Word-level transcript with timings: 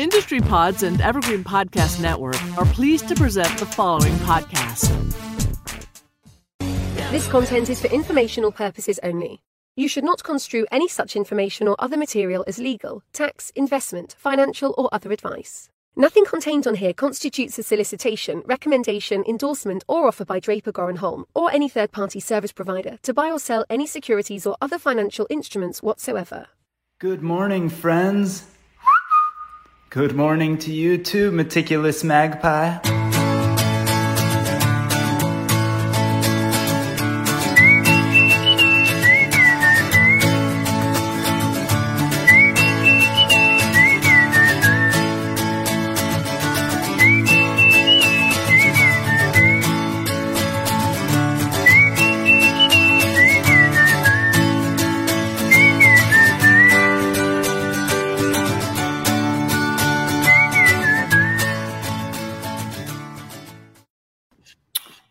Industry 0.00 0.40
Pods 0.40 0.82
and 0.82 0.98
Evergreen 1.02 1.44
Podcast 1.44 2.00
Network 2.00 2.42
are 2.56 2.64
pleased 2.64 3.06
to 3.08 3.14
present 3.14 3.58
the 3.58 3.66
following 3.66 4.14
podcast. 4.20 4.88
This 7.10 7.28
content 7.28 7.68
is 7.68 7.82
for 7.82 7.88
informational 7.88 8.50
purposes 8.50 8.98
only. 9.02 9.42
You 9.76 9.88
should 9.88 10.04
not 10.04 10.24
construe 10.24 10.64
any 10.70 10.88
such 10.88 11.16
information 11.16 11.68
or 11.68 11.76
other 11.78 11.98
material 11.98 12.44
as 12.46 12.58
legal, 12.58 13.02
tax, 13.12 13.52
investment, 13.54 14.16
financial, 14.18 14.74
or 14.78 14.88
other 14.90 15.12
advice. 15.12 15.68
Nothing 15.96 16.24
contained 16.24 16.66
on 16.66 16.76
here 16.76 16.94
constitutes 16.94 17.58
a 17.58 17.62
solicitation, 17.62 18.42
recommendation, 18.46 19.22
endorsement, 19.28 19.84
or 19.86 20.06
offer 20.06 20.24
by 20.24 20.40
Draper 20.40 20.72
Goren 20.72 20.96
Holm 20.96 21.26
or 21.34 21.52
any 21.52 21.68
third 21.68 21.92
party 21.92 22.20
service 22.20 22.52
provider 22.52 22.98
to 23.02 23.12
buy 23.12 23.30
or 23.30 23.38
sell 23.38 23.66
any 23.68 23.86
securities 23.86 24.46
or 24.46 24.56
other 24.62 24.78
financial 24.78 25.26
instruments 25.28 25.82
whatsoever. 25.82 26.46
Good 27.00 27.20
morning, 27.20 27.68
friends. 27.68 28.46
Good 29.90 30.14
morning 30.14 30.56
to 30.58 30.72
you 30.72 30.98
too, 30.98 31.32
meticulous 31.32 32.04
magpie. 32.04 32.78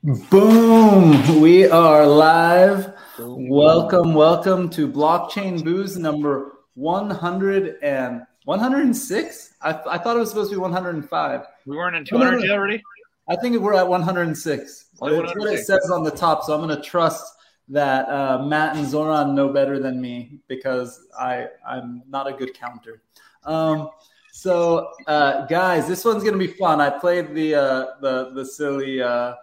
Boom! 0.02 1.42
We 1.42 1.68
are 1.68 2.08
live. 2.08 2.94
Welcome, 3.20 4.14
welcome 4.14 4.70
to 4.70 4.88
Blockchain 4.88 5.62
Booze 5.62 5.98
number 5.98 6.60
100 6.76 7.84
and 7.84 8.22
106. 8.46 9.54
I, 9.62 9.72
I 9.72 9.98
thought 9.98 10.16
it 10.16 10.20
was 10.20 10.30
supposed 10.30 10.52
to 10.52 10.56
be 10.56 10.62
105. 10.62 11.42
We 11.66 11.76
weren't 11.76 11.98
in 11.98 12.06
200 12.06 12.44
yet 12.44 12.52
already? 12.52 12.82
I 13.28 13.36
think 13.36 13.60
we're 13.60 13.74
at 13.74 13.86
106. 13.86 14.86
Only 15.02 15.18
That's 15.18 15.38
what 15.38 15.54
it 15.54 15.66
says 15.66 15.92
on 15.92 16.06
the 16.06 16.12
top. 16.12 16.46
So 16.46 16.54
I'm 16.54 16.66
going 16.66 16.74
to 16.74 16.82
trust 16.82 17.34
that 17.68 18.08
uh, 18.08 18.46
Matt 18.46 18.78
and 18.78 18.88
Zoran 18.88 19.36
know 19.36 19.50
better 19.50 19.80
than 19.80 20.00
me 20.00 20.40
because 20.48 21.08
I, 21.20 21.48
I'm 21.68 22.04
not 22.08 22.26
a 22.26 22.32
good 22.32 22.54
counter. 22.54 23.02
Um, 23.44 23.90
so, 24.32 24.92
uh, 25.08 25.46
guys, 25.48 25.90
this 25.90 26.06
one's 26.06 26.24
going 26.24 26.40
to 26.40 26.40
be 26.40 26.54
fun. 26.54 26.80
I 26.80 26.90
played 26.90 27.36
the, 27.36 27.56
uh, 27.56 27.86
the, 28.00 28.32
the 28.34 28.46
silly. 28.46 29.02
Uh, 29.02 29.36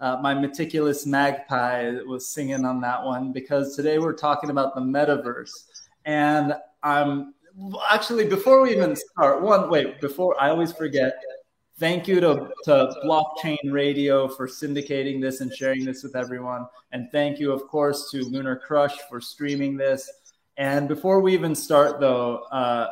uh, 0.00 0.18
my 0.22 0.34
meticulous 0.34 1.04
magpie 1.04 1.92
was 2.06 2.26
singing 2.26 2.64
on 2.64 2.80
that 2.80 3.04
one 3.04 3.32
because 3.32 3.76
today 3.76 3.98
we're 3.98 4.14
talking 4.14 4.50
about 4.50 4.74
the 4.74 4.80
metaverse. 4.80 5.50
And 6.06 6.54
I'm 6.82 7.34
actually, 7.88 8.26
before 8.26 8.62
we 8.62 8.72
even 8.72 8.96
start, 8.96 9.42
one, 9.42 9.68
wait, 9.68 10.00
before 10.00 10.40
I 10.40 10.48
always 10.48 10.72
forget, 10.72 11.14
thank 11.78 12.08
you 12.08 12.20
to, 12.20 12.48
to 12.64 12.94
Blockchain 13.04 13.58
Radio 13.70 14.26
for 14.26 14.46
syndicating 14.46 15.20
this 15.20 15.42
and 15.42 15.52
sharing 15.52 15.84
this 15.84 16.02
with 16.02 16.16
everyone. 16.16 16.66
And 16.92 17.10
thank 17.12 17.38
you, 17.38 17.52
of 17.52 17.68
course, 17.68 18.10
to 18.12 18.22
Lunar 18.24 18.56
Crush 18.56 18.96
for 19.08 19.20
streaming 19.20 19.76
this. 19.76 20.10
And 20.56 20.88
before 20.88 21.20
we 21.20 21.34
even 21.34 21.54
start, 21.54 22.00
though, 22.00 22.44
uh, 22.52 22.88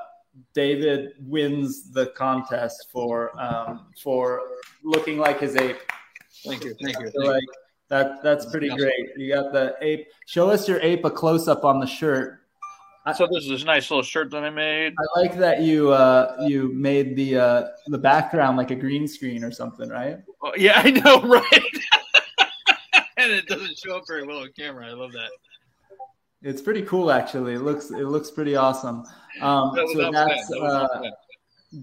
David 0.55 1.13
wins 1.21 1.91
the 1.91 2.07
contest 2.09 2.89
for 2.93 3.33
um, 3.41 3.87
for 4.01 4.43
looking 4.85 5.19
like 5.19 5.41
his 5.41 5.57
ape. 5.57 5.79
Thank 6.45 6.65
you. 6.65 6.75
Thank 6.83 6.99
you. 6.99 7.09
I 7.09 7.11
feel 7.11 7.27
like 7.27 7.43
that 7.89 8.23
that's 8.23 8.47
pretty 8.47 8.69
Awesome. 8.71 8.81
great. 8.85 9.17
You 9.17 9.35
got 9.35 9.53
the 9.53 9.75
ape. 9.81 10.09
Show 10.27 10.51
us 10.51 10.69
your 10.69 10.81
ape 10.81 11.05
a 11.05 11.11
close 11.11 11.49
up 11.49 11.65
on 11.65 11.81
the 11.81 11.87
shirt. 11.87 12.41
So 13.17 13.27
this 13.33 13.45
is 13.45 13.49
this 13.49 13.65
nice 13.65 13.91
little 13.91 14.03
shirt 14.03 14.31
that 14.33 14.45
I 14.45 14.51
made. 14.51 14.93
I 14.99 15.21
like 15.21 15.35
that 15.39 15.63
you 15.63 15.91
uh, 15.93 16.37
you 16.47 16.71
made 16.75 17.17
the 17.17 17.39
uh, 17.39 17.65
the 17.87 17.97
background 17.97 18.59
like 18.59 18.71
a 18.71 18.75
green 18.75 19.09
screen 19.09 19.43
or 19.43 19.51
something, 19.51 19.89
right? 19.89 20.19
Oh, 20.43 20.53
yeah, 20.59 20.83
I 20.85 20.91
know, 20.91 21.23
right? 21.23 21.63
and 23.17 23.33
it 23.33 23.47
doesn't 23.47 23.79
show 23.79 23.97
up 23.97 24.05
very 24.07 24.27
well 24.27 24.41
on 24.41 24.51
camera. 24.59 24.87
I 24.89 24.93
love 24.93 25.13
that. 25.13 25.31
It's 26.43 26.61
pretty 26.61 26.83
cool 26.83 27.11
actually. 27.11 27.55
It 27.55 27.61
looks 27.63 27.91
it 27.91 28.05
looks 28.05 28.31
pretty 28.31 28.57
awesome. 28.57 29.05
Um, 29.41 29.73
That 29.75 29.85
was 29.85 29.93
so 29.95 30.13
that's. 30.13 30.49
That 30.49 30.59
uh, 30.61 31.01
bad. 31.03 31.13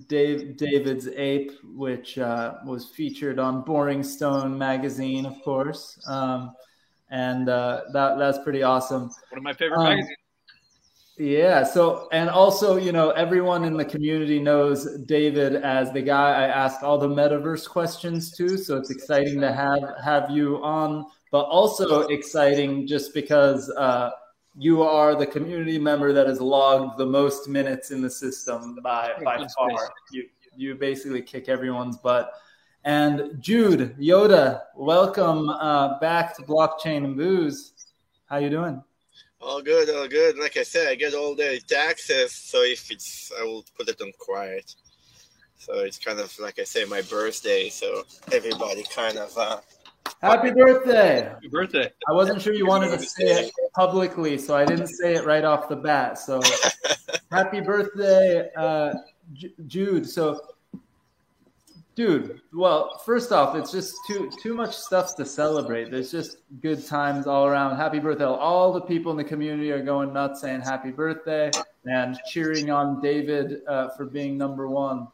Dave 0.08 0.58
David's 0.58 1.08
ape, 1.08 1.52
which 1.64 2.18
uh, 2.18 2.56
was 2.66 2.90
featured 2.90 3.40
on 3.40 3.62
Boring 3.62 4.04
Stone 4.04 4.58
magazine, 4.58 5.26
of 5.26 5.40
course, 5.44 6.00
um, 6.08 6.54
and 7.10 7.50
uh, 7.50 7.82
that 7.94 8.18
that's 8.18 8.40
pretty 8.40 8.64
awesome. 8.64 9.04
One 9.30 9.38
of 9.38 9.44
my 9.44 9.54
favorite 9.54 9.78
um, 9.78 9.84
magazines. 9.84 10.18
Yeah. 11.18 11.64
So, 11.64 12.10
and 12.12 12.30
also, 12.30 12.76
you 12.76 12.92
know, 12.92 13.12
everyone 13.12 13.64
in 13.64 13.78
the 13.78 13.86
community 13.86 14.38
knows 14.40 14.98
David 15.06 15.56
as 15.56 15.94
the 15.94 16.02
guy 16.02 16.32
I 16.32 16.48
ask 16.48 16.84
all 16.84 16.98
the 16.98 17.08
metaverse 17.08 17.70
questions 17.70 18.32
to. 18.32 18.58
So 18.58 18.76
it's 18.78 18.90
exciting 18.90 19.40
to 19.40 19.54
have 19.54 19.82
have 20.04 20.30
you 20.30 20.62
on, 20.62 21.06
but 21.32 21.44
also 21.46 22.02
exciting 22.08 22.86
just 22.86 23.14
because 23.14 23.70
uh, 23.78 24.10
you 24.58 24.84
are 24.84 25.16
the 25.16 25.26
community 25.26 25.78
member 25.78 26.14
that 26.14 26.28
has 26.28 26.40
logged 26.40 26.98
the 26.98 27.06
most 27.06 27.48
minutes 27.48 27.92
in 27.92 28.02
the 28.02 28.10
system 28.10 28.78
by 28.82 29.14
by 29.24 29.46
far. 29.58 29.94
You 30.12 30.30
you 30.56 30.76
basically 30.76 31.22
kick 31.22 31.50
everyone's 31.50 31.98
butt. 31.98 32.32
And 32.86 33.32
Jude 33.40 33.96
Yoda, 34.00 34.62
welcome 34.76 35.50
uh, 35.50 36.00
back 36.00 36.36
to 36.38 36.44
Blockchain 36.44 37.04
and 37.04 37.18
Booze. 37.18 37.74
How 38.28 38.38
you 38.38 38.50
doing? 38.50 38.82
All 39.42 39.62
good, 39.62 39.90
all 39.90 40.08
good. 40.08 40.38
Like 40.38 40.56
I 40.56 40.64
said, 40.64 40.88
I 40.88 40.96
get 40.96 41.14
all 41.14 41.36
the 41.36 41.60
taxes, 41.68 42.32
so 42.32 42.62
if 42.62 42.90
it's, 42.92 43.32
I 43.40 43.44
will 43.44 43.66
put 43.78 43.90
it 43.90 44.02
on 44.02 44.12
quiet. 44.20 44.74
So 45.58 45.80
it's 45.80 45.98
kind 45.98 46.20
of 46.20 46.38
like 46.40 46.60
I 46.60 46.64
say, 46.64 46.86
my 46.86 47.02
birthday. 47.02 47.70
So 47.70 48.04
everybody 48.32 48.84
kind 48.84 49.18
of. 49.18 49.36
Uh, 49.38 49.58
Happy 50.22 50.52
birthday! 50.52 51.30
Happy 51.30 51.48
birthday. 51.48 51.92
I 52.08 52.14
wasn't 52.14 52.42
sure 52.42 52.54
you 52.54 52.66
wanted 52.66 52.98
to 52.98 53.06
say 53.06 53.26
it 53.26 53.52
publicly, 53.76 54.38
so 54.38 54.56
I 54.56 54.66
didn't 54.66 54.88
say 54.88 55.16
it 55.16 55.26
right 55.26 55.44
off 55.44 55.70
the 55.70 55.76
bat. 55.76 56.18
So, 56.18 56.42
happy 57.32 57.62
birthday, 57.62 58.50
uh, 58.56 58.94
J- 59.34 59.54
Jude. 59.68 60.10
So, 60.10 60.40
dude, 61.96 62.42
well, 62.54 62.98
first 63.06 63.32
off, 63.32 63.56
it's 63.56 63.72
just 63.72 63.96
too 64.08 64.32
too 64.42 64.56
much 64.56 64.76
stuff 64.76 65.16
to 65.18 65.26
celebrate. 65.26 65.92
There's 65.92 66.12
just 66.12 66.38
good 66.62 66.86
times 66.88 67.28
all 67.28 67.46
around. 67.46 67.78
Happy 67.78 68.00
birthday! 68.00 68.26
All 68.26 68.74
the 68.74 68.82
people 68.82 69.12
in 69.12 69.18
the 69.18 69.24
community 69.24 69.72
are 69.72 69.84
going 69.84 70.12
nuts, 70.14 70.42
saying 70.42 70.62
happy 70.62 70.92
birthday 70.92 71.52
and 71.86 72.18
cheering 72.28 72.72
on 72.72 73.00
David 73.00 73.62
uh, 73.68 73.90
for 73.90 74.06
being 74.06 74.38
number 74.38 74.68
one. 74.68 75.08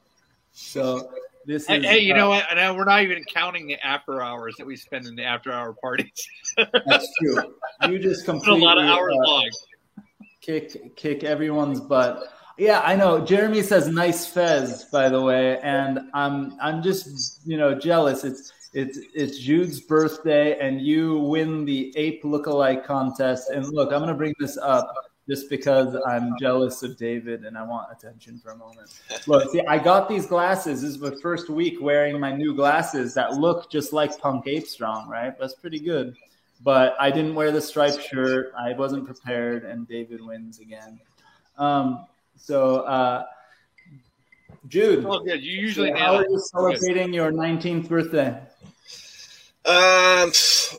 So. 0.54 1.12
This 1.46 1.68
Hey, 1.68 1.78
is, 1.78 1.86
hey, 1.86 2.00
you 2.00 2.14
uh, 2.14 2.18
know 2.18 2.30
what? 2.30 2.46
And 2.56 2.78
we're 2.78 2.86
not 2.86 3.02
even 3.04 3.24
counting 3.24 3.68
the 3.68 3.80
after 3.86 4.22
hours 4.22 4.56
that 4.58 4.66
we 4.66 4.76
spend 4.76 5.08
in 5.08 5.16
the 5.16 5.24
after 5.24 5.52
hour 5.52 5.74
parties. 5.74 6.12
That's 6.58 7.08
true. 7.20 7.56
You 7.88 8.00
just 8.00 8.28
It's 8.28 8.48
a 8.48 8.52
lot 8.54 8.78
of 8.78 8.86
hours 8.86 9.14
uh, 9.16 9.28
long. 9.28 9.50
kick 10.42 10.96
kick 10.96 11.24
everyone's 11.24 11.80
butt. 11.80 12.28
Yeah, 12.58 12.82
I 12.82 12.96
know. 12.96 13.24
Jeremy 13.24 13.64
says 13.64 13.88
nice 13.88 14.28
fez, 14.28 14.86
by 14.92 15.10
the 15.10 15.22
way, 15.22 15.60
and 15.62 16.00
I'm 16.14 16.58
I'm 16.62 16.84
just 16.84 17.42
you 17.46 17.58
know 17.58 17.74
jealous. 17.74 18.24
It's 18.24 18.52
it's 18.74 19.00
it's 19.14 19.40
Jude's 19.40 19.80
birthday, 19.80 20.60
and 20.60 20.82
you 20.82 21.20
win 21.20 21.66
the 21.66 21.92
ape 21.98 22.24
lookalike 22.24 22.86
contest. 22.86 23.50
And 23.50 23.66
look, 23.68 23.92
I'm 23.92 24.00
gonna 24.00 24.14
bring 24.14 24.36
this 24.40 24.58
up 24.58 24.94
just 25.30 25.50
because 25.50 25.96
I'm 26.08 26.36
jealous 26.40 26.84
of 26.84 26.98
David 26.98 27.46
and 27.46 27.58
I 27.58 27.64
want 27.64 27.88
attention 27.92 28.40
for 28.40 28.52
a 28.52 28.56
moment. 28.58 28.90
Look, 29.28 29.52
see, 29.52 29.62
I 29.68 29.78
got 29.78 30.10
these 30.10 30.26
glasses. 30.26 30.82
This 30.82 30.92
is 30.92 31.00
my 31.00 31.12
first 31.22 31.50
week 31.50 31.82
wearing 31.82 32.20
my 32.20 32.32
new 32.36 32.56
glasses 32.56 33.14
that 33.14 33.34
look 33.34 33.70
just 33.72 33.94
like 33.94 34.18
Punk 34.20 34.48
Ape 34.48 34.68
Strong, 34.68 35.10
right? 35.10 35.38
That's 35.40 35.54
pretty 35.54 35.80
good. 35.80 36.16
But 36.64 36.96
I 37.00 37.10
didn't 37.12 37.36
wear 37.36 37.52
the 37.52 37.62
striped 37.62 38.02
shirt. 38.08 38.54
I 38.58 38.74
wasn't 38.74 39.06
prepared, 39.06 39.64
and 39.64 39.88
David 39.88 40.24
wins 40.24 40.60
again. 40.60 41.00
Um, 41.58 42.06
so, 42.38 42.78
uh, 42.82 43.26
Jude, 44.68 45.04
Well, 45.04 45.24
yeah, 45.26 45.34
you 45.36 45.54
usually 45.54 45.92
how 45.92 46.16
are 46.16 46.24
you 46.24 46.40
celebrating 46.52 47.14
your 47.14 47.32
19th 47.32 47.88
birthday? 47.90 48.40
um, 49.66 50.32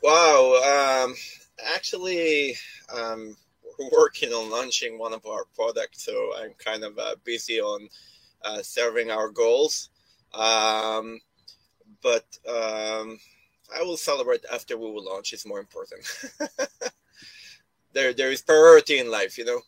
wow. 0.03 1.05
Um, 1.05 1.15
actually, 1.75 2.57
um, 2.95 3.37
we're 3.37 3.42
working 3.91 4.33
on 4.33 4.51
launching 4.51 4.99
one 4.99 5.13
of 5.13 5.25
our 5.27 5.45
products, 5.55 6.05
so 6.05 6.33
I'm 6.37 6.55
kind 6.59 6.85
of 6.85 6.99
uh, 6.99 7.17
busy 7.25 7.61
on 7.61 7.89
uh, 8.45 8.63
serving 8.63 9.11
our 9.11 9.29
goals. 9.29 9.91
Um, 10.35 11.21
but 12.03 12.25
um, 12.49 13.19
I 13.75 13.83
will 13.83 13.97
celebrate 13.97 14.45
after 14.53 14.77
we 14.77 14.91
will 14.91 15.05
launch. 15.05 15.33
It's 15.33 15.47
more 15.47 15.61
important. 15.61 16.03
there, 17.93 18.13
there 18.13 18.31
is 18.31 18.43
priority 18.43 18.99
in 18.99 19.11
life, 19.11 19.39
you 19.39 19.45
know. 19.45 19.61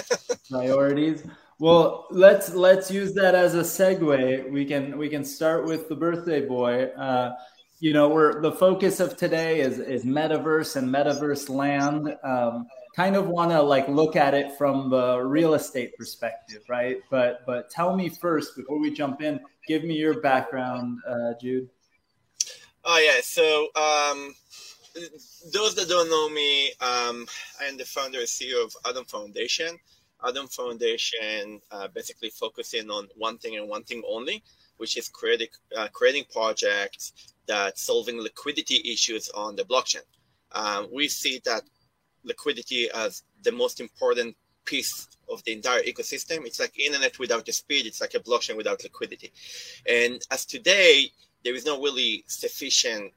Priorities. 0.50 1.24
Well, 1.58 2.06
let's 2.10 2.54
let's 2.54 2.90
use 2.90 3.14
that 3.14 3.34
as 3.36 3.54
a 3.54 3.60
segue. 3.60 4.50
We 4.50 4.64
can 4.64 4.98
we 4.98 5.08
can 5.08 5.24
start 5.24 5.64
with 5.64 5.88
the 5.88 5.94
birthday 5.94 6.44
boy. 6.44 6.86
Uh, 6.86 7.34
you 7.78 7.92
know, 7.92 8.08
we're 8.08 8.40
the 8.40 8.52
focus 8.52 8.98
of 8.98 9.16
today 9.16 9.60
is 9.60 9.78
is 9.78 10.04
metaverse 10.04 10.76
and 10.76 10.92
metaverse 10.92 11.48
land. 11.48 12.16
Um, 12.24 12.66
kind 12.94 13.16
of 13.16 13.28
want 13.28 13.50
to 13.50 13.62
like 13.62 13.88
look 13.88 14.16
at 14.16 14.34
it 14.34 14.52
from 14.56 14.90
the 14.90 15.18
real 15.20 15.54
estate 15.54 15.96
perspective, 15.96 16.62
right? 16.68 16.98
But 17.10 17.44
but 17.46 17.70
tell 17.70 17.96
me 17.96 18.08
first 18.08 18.56
before 18.56 18.78
we 18.78 18.92
jump 18.92 19.22
in, 19.22 19.40
give 19.66 19.84
me 19.84 19.94
your 19.94 20.20
background, 20.20 20.98
uh, 21.08 21.32
Jude. 21.40 21.68
Oh 22.84 22.98
yeah, 22.98 23.20
so 23.22 23.68
um, 23.76 24.34
those 25.52 25.74
that 25.76 25.88
don't 25.88 26.10
know 26.10 26.28
me, 26.28 26.68
um, 26.80 27.26
I 27.60 27.66
am 27.68 27.76
the 27.76 27.84
founder 27.84 28.18
and 28.18 28.28
CEO 28.28 28.64
of 28.64 28.74
Atom 28.86 29.04
Foundation. 29.04 29.78
Atom 30.26 30.48
Foundation 30.48 31.60
uh, 31.70 31.88
basically 31.88 32.30
focusing 32.30 32.90
on 32.90 33.08
one 33.16 33.38
thing 33.38 33.56
and 33.56 33.68
one 33.68 33.84
thing 33.84 34.02
only, 34.06 34.42
which 34.76 34.96
is 34.96 35.08
creating 35.08 35.48
uh, 35.76 35.88
creating 35.92 36.24
projects 36.32 37.34
that 37.46 37.78
solving 37.78 38.20
liquidity 38.20 38.80
issues 38.84 39.28
on 39.30 39.56
the 39.56 39.64
blockchain. 39.64 40.02
Um, 40.52 40.88
we 40.92 41.08
see 41.08 41.40
that 41.44 41.62
liquidity 42.24 42.90
as 42.90 43.22
the 43.42 43.52
most 43.52 43.80
important 43.80 44.36
piece 44.64 45.08
of 45.28 45.42
the 45.44 45.52
entire 45.52 45.82
ecosystem. 45.82 46.44
It's 46.46 46.60
like 46.60 46.78
internet 46.78 47.18
without 47.18 47.46
the 47.46 47.52
speed. 47.52 47.86
It's 47.86 48.00
like 48.00 48.14
a 48.14 48.20
blockchain 48.20 48.56
without 48.56 48.82
liquidity. 48.82 49.32
And 49.88 50.20
as 50.30 50.44
today, 50.44 51.10
there 51.44 51.54
is 51.54 51.66
no 51.66 51.80
really 51.80 52.24
sufficient 52.26 53.12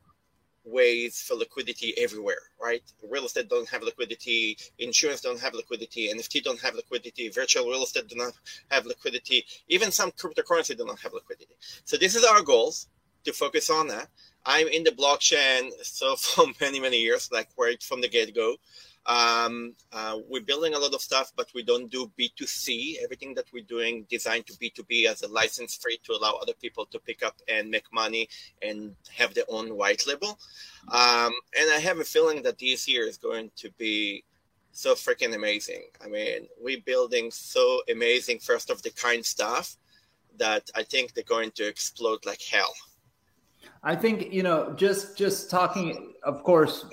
ways 0.65 1.21
for 1.21 1.35
liquidity 1.35 1.93
everywhere, 1.97 2.39
right? 2.61 2.81
Real 3.07 3.25
estate 3.25 3.49
don't 3.49 3.69
have 3.69 3.83
liquidity, 3.83 4.57
insurance 4.79 5.21
don't 5.21 5.39
have 5.39 5.53
liquidity, 5.53 6.11
NFT 6.11 6.43
don't 6.43 6.59
have 6.59 6.73
liquidity, 6.75 7.29
virtual 7.29 7.69
real 7.69 7.83
estate 7.83 8.07
do 8.07 8.15
not 8.15 8.33
have 8.71 8.85
liquidity, 8.85 9.45
even 9.67 9.91
some 9.91 10.11
cryptocurrency 10.11 10.75
do 10.75 10.85
not 10.85 10.99
have 10.99 11.13
liquidity. 11.13 11.55
So 11.85 11.97
this 11.97 12.15
is 12.15 12.23
our 12.23 12.41
goals 12.41 12.87
to 13.25 13.33
focus 13.33 13.69
on 13.69 13.87
that. 13.89 14.07
I'm 14.45 14.67
in 14.67 14.83
the 14.83 14.91
blockchain 14.91 15.69
so 15.83 16.15
for 16.17 16.45
many 16.59 16.79
many 16.79 16.97
years, 16.97 17.29
like 17.31 17.49
right 17.57 17.81
from 17.81 18.01
the 18.01 18.09
get 18.09 18.33
go. 18.35 18.55
Um, 19.05 19.73
uh, 19.91 20.17
we're 20.27 20.41
building 20.41 20.73
a 20.73 20.79
lot 20.79 20.93
of 20.93 21.01
stuff, 21.01 21.31
but 21.35 21.47
we 21.53 21.63
don't 21.63 21.91
do 21.91 22.11
B2C. 22.19 23.03
Everything 23.03 23.35
that 23.35 23.45
we're 23.53 23.63
doing 23.63 24.05
designed 24.09 24.47
to 24.47 24.53
B2B 24.53 25.05
as 25.05 25.21
a 25.21 25.27
license 25.27 25.75
free 25.75 25.99
to 26.05 26.13
allow 26.13 26.33
other 26.41 26.53
people 26.59 26.85
to 26.87 26.99
pick 26.99 27.23
up 27.23 27.35
and 27.47 27.69
make 27.69 27.85
money 27.93 28.27
and 28.61 28.95
have 29.15 29.33
their 29.33 29.45
own 29.47 29.75
white 29.75 30.07
label. 30.07 30.39
Um, 30.87 31.33
and 31.59 31.71
I 31.71 31.79
have 31.79 31.99
a 31.99 32.03
feeling 32.03 32.41
that 32.43 32.57
this 32.57 32.87
year 32.87 33.07
is 33.07 33.17
going 33.17 33.51
to 33.57 33.69
be 33.77 34.23
so 34.71 34.95
freaking 34.95 35.35
amazing. 35.35 35.83
I 36.03 36.07
mean, 36.07 36.47
we're 36.59 36.81
building 36.81 37.31
so 37.31 37.81
amazing, 37.89 38.39
first 38.39 38.69
of 38.69 38.81
the 38.81 38.89
kind 38.89 39.25
stuff 39.25 39.77
that 40.37 40.69
I 40.75 40.83
think 40.83 41.13
they're 41.13 41.23
going 41.23 41.51
to 41.51 41.67
explode 41.67 42.25
like 42.25 42.41
hell. 42.41 42.73
I 43.83 43.95
think 43.95 44.33
you 44.33 44.43
know, 44.43 44.73
just 44.75 45.17
just 45.17 45.49
talking. 45.49 46.13
Of 46.23 46.43
course, 46.43 46.85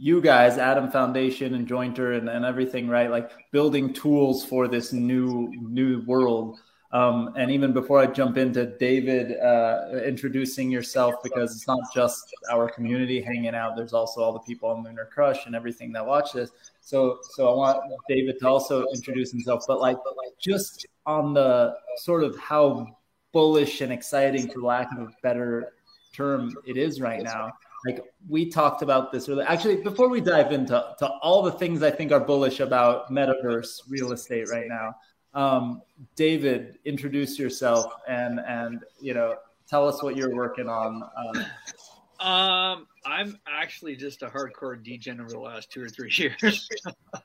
you 0.00 0.22
guys, 0.22 0.56
Atom 0.56 0.90
Foundation 0.90 1.54
and 1.54 1.68
Jointer 1.68 2.16
and, 2.16 2.26
and 2.30 2.42
everything, 2.42 2.88
right? 2.88 3.10
Like 3.10 3.30
building 3.50 3.92
tools 3.92 4.42
for 4.42 4.66
this 4.66 4.94
new 4.94 5.52
new 5.60 6.02
world. 6.06 6.58
Um, 6.92 7.34
and 7.36 7.50
even 7.50 7.72
before 7.72 8.00
I 8.00 8.06
jump 8.06 8.38
into 8.38 8.64
David 8.78 9.38
uh, 9.38 10.00
introducing 10.04 10.70
yourself, 10.70 11.16
because 11.22 11.54
it's 11.54 11.68
not 11.68 11.80
just 11.94 12.34
our 12.50 12.68
community 12.68 13.20
hanging 13.20 13.54
out. 13.54 13.76
There's 13.76 13.92
also 13.92 14.22
all 14.22 14.32
the 14.32 14.40
people 14.40 14.70
on 14.70 14.82
Lunar 14.82 15.04
Crush 15.12 15.44
and 15.44 15.54
everything 15.54 15.92
that 15.92 16.04
watch 16.04 16.32
this. 16.32 16.50
So, 16.80 17.18
so 17.34 17.52
I 17.52 17.54
want 17.54 17.80
David 18.08 18.40
to 18.40 18.48
also 18.48 18.86
introduce 18.94 19.30
himself. 19.30 19.64
But 19.68 19.80
like, 19.80 19.98
but 20.02 20.16
like 20.16 20.32
just 20.40 20.86
on 21.04 21.34
the 21.34 21.74
sort 21.98 22.24
of 22.24 22.36
how 22.38 22.86
bullish 23.32 23.82
and 23.82 23.92
exciting, 23.92 24.50
for 24.50 24.60
lack 24.60 24.90
of 24.92 24.98
a 24.98 25.12
better 25.22 25.74
term, 26.14 26.52
it 26.66 26.78
is 26.78 27.02
right 27.02 27.22
now 27.22 27.52
like 27.86 28.04
we 28.28 28.50
talked 28.50 28.82
about 28.82 29.12
this 29.12 29.28
earlier. 29.28 29.46
Actually, 29.48 29.76
before 29.76 30.08
we 30.08 30.20
dive 30.20 30.52
into 30.52 30.84
to 30.98 31.06
all 31.22 31.42
the 31.42 31.52
things 31.52 31.82
I 31.82 31.90
think 31.90 32.12
are 32.12 32.20
bullish 32.20 32.60
about 32.60 33.10
metaverse 33.10 33.80
real 33.88 34.12
estate 34.12 34.48
right 34.50 34.68
now, 34.68 34.94
um, 35.34 35.82
David, 36.16 36.78
introduce 36.84 37.38
yourself 37.38 37.92
and 38.08 38.40
and 38.40 38.84
you 39.00 39.14
know 39.14 39.36
tell 39.68 39.88
us 39.88 40.02
what 40.02 40.16
you're 40.16 40.34
working 40.34 40.68
on. 40.68 41.02
Um, 41.16 42.26
um 42.26 42.86
I'm 43.06 43.38
actually 43.48 43.96
just 43.96 44.22
a 44.22 44.26
hardcore 44.26 44.82
degen 44.82 45.20
over 45.20 45.30
the 45.30 45.40
last 45.40 45.70
two 45.70 45.82
or 45.82 45.88
three 45.88 46.10
years. 46.16 46.68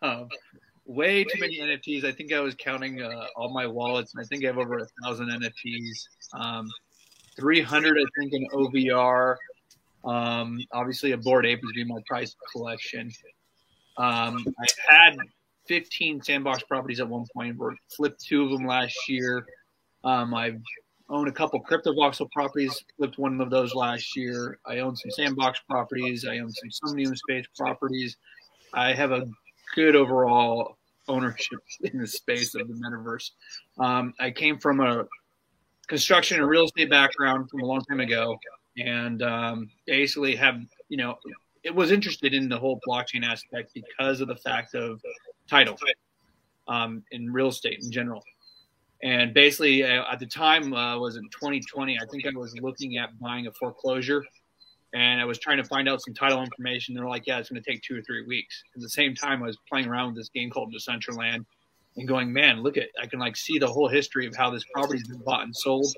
um, 0.02 0.30
way 0.86 1.24
too 1.24 1.40
many 1.40 1.60
NFTs. 1.60 2.06
I 2.06 2.12
think 2.12 2.32
I 2.32 2.40
was 2.40 2.56
counting 2.56 3.02
uh, 3.02 3.26
all 3.36 3.54
my 3.54 3.68
wallets, 3.68 4.14
and 4.14 4.24
I 4.24 4.26
think 4.26 4.44
I 4.44 4.48
have 4.48 4.58
over 4.58 4.78
a 4.78 4.88
thousand 5.04 5.30
NFTs. 5.30 6.08
Um, 6.34 6.70
300, 7.36 7.98
I 7.98 8.06
think, 8.18 8.34
in 8.34 8.48
OVR. 8.54 9.36
Um, 10.06 10.60
obviously, 10.72 11.12
a 11.12 11.18
Bored 11.18 11.46
Ape 11.46 11.60
is 11.64 11.72
being 11.74 11.88
my 11.88 12.02
prize 12.08 12.36
collection. 12.52 13.12
Um, 13.98 14.46
I 14.60 14.66
had 14.88 15.18
15 15.68 16.22
sandbox 16.22 16.64
properties 16.64 17.00
at 17.00 17.08
one 17.08 17.26
point. 17.34 17.58
We 17.58 17.76
Flipped 17.96 18.24
two 18.24 18.44
of 18.44 18.52
them 18.52 18.68
last 18.68 18.96
year. 19.10 19.46
Um, 20.04 20.34
I've 20.34 20.62
owned 21.10 21.28
a 21.28 21.32
couple 21.32 21.60
crypto 21.60 21.94
voxel 21.94 22.30
properties. 22.32 22.84
Flipped 22.98 23.18
one 23.18 23.42
of 23.42 23.50
those 23.50 23.74
last 23.74 24.16
year. 24.16 24.60
I 24.66 24.80
own 24.80 24.96
some 24.96 25.12
sandbox 25.12 25.60
properties. 25.68 26.26
I 26.26 26.40
own 26.40 26.52
some 26.52 26.72
Somnium 26.72 27.16
Space 27.16 27.46
properties. 27.58 28.18
I 28.74 28.94
have 28.94 29.12
a 29.12 29.28
good 29.74 29.96
overall 29.96 30.78
ownership 31.08 31.60
in 31.82 32.00
the 32.00 32.08
space 32.08 32.54
of 32.56 32.68
the 32.68 32.74
metaverse. 32.74 33.32
Um, 33.80 34.14
I 34.20 34.32
came 34.32 34.60
from 34.60 34.80
a 34.82 35.06
construction 35.88 36.40
and 36.40 36.48
real 36.48 36.66
estate 36.66 36.90
background 36.90 37.50
from 37.50 37.62
a 37.62 37.66
long 37.66 37.82
time 37.82 38.00
ago 38.00 38.38
and 38.78 39.22
um, 39.24 39.70
basically 39.86 40.36
have 40.36 40.60
you 40.90 40.98
know 40.98 41.18
it 41.64 41.74
was 41.74 41.92
interested 41.92 42.34
in 42.34 42.48
the 42.48 42.58
whole 42.58 42.80
blockchain 42.88 43.26
aspect 43.26 43.74
because 43.74 44.22
of 44.22 44.28
the 44.28 44.36
fact 44.36 44.76
of 44.76 45.02
title 45.50 45.76
um, 46.68 47.04
in 47.12 47.32
real 47.34 47.48
estate 47.48 47.80
in 47.84 47.92
general. 47.92 48.24
And 49.04 49.34
basically, 49.34 49.84
uh, 49.84 50.04
at 50.12 50.20
the 50.20 50.26
time 50.26 50.74
uh, 50.74 50.98
was 50.98 51.18
in 51.18 51.24
2020. 51.24 51.98
I 51.98 52.06
think 52.06 52.26
I 52.26 52.38
was 52.38 52.56
looking 52.60 52.98
at 52.98 53.18
buying 53.20 53.48
a 53.48 53.52
foreclosure, 53.52 54.24
and 54.94 55.20
I 55.20 55.26
was 55.26 55.38
trying 55.38 55.58
to 55.58 55.64
find 55.64 55.90
out 55.90 56.02
some 56.02 56.14
title 56.14 56.42
information. 56.42 56.96
They're 56.96 57.08
like, 57.08 57.28
"Yeah, 57.28 57.40
it's 57.40 57.50
going 57.50 57.62
to 57.62 57.70
take 57.70 57.82
two 57.82 57.98
or 57.98 58.02
three 58.02 58.26
weeks." 58.26 58.64
At 58.76 58.82
the 58.82 58.90
same 58.90 59.14
time, 59.14 59.44
I 59.44 59.48
was 59.48 59.58
playing 59.70 59.88
around 59.88 60.08
with 60.08 60.18
this 60.18 60.30
game 60.30 60.50
called 60.50 60.74
Decentraland, 60.74 61.46
and 61.98 62.08
going, 62.08 62.32
"Man, 62.32 62.64
look 62.64 62.78
at! 62.78 62.88
I 63.02 63.06
can 63.06 63.20
like 63.20 63.36
see 63.36 63.60
the 63.60 63.68
whole 63.68 63.90
history 63.90 64.26
of 64.26 64.36
how 64.36 64.50
this 64.50 64.64
property's 64.74 65.08
been 65.08 65.20
bought 65.20 65.44
and 65.44 65.56
sold." 65.56 65.94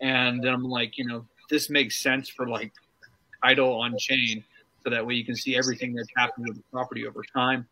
And 0.00 0.42
then 0.42 0.52
I'm 0.52 0.64
like, 0.64 0.98
you 0.98 1.06
know, 1.06 1.24
this 1.48 1.70
makes 1.70 2.00
sense 2.00 2.28
for 2.28 2.48
like 2.48 2.72
idle 3.42 3.80
on 3.80 3.96
chain 3.98 4.44
so 4.82 4.90
that 4.90 5.04
way 5.04 5.14
you 5.14 5.24
can 5.24 5.34
see 5.34 5.56
everything 5.56 5.94
that's 5.94 6.08
happened 6.16 6.46
with 6.48 6.56
the 6.56 6.62
property 6.72 7.06
over 7.06 7.22
time. 7.34 7.66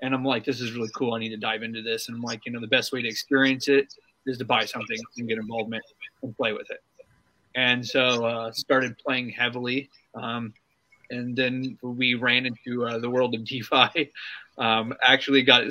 And 0.00 0.14
I'm 0.14 0.24
like, 0.24 0.44
this 0.44 0.60
is 0.60 0.72
really 0.72 0.90
cool. 0.94 1.14
I 1.14 1.18
need 1.18 1.30
to 1.30 1.36
dive 1.36 1.62
into 1.62 1.82
this. 1.82 2.08
And 2.08 2.16
I'm 2.16 2.22
like, 2.22 2.44
you 2.46 2.52
know, 2.52 2.60
the 2.60 2.66
best 2.66 2.92
way 2.92 3.02
to 3.02 3.08
experience 3.08 3.68
it 3.68 3.94
is 4.26 4.38
to 4.38 4.44
buy 4.44 4.64
something 4.64 4.98
and 5.16 5.28
get 5.28 5.38
involvement 5.38 5.84
and 6.22 6.36
play 6.36 6.52
with 6.52 6.70
it. 6.70 6.82
And 7.54 7.86
so 7.86 8.24
uh, 8.24 8.52
started 8.52 8.96
playing 8.98 9.30
heavily. 9.30 9.90
Um, 10.14 10.54
and 11.10 11.36
then 11.36 11.78
we 11.82 12.14
ran 12.14 12.46
into 12.46 12.86
uh, 12.86 12.98
the 12.98 13.10
world 13.10 13.34
of 13.34 13.44
DeFi. 13.44 14.10
Um, 14.58 14.94
actually 15.02 15.42
got 15.42 15.64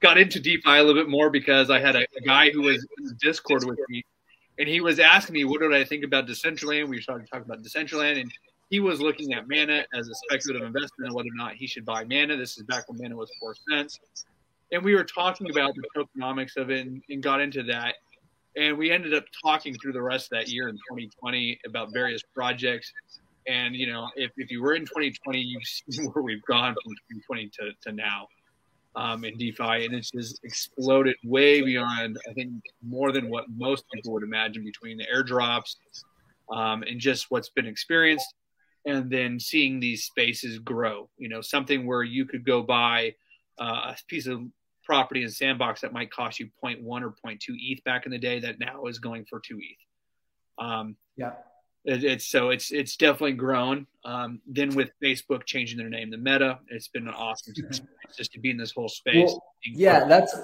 got 0.00 0.18
into 0.18 0.40
DeFi 0.40 0.78
a 0.78 0.82
little 0.82 0.94
bit 0.94 1.08
more 1.08 1.30
because 1.30 1.70
I 1.70 1.78
had 1.78 1.94
a, 1.96 2.06
a 2.16 2.20
guy 2.24 2.50
who 2.50 2.62
was 2.62 2.86
in 2.98 3.16
Discord 3.20 3.64
with 3.64 3.78
me 3.88 4.04
and 4.58 4.68
he 4.68 4.80
was 4.80 4.98
asking 4.98 5.34
me 5.34 5.44
what 5.44 5.60
did 5.60 5.74
I 5.74 5.84
think 5.84 6.04
about 6.04 6.26
Decentraland. 6.26 6.88
We 6.88 7.00
started 7.00 7.28
talking 7.30 7.44
about 7.44 7.62
Decentraland, 7.62 8.20
and 8.20 8.32
he 8.70 8.80
was 8.80 9.00
looking 9.00 9.32
at 9.34 9.48
Mana 9.48 9.84
as 9.94 10.08
a 10.08 10.14
speculative 10.14 10.66
investment 10.66 11.08
and 11.08 11.14
whether 11.14 11.28
or 11.28 11.36
not 11.36 11.54
he 11.54 11.66
should 11.66 11.84
buy 11.84 12.04
Mana. 12.04 12.36
This 12.36 12.56
is 12.56 12.62
back 12.64 12.88
when 12.88 12.98
Mana 13.00 13.16
was 13.16 13.30
four 13.40 13.54
cents, 13.70 14.00
and 14.72 14.82
we 14.82 14.94
were 14.94 15.04
talking 15.04 15.50
about 15.50 15.74
the 15.74 15.82
tokenomics 15.96 16.56
of 16.56 16.70
it 16.70 16.86
and, 16.86 17.02
and 17.08 17.22
got 17.22 17.40
into 17.40 17.62
that. 17.64 17.96
And 18.56 18.78
we 18.78 18.92
ended 18.92 19.14
up 19.14 19.24
talking 19.42 19.74
through 19.74 19.92
the 19.94 20.02
rest 20.02 20.32
of 20.32 20.38
that 20.38 20.48
year 20.48 20.68
in 20.68 20.76
2020 20.76 21.58
about 21.66 21.92
various 21.92 22.22
projects. 22.34 22.92
And 23.48 23.74
you 23.74 23.92
know, 23.92 24.08
if, 24.14 24.30
if 24.36 24.50
you 24.50 24.62
were 24.62 24.74
in 24.74 24.82
2020, 24.82 25.40
you 25.40 25.58
see 25.64 26.04
where 26.04 26.22
we've 26.22 26.44
gone 26.44 26.74
from 26.74 26.92
2020 27.10 27.50
to, 27.58 27.72
to 27.82 27.92
now 27.92 28.28
um, 28.96 29.24
in 29.24 29.36
DeFi, 29.36 29.84
and 29.84 29.94
it's 29.94 30.10
just 30.10 30.40
exploded 30.44 31.16
way 31.24 31.60
beyond, 31.62 32.18
I 32.28 32.32
think, 32.32 32.52
more 32.82 33.12
than 33.12 33.28
what 33.28 33.46
most 33.54 33.84
people 33.92 34.12
would 34.12 34.22
imagine 34.22 34.64
between 34.64 34.98
the 34.98 35.06
airdrops 35.12 35.76
um, 36.50 36.82
and 36.82 37.00
just 37.00 37.26
what's 37.30 37.50
been 37.50 37.66
experienced, 37.66 38.34
and 38.86 39.10
then 39.10 39.40
seeing 39.40 39.80
these 39.80 40.04
spaces 40.04 40.58
grow. 40.58 41.08
You 41.18 41.28
know, 41.28 41.40
something 41.40 41.86
where 41.86 42.02
you 42.02 42.24
could 42.24 42.44
go 42.44 42.62
buy 42.62 43.14
uh, 43.58 43.92
a 43.92 43.96
piece 44.08 44.26
of 44.26 44.42
property 44.84 45.22
in 45.22 45.30
Sandbox 45.30 45.80
that 45.80 45.92
might 45.92 46.10
cost 46.10 46.38
you 46.38 46.48
0.1 46.62 46.84
or 46.84 47.14
0.2 47.26 47.38
ETH 47.48 47.82
back 47.84 48.06
in 48.06 48.12
the 48.12 48.18
day 48.18 48.40
that 48.40 48.58
now 48.58 48.84
is 48.84 48.98
going 48.98 49.24
for 49.24 49.40
2 49.40 49.58
ETH. 49.58 50.64
Um, 50.64 50.96
yeah. 51.16 51.32
It, 51.84 52.04
it's 52.04 52.26
so 52.26 52.50
it's 52.50 52.72
it's 52.72 52.96
definitely 52.96 53.32
grown. 53.32 53.86
Um, 54.04 54.40
then 54.46 54.74
with 54.74 54.90
Facebook 55.02 55.44
changing 55.44 55.78
their 55.78 55.88
name 55.88 56.10
to 56.10 56.16
Meta, 56.16 56.58
it's 56.68 56.88
been 56.88 57.06
an 57.08 57.14
awesome 57.14 57.54
experience 57.56 58.16
just 58.16 58.32
to 58.32 58.40
be 58.40 58.50
in 58.50 58.56
this 58.56 58.72
whole 58.72 58.88
space. 58.88 59.28
Well, 59.28 59.44
yeah, 59.64 60.06
that's 60.06 60.34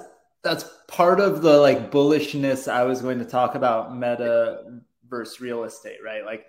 that's 0.43 0.65
part 0.87 1.19
of 1.19 1.41
the 1.41 1.57
like 1.57 1.91
bullishness 1.91 2.71
I 2.71 2.83
was 2.83 3.01
going 3.01 3.19
to 3.19 3.25
talk 3.25 3.55
about 3.55 3.95
meta 3.95 4.81
versus 5.09 5.39
real 5.41 5.63
estate, 5.63 5.99
right? 6.03 6.25
Like 6.25 6.45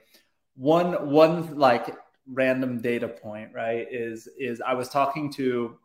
one 0.56 1.11
one 1.11 1.56
like 1.58 1.94
random 2.26 2.80
data 2.80 3.08
point, 3.08 3.50
right? 3.54 3.87
Is 3.90 4.28
is 4.38 4.62
I 4.66 4.75
was 4.75 4.88
talking 4.88 5.32
to 5.34 5.78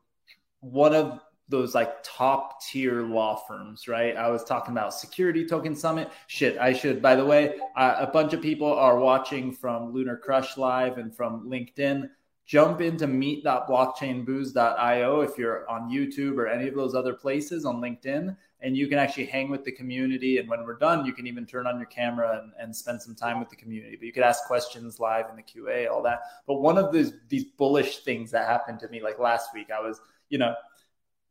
one 0.60 0.94
of 0.94 1.20
those 1.50 1.74
like 1.74 2.04
top 2.04 2.62
tier 2.62 3.04
law 3.04 3.36
firms, 3.36 3.88
right? 3.88 4.18
I 4.18 4.30
was 4.30 4.44
talking 4.44 4.74
about 4.74 4.94
Security 4.94 5.46
Token 5.46 5.74
Summit. 5.76 6.12
Shit, 6.28 6.58
I 6.58 6.74
should. 6.74 7.02
By 7.02 7.16
the 7.16 7.24
way, 7.26 7.58
uh, 7.76 7.96
a 8.00 8.08
bunch 8.08 8.34
of 8.34 8.42
people 8.42 8.74
are 8.74 9.00
watching 9.00 9.54
from 9.54 9.94
Lunar 9.94 10.18
Crush 10.18 10.58
Live 10.58 10.98
and 10.98 11.16
from 11.16 11.50
LinkedIn. 11.50 12.10
Jump 12.46 12.82
into 12.82 13.08
meet.blockchainbooze.io 13.08 15.22
if 15.22 15.38
you're 15.38 15.70
on 15.70 15.90
YouTube 15.90 16.38
or 16.38 16.48
any 16.48 16.68
of 16.70 16.76
those 16.76 16.96
other 16.96 17.14
places 17.14 17.66
on 17.66 17.82
LinkedIn, 17.82 18.38
and 18.62 18.76
you 18.76 18.88
can 18.88 18.98
actually 19.00 19.26
hang 19.26 19.50
with 19.50 19.64
the 19.66 19.72
community. 19.72 20.38
And 20.38 20.50
when 20.50 20.64
we're 20.64 20.78
done, 20.78 21.06
you 21.06 21.12
can 21.12 21.28
even 21.28 21.46
turn 21.46 21.68
on 21.68 21.78
your 21.78 21.88
camera 21.88 22.40
and, 22.42 22.54
and 22.58 22.74
spend 22.76 23.02
some 23.02 23.16
time 23.16 23.40
with 23.40 23.50
the 23.50 23.58
community. 23.58 23.98
But 23.98 24.06
you 24.06 24.14
could 24.14 24.24
ask 24.24 24.46
questions 24.46 25.00
live 25.00 25.26
in 25.30 25.36
the 25.36 25.44
QA, 25.44 25.92
all 25.92 26.02
that. 26.04 26.22
But 26.46 26.62
one 26.62 26.78
of 26.78 26.94
these 26.94 27.12
these 27.28 27.44
bullish 27.44 27.98
things 28.00 28.32
that 28.32 28.48
happened 28.48 28.80
to 28.80 28.88
me, 28.88 29.02
like 29.02 29.20
last 29.20 29.54
week, 29.54 29.70
I 29.70 29.82
was, 29.82 30.00
you 30.30 30.38
know, 30.38 30.56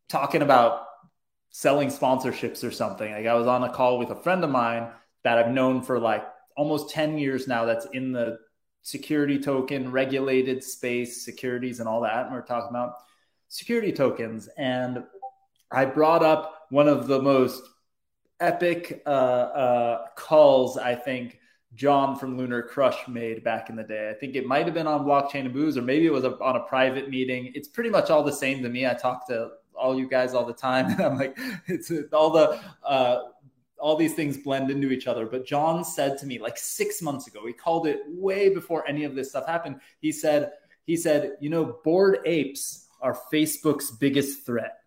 talking 0.08 0.42
about 0.42 0.86
selling 1.50 1.88
sponsorships 1.88 2.62
or 2.62 2.70
something. 2.70 3.12
Like 3.12 3.26
I 3.26 3.34
was 3.34 3.46
on 3.46 3.64
a 3.64 3.72
call 3.72 3.98
with 3.98 4.10
a 4.10 4.16
friend 4.16 4.44
of 4.44 4.50
mine 4.50 4.88
that 5.24 5.38
I've 5.38 5.50
known 5.50 5.82
for 5.82 5.98
like 5.98 6.24
almost 6.56 6.90
10 6.90 7.18
years 7.18 7.48
now 7.48 7.64
that's 7.64 7.86
in 7.92 8.12
the 8.12 8.38
security 8.82 9.38
token 9.38 9.90
regulated 9.90 10.62
space, 10.62 11.24
securities 11.24 11.80
and 11.80 11.88
all 11.88 12.02
that. 12.02 12.26
And 12.26 12.34
we're 12.34 12.42
talking 12.42 12.70
about 12.70 12.94
security 13.48 13.92
tokens. 13.92 14.48
And 14.56 15.02
I 15.70 15.84
brought 15.86 16.22
up 16.22 16.66
one 16.70 16.88
of 16.88 17.06
the 17.06 17.20
most 17.20 17.62
epic 18.38 19.02
uh, 19.06 19.08
uh, 19.08 20.06
calls, 20.16 20.78
I 20.78 20.94
think, 20.94 21.40
John 21.74 22.16
from 22.16 22.38
Lunar 22.38 22.62
Crush 22.62 23.06
made 23.08 23.44
back 23.44 23.68
in 23.68 23.76
the 23.76 23.82
day. 23.82 24.10
I 24.10 24.14
think 24.14 24.34
it 24.34 24.46
might 24.46 24.64
have 24.64 24.74
been 24.74 24.86
on 24.86 25.04
Blockchain 25.04 25.46
and 25.46 25.52
Booze, 25.52 25.76
or 25.76 25.82
maybe 25.82 26.06
it 26.06 26.12
was 26.12 26.24
a, 26.24 26.32
on 26.38 26.56
a 26.56 26.60
private 26.60 27.10
meeting. 27.10 27.52
It's 27.54 27.68
pretty 27.68 27.90
much 27.90 28.08
all 28.08 28.22
the 28.22 28.32
same 28.32 28.62
to 28.62 28.68
me. 28.68 28.86
I 28.86 28.94
talk 28.94 29.26
to 29.28 29.50
all 29.76 29.98
you 29.98 30.08
guys 30.08 30.34
all 30.34 30.44
the 30.44 30.52
time. 30.52 30.86
And 30.90 31.00
I'm 31.00 31.18
like, 31.18 31.36
it's 31.66 31.90
all 32.12 32.30
the, 32.30 32.60
uh, 32.84 33.28
all 33.78 33.96
these 33.96 34.14
things 34.14 34.38
blend 34.38 34.70
into 34.70 34.90
each 34.90 35.06
other. 35.06 35.26
But 35.26 35.46
John 35.46 35.84
said 35.84 36.18
to 36.18 36.26
me 36.26 36.38
like 36.38 36.56
six 36.56 37.02
months 37.02 37.26
ago, 37.26 37.46
he 37.46 37.52
called 37.52 37.86
it 37.86 38.00
way 38.08 38.48
before 38.48 38.86
any 38.88 39.04
of 39.04 39.14
this 39.14 39.30
stuff 39.30 39.46
happened. 39.46 39.80
He 40.00 40.12
said, 40.12 40.52
he 40.86 40.96
said, 40.96 41.32
you 41.40 41.50
know, 41.50 41.78
bored 41.84 42.20
apes 42.24 42.88
are 43.00 43.18
Facebook's 43.32 43.90
biggest 43.90 44.46
threat. 44.46 44.78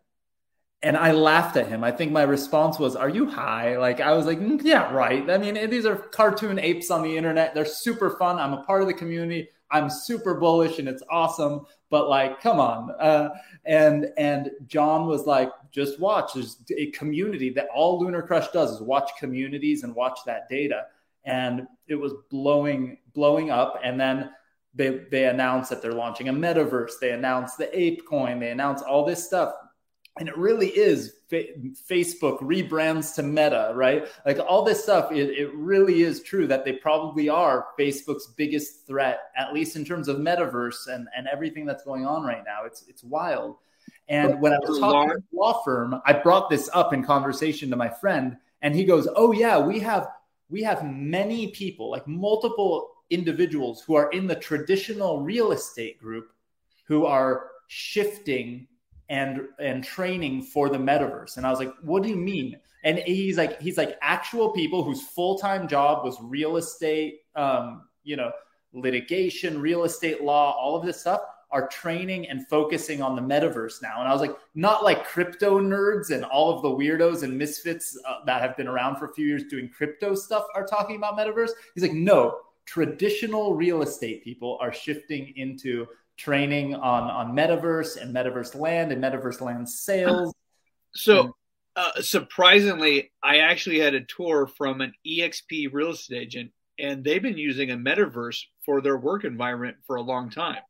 And 0.81 0.95
I 0.95 1.11
laughed 1.11 1.57
at 1.57 1.67
him. 1.67 1.83
I 1.83 1.91
think 1.91 2.13
my 2.13 2.23
response 2.23 2.79
was, 2.79 2.95
Are 2.95 3.09
you 3.09 3.25
high? 3.25 3.77
Like, 3.77 3.99
I 3.99 4.13
was 4.13 4.25
like, 4.25 4.39
mm, 4.39 4.61
Yeah, 4.63 4.93
right. 4.93 5.29
I 5.29 5.37
mean, 5.37 5.69
these 5.69 5.85
are 5.85 5.95
cartoon 5.97 6.57
apes 6.57 6.89
on 6.89 7.03
the 7.03 7.17
internet. 7.17 7.53
They're 7.53 7.65
super 7.65 8.11
fun. 8.11 8.37
I'm 8.39 8.53
a 8.53 8.63
part 8.63 8.81
of 8.81 8.87
the 8.87 8.93
community. 8.93 9.49
I'm 9.71 9.89
super 9.89 10.35
bullish 10.35 10.79
and 10.79 10.87
it's 10.87 11.03
awesome. 11.09 11.65
But 11.89 12.09
like, 12.09 12.41
come 12.41 12.59
on. 12.59 12.91
Uh, 12.99 13.29
and 13.65 14.11
and 14.17 14.51
John 14.67 15.07
was 15.07 15.25
like, 15.25 15.49
just 15.71 15.99
watch. 15.99 16.33
There's 16.33 16.57
a 16.77 16.91
community 16.91 17.49
that 17.51 17.67
all 17.73 17.99
Lunar 17.99 18.21
Crush 18.21 18.49
does 18.49 18.71
is 18.71 18.81
watch 18.81 19.11
communities 19.19 19.83
and 19.83 19.95
watch 19.95 20.19
that 20.25 20.49
data. 20.49 20.85
And 21.25 21.67
it 21.87 21.95
was 21.95 22.13
blowing 22.29 22.97
blowing 23.13 23.51
up. 23.51 23.79
And 23.83 23.99
then 23.99 24.31
they 24.73 25.05
they 25.11 25.25
announced 25.25 25.69
that 25.69 25.81
they're 25.81 25.93
launching 25.93 26.29
a 26.29 26.33
metaverse. 26.33 26.93
They 27.01 27.11
announced 27.11 27.57
the 27.57 27.77
Ape 27.77 28.05
Coin. 28.07 28.39
They 28.39 28.51
announced 28.51 28.85
all 28.85 29.05
this 29.05 29.25
stuff 29.25 29.53
and 30.19 30.27
it 30.27 30.37
really 30.37 30.67
is 30.67 31.15
Facebook 31.31 32.39
rebrands 32.41 33.13
to 33.15 33.23
Meta, 33.23 33.71
right? 33.75 34.07
Like 34.25 34.39
all 34.39 34.63
this 34.63 34.83
stuff, 34.83 35.11
it, 35.11 35.29
it 35.29 35.53
really 35.53 36.01
is 36.01 36.21
true 36.21 36.47
that 36.47 36.65
they 36.65 36.73
probably 36.73 37.29
are 37.29 37.67
Facebook's 37.77 38.27
biggest 38.27 38.87
threat, 38.87 39.19
at 39.37 39.53
least 39.53 39.75
in 39.75 39.85
terms 39.85 40.07
of 40.07 40.17
metaverse 40.17 40.87
and, 40.87 41.07
and 41.15 41.27
everything 41.27 41.65
that's 41.65 41.83
going 41.83 42.05
on 42.05 42.23
right 42.23 42.43
now. 42.45 42.65
It's 42.65 42.85
it's 42.87 43.03
wild. 43.03 43.57
And 44.07 44.41
when 44.41 44.53
I 44.53 44.57
was 44.57 44.79
talking 44.79 45.11
to 45.11 45.17
the 45.17 45.37
law 45.37 45.61
firm, 45.63 46.01
I 46.03 46.13
brought 46.13 46.49
this 46.49 46.67
up 46.73 46.93
in 46.93 47.03
conversation 47.03 47.69
to 47.69 47.75
my 47.75 47.89
friend, 47.89 48.37
and 48.63 48.75
he 48.75 48.83
goes, 48.83 49.07
"Oh 49.15 49.31
yeah, 49.31 49.59
we 49.59 49.79
have 49.79 50.07
we 50.49 50.63
have 50.63 50.83
many 50.83 51.51
people, 51.51 51.91
like 51.91 52.07
multiple 52.07 52.89
individuals 53.11 53.81
who 53.81 53.95
are 53.95 54.09
in 54.11 54.27
the 54.27 54.35
traditional 54.35 55.21
real 55.21 55.51
estate 55.51 55.99
group 55.99 56.31
who 56.85 57.05
are 57.05 57.51
shifting 57.67 58.67
and 59.09 59.41
and 59.59 59.83
training 59.83 60.43
for 60.43 60.69
the 60.69 60.77
metaverse. 60.77 61.37
And 61.37 61.45
i 61.45 61.49
was 61.49 61.59
like 61.59 61.73
what 61.81 62.03
do 62.03 62.09
you 62.09 62.15
mean? 62.15 62.57
And 62.83 62.99
he's 62.99 63.37
like 63.37 63.61
he's 63.61 63.77
like 63.77 63.97
actual 64.01 64.51
people 64.51 64.83
whose 64.83 65.01
full-time 65.01 65.67
job 65.67 66.05
was 66.05 66.17
real 66.21 66.57
estate 66.57 67.21
um, 67.35 67.87
you 68.03 68.15
know 68.15 68.31
litigation 68.71 69.59
real 69.59 69.83
estate 69.83 70.23
law 70.23 70.55
all 70.57 70.75
of 70.75 70.85
this 70.85 71.01
stuff 71.01 71.21
are 71.51 71.67
training 71.69 72.29
and 72.29 72.47
focusing 72.47 73.01
on 73.01 73.15
the 73.15 73.21
metaverse 73.21 73.81
now. 73.81 73.99
And 73.99 74.07
i 74.07 74.13
was 74.13 74.21
like 74.21 74.35
not 74.53 74.83
like 74.83 75.03
crypto 75.03 75.59
nerds 75.59 76.11
and 76.11 76.23
all 76.23 76.55
of 76.55 76.61
the 76.61 76.69
weirdos 76.69 77.23
and 77.23 77.37
misfits 77.37 77.97
uh, 78.07 78.17
that 78.25 78.41
have 78.41 78.55
been 78.55 78.67
around 78.67 78.97
for 78.97 79.05
a 79.05 79.13
few 79.13 79.25
years 79.25 79.43
doing 79.49 79.69
crypto 79.69 80.13
stuff 80.13 80.45
are 80.53 80.65
talking 80.65 80.95
about 80.95 81.17
metaverse. 81.17 81.51
He's 81.73 81.83
like 81.83 81.93
no 81.93 82.37
traditional 82.65 83.55
real 83.55 83.81
estate 83.81 84.23
people 84.23 84.59
are 84.61 84.71
shifting 84.71 85.33
into 85.37 85.87
training 86.19 86.75
on 86.75 87.03
on 87.03 87.35
metaverse 87.35 87.99
and 87.99 88.13
metaverse 88.13 88.53
land 88.53 88.91
and 88.91 89.03
metaverse 89.03 89.41
land 89.41 89.67
sales. 89.67 90.33
So 90.93 91.35
uh, 91.75 92.01
surprisingly, 92.01 93.11
I 93.23 93.37
actually 93.37 93.79
had 93.79 93.95
a 93.95 94.01
tour 94.01 94.47
from 94.47 94.81
an 94.81 94.93
EXP 95.07 95.69
real 95.71 95.91
estate 95.91 96.17
agent, 96.17 96.51
and 96.77 97.03
they've 97.03 97.21
been 97.21 97.37
using 97.37 97.71
a 97.71 97.77
metaverse 97.77 98.41
for 98.65 98.81
their 98.81 98.97
work 98.97 99.23
environment 99.23 99.77
for 99.87 99.95
a 99.95 100.01
long 100.01 100.29
time, 100.29 100.61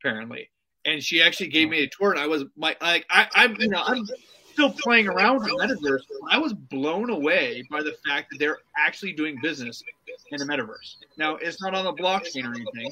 apparently. 0.00 0.50
And 0.84 1.02
she 1.02 1.22
actually 1.22 1.48
gave 1.48 1.68
me 1.68 1.82
a 1.82 1.88
tour, 1.88 2.12
and 2.12 2.20
I 2.20 2.28
was 2.28 2.44
my 2.56 2.76
like 2.80 3.04
I, 3.10 3.26
I'm 3.34 3.56
you 3.58 3.68
know 3.68 3.82
I'm 3.84 4.06
still 4.54 4.70
playing 4.70 5.08
around 5.08 5.40
with 5.40 5.48
the 5.48 5.54
metaverse. 5.54 6.02
I 6.30 6.38
was 6.38 6.52
blown 6.52 7.10
away 7.10 7.64
by 7.70 7.82
the 7.82 7.96
fact 8.06 8.30
that 8.30 8.38
they're 8.38 8.58
actually 8.78 9.12
doing 9.12 9.36
business 9.42 9.82
in 10.30 10.38
the 10.38 10.44
metaverse. 10.44 10.96
Now, 11.18 11.36
it's 11.36 11.60
not 11.60 11.74
on 11.74 11.84
the 11.84 11.92
blockchain 11.92 12.44
or 12.44 12.54
anything, 12.54 12.90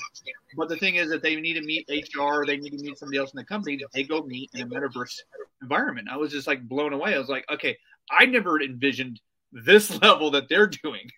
but 0.56 0.68
the 0.68 0.76
thing 0.76 0.96
is 0.96 1.08
that 1.10 1.22
they 1.22 1.36
need 1.36 1.54
to 1.54 1.62
meet 1.62 1.88
HR, 1.88 2.44
they 2.44 2.56
need 2.56 2.70
to 2.70 2.82
meet 2.82 2.98
somebody 2.98 3.18
else 3.18 3.32
in 3.32 3.36
the 3.36 3.44
company 3.44 3.80
they 3.94 4.02
go 4.02 4.22
meet 4.22 4.50
in 4.54 4.62
a 4.62 4.66
metaverse 4.66 5.20
environment. 5.62 6.08
I 6.10 6.16
was 6.16 6.32
just 6.32 6.46
like 6.46 6.66
blown 6.68 6.92
away. 6.92 7.14
I 7.14 7.18
was 7.18 7.28
like, 7.28 7.44
okay, 7.50 7.78
I 8.10 8.26
never 8.26 8.60
envisioned 8.60 9.20
this 9.52 9.90
level 10.02 10.32
that 10.32 10.48
they're 10.48 10.66
doing, 10.66 11.08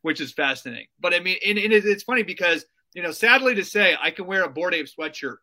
which 0.00 0.20
is 0.20 0.32
fascinating. 0.32 0.86
But 0.98 1.12
I 1.12 1.20
mean, 1.20 1.36
and, 1.46 1.58
and 1.58 1.72
it's 1.72 2.04
funny 2.04 2.22
because, 2.22 2.64
you 2.94 3.02
know, 3.02 3.10
sadly 3.10 3.54
to 3.56 3.64
say, 3.64 3.96
I 4.00 4.10
can 4.10 4.26
wear 4.26 4.44
a 4.44 4.48
Bored 4.48 4.74
Ape 4.74 4.86
sweatshirt 4.86 5.36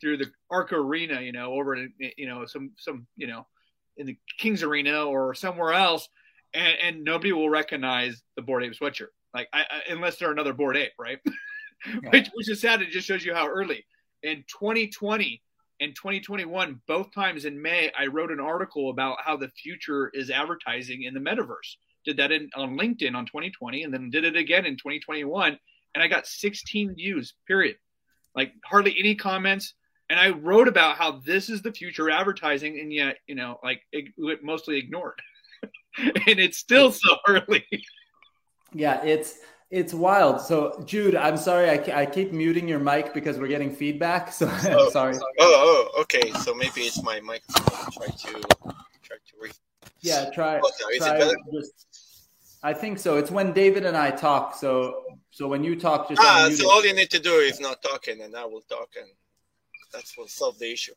through 0.00 0.18
the 0.18 0.26
Arc 0.50 0.72
Arena, 0.72 1.22
you 1.22 1.32
know, 1.32 1.54
over 1.54 1.76
you 1.98 2.26
know, 2.26 2.44
some, 2.44 2.72
some, 2.76 3.06
you 3.16 3.26
know, 3.26 3.46
in 3.96 4.06
the 4.06 4.16
Kings 4.38 4.62
Arena 4.62 5.04
or 5.04 5.34
somewhere 5.34 5.72
else, 5.72 6.08
and, 6.52 6.76
and 6.82 7.04
nobody 7.04 7.32
will 7.32 7.50
recognize 7.50 8.22
the 8.36 8.42
Bored 8.42 8.64
Ape 8.64 8.72
sweatshirt, 8.72 9.08
like 9.34 9.48
I, 9.52 9.60
I, 9.62 9.92
unless 9.92 10.16
they're 10.16 10.32
another 10.32 10.52
Bored 10.52 10.76
Ape, 10.76 10.92
right? 10.98 11.18
Yeah. 11.86 12.10
which, 12.12 12.30
which 12.32 12.48
is 12.48 12.62
sad. 12.62 12.80
It 12.80 12.88
just 12.90 13.06
shows 13.06 13.26
you 13.26 13.34
how 13.34 13.46
early. 13.46 13.84
In 14.22 14.42
2020 14.48 15.42
and 15.80 15.94
2021, 15.94 16.80
both 16.86 17.12
times 17.12 17.44
in 17.44 17.60
May, 17.60 17.92
I 17.98 18.06
wrote 18.06 18.30
an 18.30 18.40
article 18.40 18.88
about 18.88 19.18
how 19.20 19.36
the 19.36 19.50
future 19.50 20.10
is 20.14 20.30
advertising 20.30 21.02
in 21.02 21.12
the 21.12 21.20
metaverse. 21.20 21.76
Did 22.06 22.16
that 22.16 22.32
in, 22.32 22.48
on 22.54 22.78
LinkedIn 22.78 23.14
on 23.14 23.26
2020, 23.26 23.82
and 23.82 23.92
then 23.92 24.08
did 24.08 24.24
it 24.24 24.36
again 24.36 24.64
in 24.64 24.76
2021, 24.76 25.58
and 25.94 26.02
I 26.02 26.06
got 26.06 26.26
16 26.26 26.94
views. 26.94 27.34
Period. 27.46 27.76
Like 28.34 28.52
hardly 28.64 28.96
any 28.98 29.14
comments 29.14 29.74
and 30.10 30.20
I 30.20 30.30
wrote 30.30 30.68
about 30.68 30.96
how 30.96 31.20
this 31.24 31.48
is 31.48 31.62
the 31.62 31.72
future 31.72 32.10
advertising, 32.10 32.78
and 32.80 32.92
yet 32.92 33.16
you 33.26 33.34
know, 33.34 33.58
like 33.62 33.82
it, 33.92 34.12
it 34.16 34.44
mostly 34.44 34.78
ignored, 34.78 35.20
and 35.98 36.38
it's 36.38 36.58
still 36.58 36.92
so 36.92 37.16
early. 37.28 37.64
yeah, 38.72 39.02
it's 39.04 39.38
it's 39.70 39.94
wild. 39.94 40.40
So 40.40 40.82
Jude, 40.86 41.16
I'm 41.16 41.36
sorry, 41.36 41.70
I, 41.70 42.02
I 42.02 42.06
keep 42.06 42.32
muting 42.32 42.68
your 42.68 42.78
mic 42.78 43.14
because 43.14 43.38
we're 43.38 43.48
getting 43.48 43.74
feedback. 43.74 44.32
So 44.32 44.48
oh, 44.66 44.90
sorry. 44.90 45.16
Oh, 45.16 45.90
oh, 45.96 46.00
okay. 46.02 46.32
So 46.42 46.54
maybe 46.54 46.82
it's 46.82 47.02
my 47.02 47.20
mic. 47.20 47.42
Try 47.48 48.06
to 48.06 48.40
try 49.02 49.16
to 49.16 49.34
re- 49.40 49.50
Yeah, 50.00 50.30
try. 50.30 50.60
Oh, 50.62 50.70
try 50.98 51.18
just, 51.52 51.72
I 52.62 52.72
think 52.72 52.98
so. 52.98 53.16
It's 53.16 53.30
when 53.30 53.52
David 53.52 53.84
and 53.84 53.96
I 53.96 54.10
talk. 54.10 54.54
So 54.54 55.04
so 55.30 55.48
when 55.48 55.64
you 55.64 55.74
talk, 55.74 56.08
just 56.08 56.20
ah. 56.22 56.50
So 56.54 56.70
all 56.70 56.84
you 56.84 56.94
need 56.94 57.10
to 57.10 57.18
do 57.18 57.34
is 57.36 57.58
not 57.58 57.82
talking, 57.82 58.20
and 58.20 58.36
I 58.36 58.44
will 58.44 58.62
talk 58.68 58.90
and 58.96 59.08
that's 59.94 60.16
what 60.18 60.28
solve 60.28 60.58
the 60.58 60.70
issue. 60.72 60.92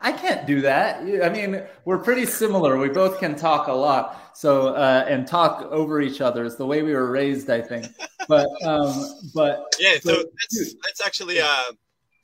I 0.00 0.12
can't 0.12 0.46
do 0.46 0.60
that. 0.60 1.00
I 1.24 1.28
mean, 1.30 1.62
we're 1.84 1.98
pretty 1.98 2.26
similar. 2.26 2.76
We 2.76 2.90
both 2.90 3.18
can 3.18 3.34
talk 3.34 3.68
a 3.68 3.72
lot, 3.72 4.36
so 4.36 4.74
uh, 4.74 5.06
and 5.08 5.26
talk 5.26 5.62
over 5.70 6.00
each 6.00 6.20
other 6.20 6.44
is 6.44 6.56
the 6.56 6.66
way 6.66 6.82
we 6.82 6.92
were 6.92 7.10
raised, 7.10 7.50
I 7.50 7.60
think. 7.60 7.86
But 8.28 8.48
um, 8.64 8.92
but 9.36 9.72
yeah, 9.78 9.98
so, 10.00 10.10
so 10.10 10.16
let's, 10.16 10.74
let's 10.84 11.00
actually 11.00 11.38
uh, 11.40 11.70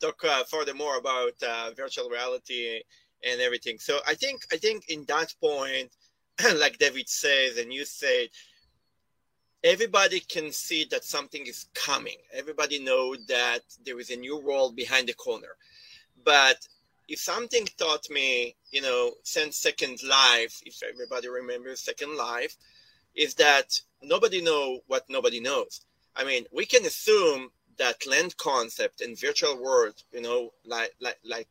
talk 0.00 0.20
uh, 0.24 0.42
furthermore 0.42 0.98
about 0.98 1.34
uh, 1.48 1.70
virtual 1.76 2.10
reality 2.10 2.82
and 3.22 3.40
everything. 3.40 3.78
So 3.78 4.00
I 4.04 4.14
think 4.14 4.42
I 4.52 4.56
think 4.56 4.88
in 4.88 5.04
that 5.04 5.32
point, 5.40 5.92
like 6.56 6.78
David 6.78 7.08
says, 7.08 7.56
and 7.56 7.72
you 7.72 7.84
said, 7.84 8.30
everybody 9.62 10.18
can 10.20 10.50
see 10.50 10.86
that 10.90 11.04
something 11.04 11.46
is 11.46 11.66
coming. 11.72 12.16
Everybody 12.34 12.78
know 12.82 13.14
that 13.28 13.60
there 13.84 14.00
is 14.00 14.10
a 14.10 14.16
new 14.16 14.38
world 14.38 14.74
behind 14.74 15.08
the 15.08 15.14
corner. 15.14 15.54
But 16.24 16.66
if 17.08 17.18
something 17.18 17.66
taught 17.78 18.08
me, 18.10 18.56
you 18.70 18.82
know, 18.82 19.12
since 19.22 19.56
Second 19.56 20.02
Life, 20.02 20.60
if 20.64 20.82
everybody 20.82 21.28
remembers 21.28 21.80
Second 21.80 22.16
Life, 22.16 22.56
is 23.14 23.34
that 23.34 23.80
nobody 24.02 24.40
know 24.40 24.80
what 24.86 25.04
nobody 25.08 25.40
knows. 25.40 25.82
I 26.16 26.24
mean, 26.24 26.44
we 26.52 26.66
can 26.66 26.84
assume 26.84 27.50
that 27.78 28.06
land 28.06 28.36
concept 28.36 29.00
and 29.00 29.18
virtual 29.18 29.60
world, 29.62 29.94
you 30.12 30.20
know, 30.20 30.52
like 30.64 30.94
like 31.00 31.18
like 31.24 31.48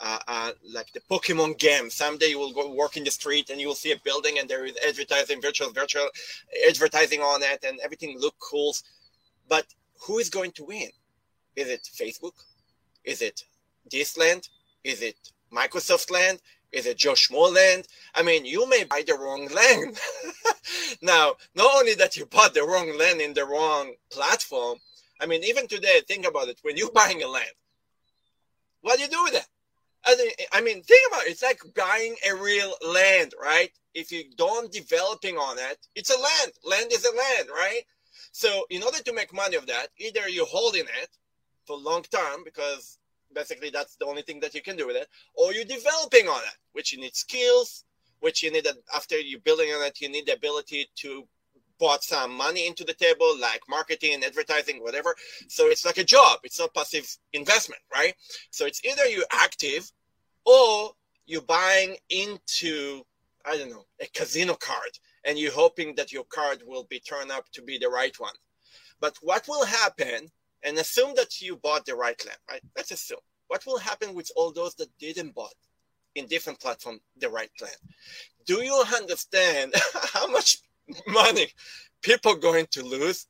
uh, 0.00 0.18
uh, 0.26 0.52
like 0.72 0.92
the 0.92 1.00
Pokemon 1.10 1.58
game. 1.58 1.88
Someday 1.90 2.26
you 2.26 2.38
will 2.38 2.52
go 2.52 2.68
walk 2.70 2.96
in 2.96 3.04
the 3.04 3.10
street 3.10 3.50
and 3.50 3.60
you 3.60 3.68
will 3.68 3.74
see 3.74 3.92
a 3.92 4.00
building 4.04 4.38
and 4.38 4.48
there 4.48 4.64
is 4.64 4.76
advertising, 4.86 5.40
virtual, 5.40 5.70
virtual 5.72 6.08
advertising 6.68 7.20
on 7.20 7.42
it, 7.42 7.64
and 7.64 7.78
everything 7.80 8.18
look 8.18 8.34
cool. 8.38 8.74
But 9.48 9.66
who 10.02 10.18
is 10.18 10.28
going 10.28 10.52
to 10.52 10.64
win? 10.64 10.90
Is 11.54 11.68
it 11.68 11.88
Facebook? 11.94 12.32
Is 13.04 13.22
it 13.22 13.44
this 13.90 14.16
land? 14.16 14.48
Is 14.84 15.02
it 15.02 15.16
Microsoft 15.52 16.10
land? 16.10 16.40
Is 16.72 16.86
it 16.86 16.96
Joe 16.96 17.12
Schmo 17.12 17.54
land? 17.54 17.86
I 18.14 18.22
mean, 18.22 18.44
you 18.44 18.68
may 18.68 18.84
buy 18.84 19.02
the 19.06 19.14
wrong 19.14 19.46
land. 19.48 19.98
now, 21.02 21.34
not 21.54 21.70
only 21.76 21.94
that 21.94 22.16
you 22.16 22.26
bought 22.26 22.54
the 22.54 22.62
wrong 22.62 22.96
land 22.98 23.20
in 23.20 23.34
the 23.34 23.44
wrong 23.44 23.92
platform, 24.10 24.78
I 25.20 25.26
mean, 25.26 25.44
even 25.44 25.68
today, 25.68 26.00
think 26.08 26.26
about 26.26 26.48
it. 26.48 26.58
When 26.62 26.76
you're 26.76 26.90
buying 26.90 27.22
a 27.22 27.28
land, 27.28 27.52
what 28.80 28.96
do 28.96 29.02
you 29.02 29.08
do 29.08 29.22
with 29.24 29.34
it? 29.34 29.46
I 30.52 30.60
mean, 30.60 30.82
think 30.82 31.00
about 31.08 31.26
it. 31.26 31.30
It's 31.30 31.42
like 31.42 31.60
buying 31.76 32.16
a 32.28 32.34
real 32.34 32.72
land, 32.92 33.34
right? 33.40 33.70
If 33.94 34.10
you 34.10 34.24
don't 34.36 34.72
developing 34.72 35.36
on 35.36 35.58
it, 35.58 35.78
it's 35.94 36.10
a 36.10 36.18
land. 36.18 36.52
Land 36.64 36.92
is 36.92 37.04
a 37.04 37.14
land, 37.14 37.48
right? 37.50 37.82
So 38.32 38.64
in 38.70 38.82
order 38.82 38.98
to 38.98 39.12
make 39.12 39.32
money 39.32 39.56
of 39.56 39.66
that, 39.66 39.88
either 39.98 40.28
you're 40.28 40.46
holding 40.46 40.84
it 40.84 41.10
for 41.66 41.76
long 41.76 42.02
term 42.02 42.42
because 42.44 42.98
basically 43.34 43.70
that's 43.70 43.96
the 43.96 44.06
only 44.06 44.22
thing 44.22 44.40
that 44.40 44.54
you 44.54 44.62
can 44.62 44.76
do 44.76 44.86
with 44.86 44.96
it, 44.96 45.08
or 45.34 45.52
you're 45.52 45.64
developing 45.64 46.28
on 46.28 46.40
it, 46.40 46.56
which 46.72 46.92
you 46.92 47.00
need 47.00 47.14
skills, 47.14 47.84
which 48.20 48.42
you 48.42 48.50
need 48.52 48.64
that 48.64 48.76
after 48.94 49.18
you're 49.18 49.40
building 49.40 49.70
on 49.70 49.84
it, 49.84 50.00
you 50.00 50.08
need 50.08 50.26
the 50.26 50.34
ability 50.34 50.88
to 50.96 51.26
put 51.78 52.04
some 52.04 52.32
money 52.32 52.66
into 52.66 52.84
the 52.84 52.94
table, 52.94 53.36
like 53.40 53.60
marketing, 53.68 54.22
advertising, 54.24 54.80
whatever. 54.80 55.14
So 55.48 55.66
it's 55.66 55.84
like 55.84 55.98
a 55.98 56.04
job. 56.04 56.38
It's 56.44 56.60
not 56.60 56.74
passive 56.74 57.08
investment, 57.32 57.82
right? 57.92 58.14
So 58.50 58.66
it's 58.66 58.84
either 58.84 59.06
you're 59.06 59.24
active 59.32 59.90
or 60.44 60.92
you're 61.26 61.42
buying 61.42 61.96
into, 62.08 63.02
I 63.44 63.56
don't 63.56 63.70
know, 63.70 63.86
a 64.00 64.06
casino 64.14 64.54
card 64.54 64.90
and 65.24 65.38
you're 65.38 65.52
hoping 65.52 65.94
that 65.96 66.12
your 66.12 66.24
card 66.24 66.62
will 66.66 66.84
be 66.84 67.00
turned 67.00 67.32
up 67.32 67.50
to 67.52 67.62
be 67.62 67.78
the 67.78 67.88
right 67.88 68.14
one. 68.18 68.34
But 69.00 69.16
what 69.20 69.48
will 69.48 69.64
happen, 69.64 70.30
and 70.64 70.78
assume 70.78 71.14
that 71.16 71.40
you 71.40 71.56
bought 71.56 71.84
the 71.86 71.94
right 71.94 72.20
land, 72.24 72.38
right? 72.50 72.62
Let's 72.76 72.90
assume. 72.90 73.18
What 73.48 73.66
will 73.66 73.78
happen 73.78 74.14
with 74.14 74.30
all 74.36 74.52
those 74.52 74.74
that 74.76 74.88
didn't 74.98 75.34
bought 75.34 75.54
in 76.14 76.26
different 76.26 76.60
platform 76.60 77.00
the 77.18 77.28
right 77.28 77.50
plan? 77.58 77.72
Do 78.46 78.62
you 78.62 78.82
understand 78.94 79.74
how 80.12 80.26
much 80.28 80.58
money 81.06 81.48
people 82.02 82.34
going 82.34 82.66
to 82.72 82.82
lose? 82.82 83.26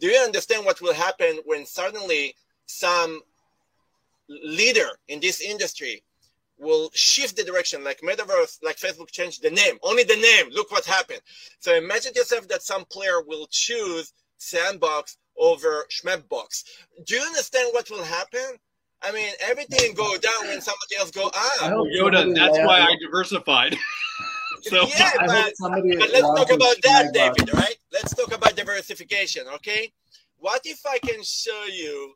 Do 0.00 0.06
you 0.06 0.18
understand 0.20 0.64
what 0.64 0.80
will 0.80 0.94
happen 0.94 1.40
when 1.44 1.66
suddenly 1.66 2.34
some 2.66 3.20
leader 4.28 4.88
in 5.08 5.20
this 5.20 5.40
industry 5.40 6.02
will 6.58 6.90
shift 6.92 7.36
the 7.36 7.44
direction 7.44 7.84
like 7.84 8.00
metaverse 8.00 8.58
like 8.62 8.76
facebook 8.76 9.10
changed 9.10 9.42
the 9.42 9.50
name 9.50 9.78
only 9.82 10.02
the 10.02 10.16
name 10.16 10.50
look 10.50 10.70
what 10.70 10.84
happened 10.84 11.20
so 11.60 11.74
imagine 11.74 12.12
yourself 12.14 12.46
that 12.48 12.62
some 12.62 12.84
player 12.86 13.22
will 13.26 13.46
choose 13.50 14.12
sandbox 14.38 15.16
over 15.38 15.86
schmapbox 15.90 16.64
do 17.06 17.14
you 17.14 17.22
understand 17.22 17.68
what 17.72 17.88
will 17.90 18.04
happen 18.04 18.56
i 19.02 19.12
mean 19.12 19.32
everything 19.40 19.94
go 19.94 20.16
down 20.18 20.48
when 20.48 20.60
somebody 20.60 20.96
else 20.98 21.10
go 21.10 21.30
ah 21.34 21.70
yoda 21.96 22.34
that's 22.34 22.58
why 22.58 22.80
i 22.80 22.94
diversified 23.00 23.76
so 24.62 24.86
yeah, 24.88 25.10
but, 25.26 25.52
but 25.60 26.10
let's 26.12 26.28
talk 26.28 26.52
about 26.52 26.76
that, 26.82 27.10
David. 27.12 27.52
Right? 27.54 27.76
Let's 27.92 28.14
talk 28.14 28.34
about 28.34 28.56
diversification. 28.56 29.46
Okay. 29.54 29.92
What 30.38 30.62
if 30.64 30.80
I 30.86 30.98
can 30.98 31.22
show 31.22 31.64
you? 31.64 32.14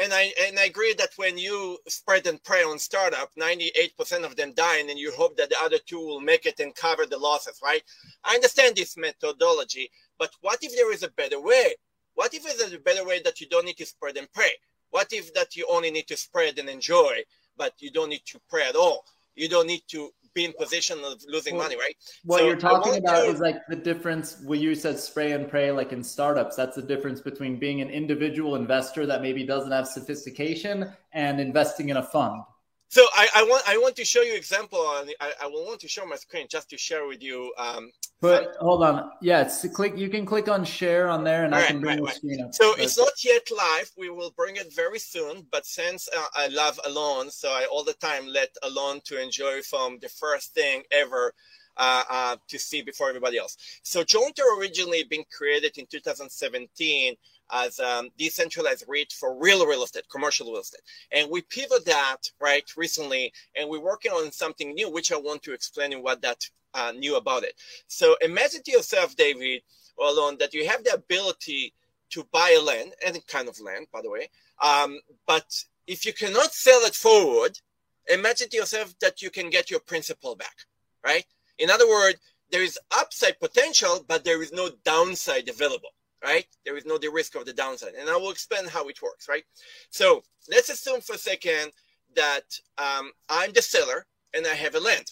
And 0.00 0.12
I 0.12 0.32
and 0.46 0.58
I 0.58 0.66
agree 0.66 0.94
that 0.94 1.10
when 1.16 1.36
you 1.36 1.76
spread 1.88 2.26
and 2.28 2.42
pray 2.44 2.62
on 2.62 2.78
startup, 2.78 3.30
98% 3.34 4.24
of 4.24 4.36
them 4.36 4.52
die, 4.54 4.78
and 4.78 4.88
then 4.88 4.96
you 4.96 5.10
hope 5.12 5.36
that 5.38 5.50
the 5.50 5.56
other 5.60 5.78
two 5.84 5.98
will 5.98 6.20
make 6.20 6.46
it 6.46 6.60
and 6.60 6.72
cover 6.74 7.04
the 7.04 7.18
losses, 7.18 7.58
right? 7.62 7.82
I 8.24 8.36
understand 8.36 8.76
this 8.76 8.96
methodology, 8.96 9.90
but 10.16 10.30
what 10.40 10.60
if 10.62 10.72
there 10.76 10.92
is 10.92 11.02
a 11.02 11.10
better 11.10 11.40
way? 11.40 11.74
What 12.18 12.34
if 12.34 12.42
there's 12.42 12.72
a 12.72 12.80
better 12.80 13.06
way 13.06 13.20
that 13.22 13.40
you 13.40 13.46
don't 13.46 13.64
need 13.64 13.76
to 13.76 13.86
spread 13.86 14.16
and 14.16 14.26
pray? 14.32 14.50
What 14.90 15.12
if 15.12 15.32
that 15.34 15.54
you 15.54 15.68
only 15.70 15.92
need 15.92 16.08
to 16.08 16.16
spread 16.16 16.58
and 16.58 16.68
enjoy, 16.68 17.22
but 17.56 17.74
you 17.78 17.92
don't 17.92 18.08
need 18.08 18.26
to 18.26 18.40
pray 18.50 18.66
at 18.68 18.74
all? 18.74 19.04
You 19.36 19.48
don't 19.48 19.68
need 19.68 19.82
to 19.92 20.10
be 20.34 20.44
in 20.44 20.52
position 20.54 20.98
of 21.04 21.22
losing 21.28 21.54
well, 21.54 21.66
money, 21.66 21.76
right? 21.76 21.94
What 22.24 22.40
so 22.40 22.46
you're 22.46 22.56
talking 22.56 22.96
about 22.96 23.22
to... 23.22 23.30
is 23.30 23.38
like 23.38 23.64
the 23.68 23.76
difference 23.76 24.42
where 24.44 24.58
you 24.58 24.74
said 24.74 24.98
spray 24.98 25.30
and 25.30 25.48
pray, 25.48 25.70
like 25.70 25.92
in 25.92 26.02
startups. 26.02 26.56
That's 26.56 26.74
the 26.74 26.82
difference 26.82 27.20
between 27.20 27.56
being 27.56 27.82
an 27.82 27.88
individual 27.88 28.56
investor 28.56 29.06
that 29.06 29.22
maybe 29.22 29.44
doesn't 29.44 29.70
have 29.70 29.86
sophistication 29.86 30.92
and 31.12 31.40
investing 31.40 31.90
in 31.90 31.98
a 31.98 32.02
fund. 32.02 32.42
So 32.88 33.04
I, 33.14 33.28
I 33.36 33.42
want 33.42 33.62
I 33.68 33.76
want 33.76 33.96
to 33.96 34.04
show 34.04 34.22
you 34.22 34.34
example 34.34 34.78
on 34.78 35.08
I, 35.20 35.32
I 35.42 35.46
will 35.46 35.66
want 35.66 35.80
to 35.80 35.88
show 35.88 36.06
my 36.06 36.16
screen 36.16 36.46
just 36.48 36.70
to 36.70 36.78
share 36.78 37.06
with 37.06 37.22
you. 37.22 37.52
Um, 37.58 37.90
but 38.20 38.56
hold 38.60 38.82
on, 38.82 39.10
yeah, 39.20 39.42
it's 39.42 39.66
click. 39.68 39.96
You 39.96 40.08
can 40.08 40.24
click 40.24 40.48
on 40.48 40.64
share 40.64 41.08
on 41.08 41.22
there, 41.22 41.44
and 41.44 41.54
I 41.54 41.66
can 41.66 41.80
bring 41.80 42.02
right, 42.02 42.08
the 42.08 42.14
screen 42.14 42.42
up. 42.42 42.54
So 42.54 42.72
but... 42.72 42.82
it's 42.82 42.98
not 42.98 43.12
yet 43.22 43.48
live. 43.54 43.90
We 43.96 44.08
will 44.08 44.32
bring 44.36 44.56
it 44.56 44.74
very 44.74 44.98
soon. 44.98 45.46
But 45.52 45.66
since 45.66 46.08
uh, 46.16 46.24
I 46.34 46.48
love 46.48 46.80
Alon, 46.86 47.30
so 47.30 47.50
I 47.50 47.66
all 47.70 47.84
the 47.84 47.92
time 47.94 48.26
let 48.26 48.48
Alon 48.62 49.02
to 49.04 49.22
enjoy 49.22 49.60
from 49.62 49.98
the 50.00 50.08
first 50.08 50.54
thing 50.54 50.82
ever. 50.90 51.32
Uh, 51.80 52.02
uh, 52.10 52.36
to 52.48 52.58
see 52.58 52.82
before 52.82 53.08
everybody 53.08 53.38
else. 53.38 53.56
So 53.84 54.02
Jointer 54.02 54.42
originally 54.58 55.04
been 55.04 55.22
created 55.30 55.78
in 55.78 55.86
2017 55.86 57.14
as 57.50 57.80
um, 57.80 58.10
decentralized 58.18 58.84
REIT 58.88 59.12
for 59.12 59.38
real 59.38 59.66
real 59.66 59.82
estate, 59.82 60.04
commercial 60.10 60.50
real 60.50 60.60
estate. 60.60 60.82
And 61.12 61.30
we 61.30 61.42
pivot 61.42 61.84
that 61.86 62.30
right 62.40 62.64
recently, 62.76 63.32
and 63.56 63.68
we're 63.68 63.80
working 63.80 64.12
on 64.12 64.30
something 64.32 64.74
new, 64.74 64.90
which 64.90 65.12
I 65.12 65.16
want 65.16 65.42
to 65.44 65.52
explain 65.52 65.92
in 65.92 66.02
what 66.02 66.22
that 66.22 66.44
uh, 66.74 66.92
new 66.92 67.16
about 67.16 67.44
it. 67.44 67.54
So 67.86 68.16
imagine 68.20 68.62
to 68.64 68.72
yourself, 68.72 69.16
David, 69.16 69.62
Alon, 70.00 70.36
that 70.38 70.54
you 70.54 70.66
have 70.68 70.84
the 70.84 70.94
ability 70.94 71.74
to 72.10 72.24
buy 72.32 72.56
a 72.58 72.62
land, 72.62 72.92
any 73.02 73.20
kind 73.20 73.48
of 73.48 73.60
land, 73.60 73.86
by 73.92 74.00
the 74.02 74.10
way. 74.10 74.28
Um, 74.62 75.00
but 75.26 75.64
if 75.86 76.06
you 76.06 76.12
cannot 76.12 76.52
sell 76.52 76.80
it 76.84 76.94
forward, 76.94 77.58
imagine 78.06 78.48
to 78.50 78.56
yourself 78.56 78.94
that 79.00 79.22
you 79.22 79.30
can 79.30 79.50
get 79.50 79.70
your 79.70 79.80
principal 79.80 80.34
back, 80.34 80.56
right? 81.04 81.24
In 81.58 81.70
other 81.70 81.88
words, 81.88 82.18
there 82.50 82.62
is 82.62 82.78
upside 82.98 83.38
potential, 83.40 84.04
but 84.08 84.24
there 84.24 84.42
is 84.42 84.52
no 84.52 84.70
downside 84.84 85.48
available 85.48 85.90
right? 86.22 86.46
There 86.64 86.76
is 86.76 86.86
no 86.86 86.98
the 86.98 87.10
risk 87.10 87.34
of 87.34 87.44
the 87.44 87.52
downside. 87.52 87.94
And 87.98 88.08
I 88.08 88.16
will 88.16 88.30
explain 88.30 88.66
how 88.66 88.88
it 88.88 89.00
works, 89.02 89.28
right? 89.28 89.44
So 89.90 90.22
let's 90.50 90.68
assume 90.68 91.00
for 91.00 91.14
a 91.14 91.18
second 91.18 91.72
that 92.16 92.44
um, 92.78 93.10
I'm 93.28 93.52
the 93.52 93.62
seller 93.62 94.06
and 94.34 94.46
I 94.46 94.54
have 94.54 94.74
a 94.74 94.80
land. 94.80 95.10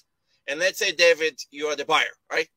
And 0.48 0.60
let's 0.60 0.78
say, 0.78 0.92
David, 0.92 1.38
you 1.50 1.66
are 1.66 1.76
the 1.76 1.84
buyer, 1.84 2.04
right? 2.30 2.48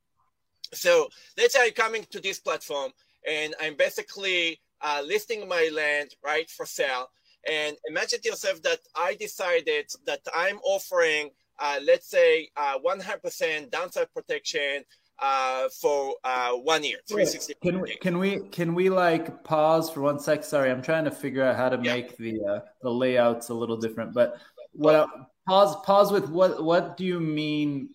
So 0.74 1.10
let's 1.38 1.54
say 1.54 1.66
I'm 1.66 1.74
coming 1.74 2.06
to 2.12 2.20
this 2.20 2.40
platform 2.40 2.92
and 3.28 3.56
I'm 3.62 3.76
basically 3.76 4.62
uh, 4.82 5.02
listing 5.06 5.48
my 5.48 5.70
land, 5.74 6.12
right, 6.24 6.50
for 6.50 6.66
sale. 6.66 7.10
And 7.50 7.76
imagine 7.88 8.22
to 8.22 8.30
yourself 8.30 8.62
that 8.64 8.80
I 8.96 9.16
decided 9.16 9.90
that 10.06 10.22
I'm 10.36 10.60
offering, 10.60 11.30
uh, 11.60 11.80
let's 11.84 12.10
say, 12.10 12.50
uh, 12.58 12.78
100% 12.86 13.72
downside 13.72 14.14
protection 14.14 14.84
uh, 15.22 15.70
for 15.70 16.16
uh, 16.24 16.52
one 16.52 16.84
year, 16.84 16.98
360. 17.08 17.54
Can 17.62 17.82
we, 17.82 17.96
can 17.98 18.18
we 18.18 18.40
can 18.50 18.74
we 18.74 18.90
like 18.90 19.44
pause 19.44 19.90
for 19.90 20.02
one 20.02 20.20
sec? 20.20 20.44
Sorry, 20.44 20.72
I'm 20.72 20.82
trying 20.82 21.06
to 21.06 21.12
figure 21.12 21.44
out 21.44 21.56
how 21.56 21.70
to 21.70 21.80
yeah. 21.82 21.94
make 21.94 22.18
the 22.18 22.42
uh, 22.44 22.60
the 22.82 22.90
layouts 22.90 23.50
a 23.50 23.54
little 23.54 23.78
different. 23.78 24.14
But 24.14 24.38
what 24.72 25.10
pause 25.48 25.76
pause 25.86 26.12
with 26.12 26.30
what 26.30 26.64
what 26.64 26.98
do 26.98 27.06
you 27.06 27.20
mean? 27.20 27.90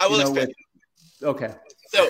I 0.00 0.08
will 0.08 0.20
explain. 0.20 0.48
With, 0.48 1.28
okay. 1.28 1.54
So 1.88 2.08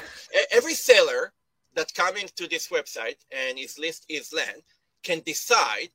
every 0.53 0.75
seller 0.75 1.33
that 1.75 1.94
coming 1.94 2.29
to 2.37 2.49
this 2.49 2.68
website 2.68 3.18
and 3.31 3.59
is 3.59 3.79
list 3.79 4.07
is 4.09 4.33
land 4.33 4.62
can 5.03 5.20
decide 5.25 5.90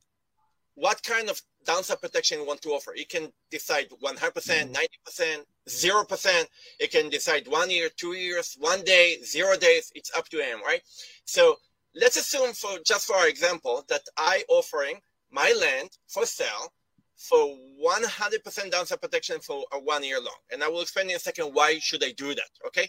what 0.74 1.02
kind 1.02 1.28
of 1.28 1.40
downside 1.64 2.00
protection 2.00 2.40
you 2.40 2.46
want 2.46 2.62
to 2.62 2.70
offer. 2.70 2.92
You 2.96 3.06
can 3.06 3.32
decide 3.50 3.88
100%, 4.02 4.76
90%, 5.08 5.44
0%. 5.68 6.44
You 6.80 6.88
can 6.88 7.10
decide 7.10 7.48
one 7.48 7.70
year, 7.70 7.88
two 7.96 8.14
years, 8.14 8.56
one 8.58 8.82
day, 8.84 9.18
zero 9.24 9.56
days. 9.56 9.92
It's 9.94 10.14
up 10.16 10.28
to 10.30 10.38
him, 10.38 10.60
right? 10.64 10.82
So 11.24 11.56
let's 11.94 12.16
assume 12.16 12.52
for 12.52 12.78
just 12.84 13.06
for 13.06 13.16
our 13.16 13.28
example 13.28 13.84
that 13.88 14.02
I 14.16 14.44
offering 14.48 15.00
my 15.30 15.54
land 15.60 15.90
for 16.08 16.26
sale 16.26 16.72
for 17.16 17.56
100% 17.82 18.70
downside 18.70 19.00
protection 19.00 19.38
for 19.40 19.64
a 19.72 19.78
one 19.78 20.04
year 20.04 20.20
long. 20.20 20.36
And 20.50 20.62
I 20.62 20.68
will 20.68 20.82
explain 20.82 21.10
in 21.10 21.16
a 21.16 21.20
second 21.20 21.46
why 21.52 21.78
should 21.78 22.02
I 22.04 22.12
do 22.12 22.34
that, 22.34 22.50
okay? 22.66 22.88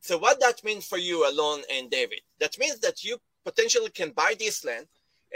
So 0.00 0.18
what 0.18 0.40
that 0.40 0.64
means 0.64 0.86
for 0.86 0.98
you, 0.98 1.28
Alon 1.28 1.62
and 1.72 1.90
David? 1.90 2.20
That 2.40 2.58
means 2.58 2.80
that 2.80 3.04
you 3.04 3.18
potentially 3.44 3.90
can 3.90 4.10
buy 4.10 4.34
this 4.38 4.64
land 4.64 4.86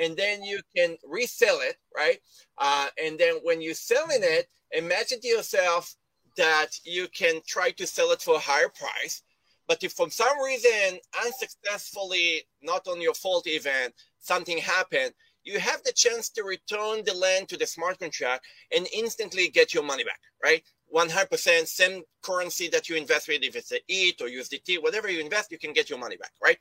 and 0.01 0.17
then 0.17 0.43
you 0.43 0.61
can 0.77 0.97
resell 1.05 1.59
it, 1.61 1.77
right? 1.97 2.19
Uh, 2.59 2.89
and 3.03 3.19
then 3.19 3.37
when 3.43 3.61
you're 3.61 3.75
selling 3.75 4.23
it, 4.23 4.49
imagine 4.73 5.21
to 5.21 5.29
yourself 5.29 5.95
that 6.37 6.71
you 6.85 7.07
can 7.09 7.41
try 7.47 7.71
to 7.73 7.87
sell 7.87 8.11
it 8.11 8.23
for 8.23 8.37
a 8.37 8.41
higher 8.41 8.69
price. 8.69 9.23
But 9.67 9.83
if 9.83 9.93
for 9.93 10.11
some 10.11 10.39
reason 10.43 10.99
unsuccessfully, 11.25 12.43
not 12.63 12.87
on 12.87 13.01
your 13.01 13.15
fault 13.15 13.47
even, 13.47 13.93
something 14.21 14.59
happened, 14.59 15.13
you 15.45 15.59
have 15.59 15.83
the 15.85 15.93
chance 15.93 16.29
to 16.31 16.43
return 16.43 17.03
the 17.05 17.15
land 17.15 17.49
to 17.49 17.57
the 17.57 17.67
smart 17.67 17.99
contract 17.99 18.45
and 18.75 18.87
instantly 18.95 19.49
get 19.49 19.75
your 19.75 19.83
money 19.83 20.05
back, 20.05 20.21
right? 20.43 20.63
100% 20.95 21.67
same 21.67 22.03
currency 22.23 22.69
that 22.69 22.89
you 22.89 22.97
invest 22.97 23.29
with, 23.29 23.43
if 23.43 23.57
it's 23.57 23.73
a 23.73 23.81
ETH 23.89 24.21
or 24.21 24.29
USDT, 24.29 24.83
whatever 24.83 25.11
you 25.11 25.21
invest, 25.21 25.51
you 25.51 25.59
can 25.59 25.73
get 25.73 25.91
your 25.91 25.99
money 25.99 26.17
back, 26.17 26.33
right? 26.43 26.59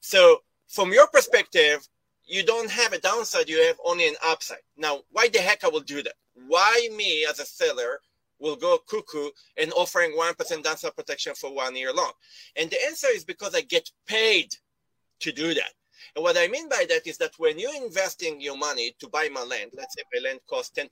So 0.00 0.38
from 0.68 0.92
your 0.92 1.06
perspective, 1.08 1.86
you 2.32 2.42
don't 2.42 2.70
have 2.70 2.94
a 2.94 2.98
downside, 2.98 3.46
you 3.46 3.62
have 3.66 3.78
only 3.84 4.08
an 4.08 4.14
upside. 4.24 4.64
Now, 4.78 5.00
why 5.10 5.28
the 5.28 5.38
heck 5.38 5.64
I 5.64 5.68
will 5.68 5.80
do 5.80 6.02
that? 6.02 6.14
Why 6.48 6.88
me 6.96 7.26
as 7.28 7.38
a 7.38 7.44
seller 7.44 8.00
will 8.38 8.56
go 8.56 8.78
cuckoo 8.88 9.28
and 9.58 9.70
offering 9.74 10.16
1% 10.18 10.62
downside 10.62 10.96
protection 10.96 11.34
for 11.34 11.54
one 11.54 11.76
year 11.76 11.92
long? 11.92 12.12
And 12.56 12.70
the 12.70 12.82
answer 12.86 13.08
is 13.14 13.22
because 13.22 13.54
I 13.54 13.60
get 13.60 13.90
paid 14.06 14.54
to 15.20 15.30
do 15.30 15.52
that. 15.52 15.74
And 16.16 16.22
what 16.24 16.38
I 16.38 16.48
mean 16.48 16.70
by 16.70 16.86
that 16.88 17.06
is 17.06 17.18
that 17.18 17.34
when 17.36 17.58
you're 17.58 17.84
investing 17.84 18.40
your 18.40 18.56
money 18.56 18.96
to 19.00 19.08
buy 19.08 19.28
my 19.30 19.42
land, 19.42 19.72
let's 19.76 19.94
say 19.94 20.02
my 20.14 20.26
land 20.30 20.40
costs 20.48 20.72
$10,000, 20.76 20.90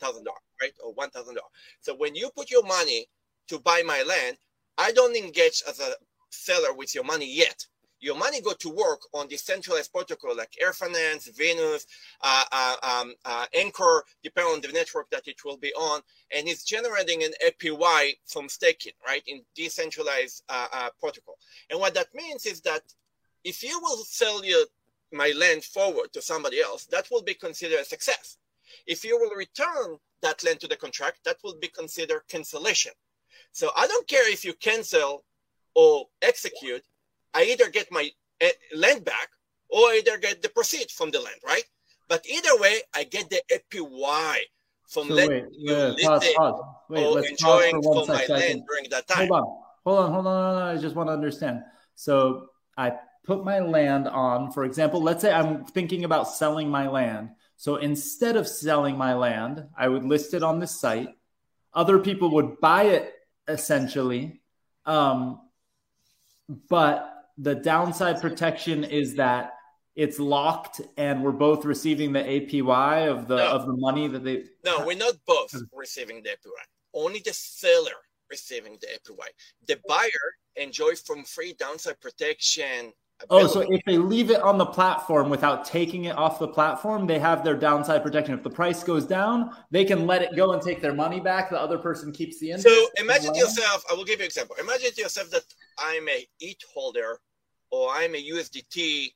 right? 0.60 0.72
Or 0.84 0.94
$1,000. 0.94 1.36
So 1.80 1.94
when 1.94 2.14
you 2.14 2.28
put 2.36 2.50
your 2.50 2.66
money 2.66 3.06
to 3.48 3.58
buy 3.58 3.82
my 3.86 4.02
land, 4.02 4.36
I 4.76 4.92
don't 4.92 5.16
engage 5.16 5.62
as 5.66 5.80
a 5.80 5.94
seller 6.28 6.74
with 6.74 6.94
your 6.94 7.04
money 7.04 7.34
yet 7.34 7.66
your 8.00 8.16
money 8.16 8.40
go 8.40 8.52
to 8.52 8.70
work 8.70 9.00
on 9.12 9.28
decentralized 9.28 9.92
protocol 9.92 10.36
like 10.36 10.56
Air 10.60 10.72
Finance, 10.72 11.28
Venus, 11.36 11.86
uh, 12.22 12.44
uh, 12.50 12.76
um, 12.82 13.14
uh, 13.24 13.46
Anchor, 13.54 14.04
depending 14.22 14.54
on 14.54 14.60
the 14.60 14.68
network 14.68 15.10
that 15.10 15.28
it 15.28 15.44
will 15.44 15.58
be 15.58 15.72
on, 15.74 16.00
and 16.34 16.48
it's 16.48 16.64
generating 16.64 17.22
an 17.22 17.32
APY 17.46 18.12
from 18.26 18.48
staking, 18.48 18.92
right, 19.06 19.22
in 19.26 19.42
decentralized 19.54 20.42
uh, 20.48 20.68
uh, 20.72 20.88
protocol. 20.98 21.36
And 21.68 21.78
what 21.78 21.94
that 21.94 22.08
means 22.14 22.46
is 22.46 22.60
that 22.62 22.82
if 23.44 23.62
you 23.62 23.78
will 23.80 23.98
sell 23.98 24.44
your 24.44 24.64
my 25.12 25.32
land 25.36 25.64
forward 25.64 26.12
to 26.12 26.22
somebody 26.22 26.60
else, 26.60 26.86
that 26.86 27.08
will 27.10 27.22
be 27.22 27.34
considered 27.34 27.80
a 27.80 27.84
success. 27.84 28.38
If 28.86 29.04
you 29.04 29.18
will 29.18 29.34
return 29.36 29.98
that 30.22 30.44
land 30.44 30.60
to 30.60 30.68
the 30.68 30.76
contract, 30.76 31.18
that 31.24 31.38
will 31.42 31.56
be 31.60 31.68
considered 31.68 32.22
cancellation. 32.28 32.92
So 33.52 33.70
I 33.76 33.86
don't 33.88 34.06
care 34.06 34.30
if 34.30 34.44
you 34.44 34.52
cancel 34.54 35.24
or 35.74 36.06
execute, 36.22 36.84
I 37.34 37.44
either 37.44 37.70
get 37.70 37.90
my 37.90 38.10
eh, 38.40 38.50
land 38.74 39.04
back 39.04 39.28
or 39.68 39.80
I 39.80 40.02
either 40.04 40.18
get 40.18 40.42
the 40.42 40.48
proceed 40.48 40.90
from 40.90 41.10
the 41.10 41.20
land, 41.20 41.36
right? 41.46 41.64
But 42.08 42.26
either 42.28 42.56
way, 42.58 42.80
I 42.94 43.04
get 43.04 43.30
the 43.30 43.40
APY 43.52 44.36
from 44.88 45.08
So 45.08 45.14
land 45.14 45.28
wait, 45.28 45.44
you 45.56 45.74
wait, 45.74 46.04
pause, 46.04 46.28
pause. 46.36 46.62
Wait, 46.88 47.06
or 47.06 47.24
enjoying 47.24 47.70
for 47.70 47.80
one 47.80 48.06
from 48.06 48.14
my 48.14 48.24
second. 48.26 48.36
land 48.36 48.62
during 48.68 48.90
that 48.90 49.06
time. 49.06 49.28
Hold 49.28 49.30
on, 49.30 49.46
hold 49.84 49.98
on, 49.98 50.12
hold 50.12 50.26
on, 50.26 50.44
hold 50.44 50.62
on. 50.62 50.76
I 50.76 50.80
just 50.80 50.96
want 50.96 51.08
to 51.08 51.12
understand. 51.12 51.62
So 51.94 52.48
I 52.76 52.94
put 53.24 53.44
my 53.44 53.60
land 53.60 54.08
on, 54.08 54.50
for 54.50 54.64
example, 54.64 55.00
let's 55.00 55.22
say 55.22 55.32
I'm 55.32 55.64
thinking 55.64 56.04
about 56.04 56.24
selling 56.24 56.68
my 56.68 56.88
land. 56.88 57.30
So 57.56 57.76
instead 57.76 58.36
of 58.36 58.48
selling 58.48 58.96
my 58.96 59.14
land, 59.14 59.66
I 59.78 59.86
would 59.86 60.04
list 60.04 60.34
it 60.34 60.42
on 60.42 60.58
this 60.58 60.80
site. 60.80 61.10
Other 61.72 61.98
people 62.00 62.34
would 62.34 62.58
buy 62.58 62.84
it 62.84 63.14
essentially. 63.46 64.40
Um, 64.84 65.40
but 66.68 67.09
the 67.40 67.54
downside 67.54 68.20
protection 68.20 68.84
is 68.84 69.14
that 69.16 69.54
it's 69.96 70.18
locked 70.18 70.80
and 70.96 71.22
we're 71.22 71.32
both 71.32 71.64
receiving 71.64 72.12
the 72.12 72.20
APY 72.22 73.08
of 73.08 73.28
the 73.28 73.36
No. 73.36 73.50
of 73.50 73.66
the 73.66 73.76
money 73.76 74.08
that 74.08 74.22
they 74.24 74.44
No, 74.64 74.84
we're 74.86 74.96
not 74.96 75.14
both 75.26 75.54
receiving 75.72 76.22
the 76.22 76.30
APY. 76.30 76.64
Only 76.94 77.20
the 77.24 77.32
seller 77.32 77.98
receiving 78.30 78.78
the 78.80 78.88
APY. 78.88 79.28
The 79.66 79.80
buyer 79.88 80.26
enjoys 80.56 81.00
from 81.00 81.24
free 81.24 81.54
downside 81.54 82.00
protection. 82.00 82.92
Oh, 83.28 83.46
so 83.46 83.60
if 83.60 83.82
they 83.84 83.98
leave 83.98 84.30
it 84.30 84.40
on 84.40 84.56
the 84.56 84.64
platform 84.64 85.28
without 85.28 85.66
taking 85.66 86.06
it 86.06 86.16
off 86.16 86.38
the 86.38 86.48
platform, 86.48 87.06
they 87.06 87.18
have 87.18 87.44
their 87.44 87.56
downside 87.56 88.02
protection. 88.02 88.32
If 88.34 88.42
the 88.42 88.50
price 88.50 88.82
goes 88.82 89.04
down, 89.04 89.54
they 89.70 89.84
can 89.84 90.06
let 90.06 90.22
it 90.22 90.34
go 90.34 90.52
and 90.52 90.62
take 90.62 90.80
their 90.80 90.94
money 90.94 91.20
back. 91.20 91.50
The 91.50 91.60
other 91.60 91.76
person 91.76 92.12
keeps 92.12 92.38
the 92.40 92.52
interest. 92.52 92.74
So 92.74 92.88
imagine 92.96 93.34
yourself, 93.34 93.84
I 93.90 93.94
will 93.94 94.04
give 94.04 94.20
you 94.20 94.24
an 94.24 94.26
example. 94.26 94.56
Imagine 94.58 94.92
to 94.92 95.02
yourself 95.02 95.28
that 95.30 95.44
I'm 95.78 96.08
a 96.08 96.26
ETH 96.40 96.62
holder 96.72 97.20
or 97.70 97.90
I'm 97.90 98.14
a 98.14 98.30
USDT 98.30 99.12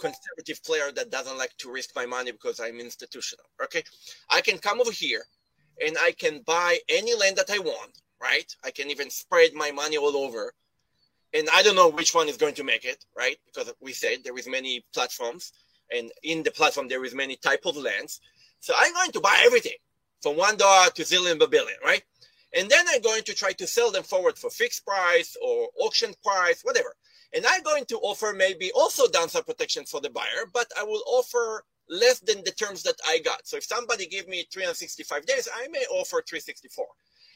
conservative 0.00 0.62
player 0.64 0.92
that 0.94 1.10
doesn't 1.10 1.38
like 1.38 1.56
to 1.58 1.72
risk 1.72 1.90
my 1.94 2.06
money 2.06 2.32
because 2.32 2.60
I'm 2.60 2.80
institutional. 2.80 3.44
Okay. 3.62 3.82
I 4.30 4.40
can 4.40 4.58
come 4.58 4.80
over 4.80 4.92
here 4.92 5.24
and 5.84 5.96
I 6.00 6.12
can 6.12 6.42
buy 6.46 6.78
any 6.88 7.14
land 7.14 7.36
that 7.36 7.50
I 7.50 7.58
want, 7.58 8.00
right? 8.22 8.54
I 8.64 8.70
can 8.70 8.90
even 8.90 9.10
spread 9.10 9.54
my 9.54 9.70
money 9.70 9.96
all 9.96 10.16
over. 10.16 10.54
And 11.34 11.48
I 11.54 11.62
don't 11.62 11.76
know 11.76 11.90
which 11.90 12.14
one 12.14 12.28
is 12.28 12.36
going 12.36 12.54
to 12.54 12.64
make 12.64 12.84
it, 12.84 13.04
right? 13.16 13.36
Because 13.46 13.72
we 13.80 13.92
said 13.92 14.18
there 14.24 14.38
is 14.38 14.48
many 14.48 14.84
platforms 14.94 15.52
and 15.90 16.10
in 16.22 16.42
the 16.42 16.50
platform 16.50 16.88
there 16.88 17.04
is 17.04 17.14
many 17.14 17.36
type 17.36 17.66
of 17.66 17.76
lands. 17.76 18.20
So 18.60 18.74
I'm 18.76 18.92
going 18.94 19.12
to 19.12 19.20
buy 19.20 19.42
everything 19.44 19.76
from 20.22 20.36
one 20.36 20.56
dollar 20.56 20.90
to 20.90 21.02
zillion 21.02 21.38
billion, 21.50 21.76
right? 21.84 22.02
And 22.56 22.68
then 22.70 22.86
I'm 22.88 23.02
going 23.02 23.22
to 23.24 23.34
try 23.34 23.52
to 23.52 23.66
sell 23.66 23.90
them 23.90 24.02
forward 24.02 24.38
for 24.38 24.50
fixed 24.50 24.86
price 24.86 25.36
or 25.42 25.68
auction 25.78 26.14
price, 26.24 26.62
whatever. 26.62 26.94
And 27.34 27.44
I'm 27.46 27.62
going 27.62 27.84
to 27.86 27.98
offer 27.98 28.32
maybe 28.36 28.70
also 28.74 29.06
downside 29.08 29.46
protection 29.46 29.84
for 29.84 30.00
the 30.00 30.10
buyer, 30.10 30.46
but 30.52 30.70
I 30.78 30.82
will 30.82 31.02
offer 31.06 31.64
less 31.90 32.20
than 32.20 32.42
the 32.44 32.52
terms 32.52 32.82
that 32.82 32.96
I 33.06 33.18
got. 33.24 33.46
So 33.46 33.56
if 33.56 33.64
somebody 33.64 34.06
give 34.06 34.28
me 34.28 34.46
365 34.50 35.26
days, 35.26 35.48
I 35.54 35.68
may 35.68 35.84
offer 35.90 36.22
364. 36.26 36.86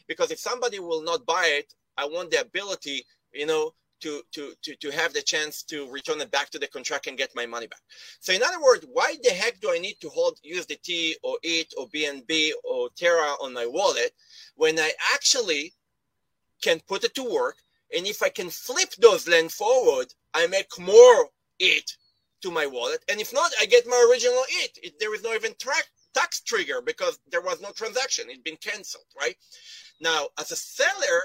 Because 0.09 0.31
if 0.31 0.39
somebody 0.39 0.79
will 0.79 1.03
not 1.03 1.27
buy 1.27 1.47
it, 1.47 1.75
I 1.97 2.07
want 2.07 2.31
the 2.31 2.41
ability, 2.41 3.05
you 3.33 3.47
know, 3.47 3.75
to, 4.01 4.21
to, 4.33 4.53
to, 4.63 4.75
to 4.77 4.91
have 4.91 5.13
the 5.13 5.23
chance 5.23 5.63
to 5.63 5.89
return 5.91 6.21
it 6.21 6.31
back 6.31 6.51
to 6.51 6.59
the 6.59 6.67
contract 6.67 7.07
and 7.07 7.17
get 7.17 7.35
my 7.37 7.47
money 7.47 7.69
back. 7.69 7.81
So 8.21 8.33
in 8.33 8.43
other 8.43 8.61
words, 8.61 8.85
why 8.93 9.15
the 9.23 9.31
heck 9.31 9.61
do 9.61 9.71
I 9.71 9.79
need 9.79 10.01
to 10.01 10.09
hold 10.09 10.41
USDT 10.45 11.13
or 11.23 11.39
ETH 11.43 11.73
or 11.79 11.89
BNB 11.89 12.51
or 12.65 12.89
Terra 12.97 13.35
on 13.41 13.55
my 13.55 13.67
wallet 13.67 14.13
when 14.57 14.79
I 14.79 14.93
actually 15.15 15.73
can 16.61 16.81
put 16.89 17.05
it 17.05 17.15
to 17.15 17.23
work? 17.23 17.57
And 17.97 18.07
if 18.07 18.23
I 18.23 18.29
can 18.29 18.51
flip 18.51 18.95
those 18.99 19.29
land 19.29 19.53
forward, 19.53 20.13
I 20.35 20.47
make 20.47 20.79
more 20.79 21.29
it 21.59 21.91
to 22.43 22.51
my 22.51 22.67
wallet. 22.67 23.05
And 23.09 23.21
if 23.21 23.33
not, 23.33 23.53
I 23.61 23.67
get 23.67 23.87
my 23.87 24.07
original 24.11 24.43
ETH. 24.49 24.79
It, 24.83 24.95
there 24.99 25.15
is 25.15 25.23
no 25.23 25.35
even 25.35 25.55
tra- 25.59 25.75
tax 26.15 26.41
trigger 26.41 26.81
because 26.85 27.19
there 27.31 27.41
was 27.41 27.61
no 27.61 27.71
transaction. 27.71 28.27
It's 28.29 28.43
been 28.43 28.57
canceled, 28.57 29.05
right? 29.19 29.37
Now, 30.01 30.29
as 30.39 30.51
a 30.51 30.57
seller, 30.57 31.23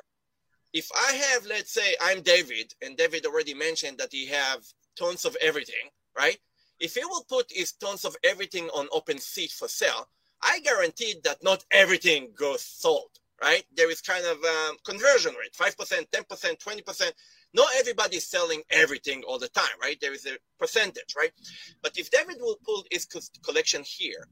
if 0.74 0.90
I 0.94 1.14
have, 1.14 1.46
let's 1.46 1.72
say 1.72 1.96
I'm 2.02 2.22
David, 2.22 2.74
and 2.82 2.98
David 2.98 3.26
already 3.26 3.54
mentioned 3.54 3.98
that 3.98 4.12
he 4.12 4.28
have 4.28 4.64
tons 4.98 5.26
of 5.26 5.36
everything, 5.42 5.90
right? 6.16 6.38
If 6.80 6.96
he 6.96 7.06
will 7.06 7.26
put 7.28 7.52
his 7.52 7.72
tons 7.72 8.06
of 8.06 8.16
everything 8.24 8.70
on 8.70 8.88
OpenSea 8.90 9.52
for 9.52 9.68
sale, 9.68 10.10
I 10.44 10.60
guarantee 10.60 11.16
that 11.24 11.44
not 11.44 11.66
everything 11.72 12.34
goes 12.36 12.62
sold, 12.64 13.10
right? 13.42 13.64
There 13.76 13.92
is 13.92 14.02
kind 14.02 14.26
of 14.26 14.38
um, 14.44 14.78
conversion 14.86 15.34
rate, 15.40 15.54
5%, 15.54 16.10
10%, 16.10 16.58
20%. 16.60 17.12
Not 17.54 17.70
everybody 17.78 18.18
is 18.18 18.28
selling 18.28 18.62
everything 18.70 19.24
all 19.28 19.40
the 19.40 19.48
time, 19.50 19.78
right? 19.82 19.98
There 20.02 20.14
is 20.14 20.26
a 20.26 20.38
percentage, 20.60 21.16
right? 21.18 21.32
But 21.82 21.98
if 21.98 22.12
David 22.12 22.38
will 22.40 22.58
pull 22.66 22.84
his 22.92 23.06
collection 23.44 23.84
here, 23.86 24.28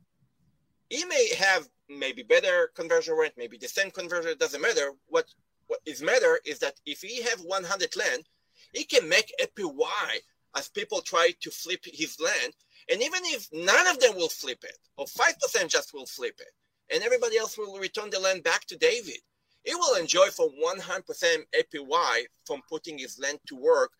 he 0.90 1.06
may 1.06 1.34
have 1.38 1.68
maybe 1.90 2.24
better 2.24 2.72
conversion 2.76 3.16
rate, 3.16 3.34
maybe 3.38 3.58
the 3.58 3.68
same 3.68 3.92
conversion, 3.92 4.32
it 4.32 4.40
doesn't 4.40 4.62
matter. 4.62 4.92
What 5.08 5.26
what 5.68 5.80
is 5.86 6.02
matter 6.02 6.40
is 6.46 6.60
that 6.60 6.76
if 6.86 7.02
he 7.02 7.24
have 7.24 7.40
100 7.40 7.96
land, 7.96 8.24
he 8.72 8.84
can 8.84 9.10
make 9.10 9.34
APY 9.42 10.20
as 10.56 10.70
people 10.70 11.02
try 11.02 11.32
to 11.42 11.50
flip 11.50 11.80
his 11.84 12.20
land. 12.20 12.54
And 12.92 13.02
even 13.02 13.22
if 13.24 13.48
none 13.52 13.88
of 13.88 14.00
them 14.00 14.16
will 14.16 14.30
flip 14.30 14.64
it, 14.64 14.78
or 14.96 15.06
5% 15.06 15.68
just 15.70 15.94
will 15.94 16.06
flip 16.06 16.36
it, 16.40 16.54
and 16.92 17.04
everybody 17.04 17.38
else 17.38 17.58
will 17.58 17.78
return 17.78 18.10
the 18.10 18.20
land 18.20 18.44
back 18.44 18.66
to 18.66 18.78
David, 18.78 19.18
he 19.64 19.74
will 19.74 19.96
enjoy 19.96 20.28
for 20.28 20.50
100% 20.50 21.02
APY 21.60 22.24
from 22.46 22.62
putting 22.70 22.98
his 23.00 23.20
land 23.20 23.40
to 23.48 23.56
work, 23.56 23.92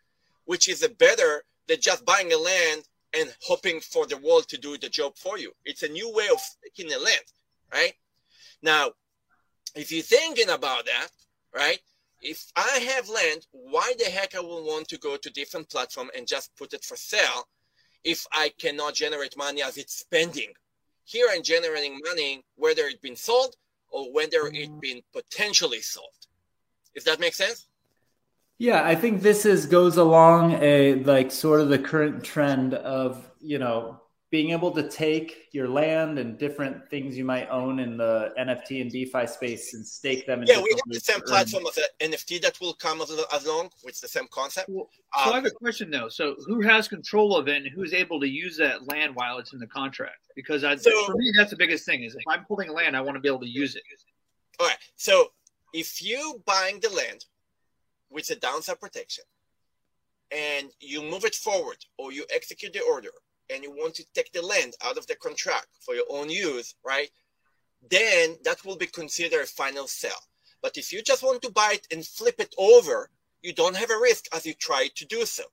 which 0.46 0.70
is 0.70 0.84
a 0.84 0.90
better 0.90 1.44
than 1.68 1.82
just 1.82 2.06
buying 2.06 2.32
a 2.32 2.38
land 2.38 2.84
and 3.14 3.36
hoping 3.42 3.80
for 3.80 4.06
the 4.06 4.18
world 4.18 4.48
to 4.50 4.58
do 4.58 4.78
the 4.78 4.90
job 4.90 5.18
for 5.18 5.38
you. 5.40 5.52
It's 5.64 5.84
a 5.84 5.88
new 5.88 6.14
way 6.14 6.28
of 6.32 6.40
taking 6.64 6.92
the 6.92 7.00
land, 7.00 7.24
right? 7.74 7.94
Now, 8.62 8.92
if 9.76 9.92
you're 9.92 10.04
thinking 10.04 10.50
about 10.50 10.86
that, 10.86 11.08
right? 11.54 11.80
If 12.22 12.46
I 12.56 12.80
have 12.92 13.10
land, 13.10 13.46
why 13.52 13.94
the 13.98 14.06
heck 14.06 14.36
I 14.36 14.40
will 14.40 14.66
want 14.66 14.88
to 14.90 14.98
go 14.98 15.18
to 15.18 15.30
different 15.32 15.70
platform 15.70 16.10
and 16.16 16.28
just 16.28 16.56
put 16.56 16.74
it 16.74 16.84
for 16.84 16.96
sale 16.96 17.48
if 18.04 18.26
I 18.32 18.52
cannot 18.60 18.96
generate 18.96 19.38
money 19.38 19.64
as 19.64 19.78
it's 19.78 19.96
spending? 19.96 20.54
Here 21.06 21.28
I'm 21.32 21.44
generating 21.44 22.00
money 22.04 22.44
whether 22.56 22.84
it's 22.84 23.00
been 23.00 23.16
sold 23.16 23.56
or 23.90 24.12
whether 24.12 24.48
it's 24.48 24.68
been 24.82 25.02
potentially 25.14 25.82
sold. 25.82 26.10
If 26.94 27.04
that 27.06 27.20
makes 27.20 27.38
sense? 27.38 27.68
Yeah, 28.58 28.84
I 28.84 28.96
think 28.96 29.22
this 29.22 29.46
is 29.46 29.66
goes 29.66 29.98
along 29.98 30.54
a 30.62 30.96
like 30.96 31.32
sort 31.32 31.62
of 31.62 31.70
the 31.70 31.80
current 31.80 32.24
trend 32.24 32.74
of 32.74 33.30
you 33.40 33.60
know 33.60 34.02
being 34.36 34.52
able 34.52 34.70
to 34.70 34.84
take 34.90 35.48
your 35.54 35.70
land 35.70 36.20
and 36.20 36.38
different 36.38 36.90
things 36.90 37.18
you 37.18 37.24
might 37.24 37.48
own 37.48 37.80
in 37.80 37.96
the 37.96 38.34
NFT 38.38 38.82
and 38.82 38.92
DeFi 38.92 39.26
space 39.28 39.74
and 39.74 39.88
stake 39.88 40.28
them. 40.28 40.42
In 40.42 40.48
Yeah, 40.50 40.62
we 40.62 40.72
have 40.72 40.82
the 40.88 41.00
same 41.00 41.22
platform 41.22 41.66
of 41.66 41.74
the 41.74 41.88
NFT 42.02 42.42
that 42.42 42.60
will 42.60 42.74
come 42.74 43.00
as 43.00 43.12
along 43.46 43.70
with 43.86 43.98
the 44.02 44.10
same 44.10 44.28
concept. 44.32 44.68
Well, 44.68 44.90
so 45.24 45.28
um, 45.28 45.32
I 45.32 45.36
have 45.38 45.46
a 45.46 45.52
question 45.52 45.90
though. 45.90 46.10
So 46.10 46.36
who 46.46 46.60
has 46.64 46.90
control 46.90 47.38
of 47.38 47.48
it 47.48 47.64
and 47.64 47.72
who's 47.74 47.94
able 47.94 48.20
to 48.20 48.28
use 48.28 48.58
that 48.58 48.86
land 48.90 49.16
while 49.16 49.38
it's 49.38 49.54
in 49.54 49.60
the 49.60 49.68
contract? 49.68 50.20
Because 50.36 50.66
I, 50.66 50.76
so, 50.76 50.92
for 51.06 51.16
me, 51.16 51.32
that's 51.38 51.52
the 51.52 51.58
biggest 51.58 51.86
thing 51.86 52.04
is 52.04 52.14
if 52.14 52.24
I'm 52.28 52.44
holding 52.46 52.74
land, 52.74 52.98
I 52.98 53.00
want 53.00 53.16
to 53.16 53.22
be 53.22 53.30
able 53.30 53.40
to 53.40 53.50
use 53.50 53.78
it. 53.78 53.84
All 54.60 54.68
right. 54.68 54.78
So 54.98 55.30
if 55.74 56.02
you 56.02 56.42
buying 56.46 56.82
the 56.82 56.90
land 56.90 57.24
with 58.10 58.28
the 58.28 58.36
downside 58.36 58.82
protection 58.82 59.24
and 60.30 60.72
you 60.82 61.04
move 61.04 61.24
it 61.24 61.36
forward 61.36 61.78
or 61.98 62.12
you 62.12 62.26
execute 62.34 62.74
the 62.74 62.82
order 62.82 63.12
and 63.50 63.64
you 63.64 63.72
want 63.72 63.96
to 63.96 64.06
take 64.14 64.32
the 64.32 64.42
land 64.42 64.74
out 64.84 64.98
of 64.98 65.08
the 65.08 65.16
contract 65.16 65.68
for 65.82 65.96
your 65.96 66.06
own 66.10 66.30
use, 66.30 66.76
right? 66.86 67.10
Then 67.90 68.36
that 68.44 68.64
will 68.66 68.78
be 68.78 68.88
considered 68.88 69.44
a 69.44 69.48
final 69.48 69.88
sale. 69.88 70.12
But 70.62 70.78
if 70.78 70.92
you 70.92 71.02
just 71.02 71.24
want 71.24 71.42
to 71.44 71.52
buy 71.52 71.74
it 71.76 71.88
and 71.92 72.06
flip 72.06 72.36
it 72.40 72.54
over, 72.58 73.10
you 73.42 73.54
don't 73.54 73.76
have 73.76 73.92
a 73.92 74.00
risk 74.00 74.26
as 74.34 74.46
you 74.46 74.54
try 74.54 74.90
to 74.96 75.06
do 75.06 75.26
so. 75.26 75.44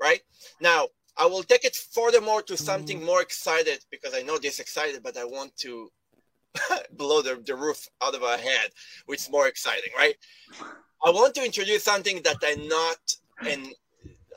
Right? 0.00 0.22
Now, 0.60 0.88
I 1.18 1.26
will 1.26 1.42
take 1.42 1.64
it 1.64 1.76
furthermore 1.76 2.42
to 2.42 2.56
something 2.56 3.02
more 3.02 3.22
excited 3.22 3.84
because 3.90 4.14
I 4.14 4.22
know 4.22 4.38
this 4.38 4.60
excited, 4.60 5.02
but 5.02 5.16
I 5.16 5.24
want 5.24 5.56
to 5.58 5.90
blow 6.92 7.22
the, 7.22 7.42
the 7.44 7.54
roof 7.54 7.86
out 8.02 8.14
of 8.14 8.22
our 8.22 8.36
head, 8.38 8.70
which 9.06 9.20
is 9.20 9.30
more 9.30 9.48
exciting, 9.48 9.90
right? 9.96 10.14
I 11.04 11.10
want 11.10 11.34
to 11.34 11.44
introduce 11.44 11.84
something 11.84 12.20
that 12.22 12.36
I'm 12.42 12.68
not 12.68 12.98
and 13.46 13.68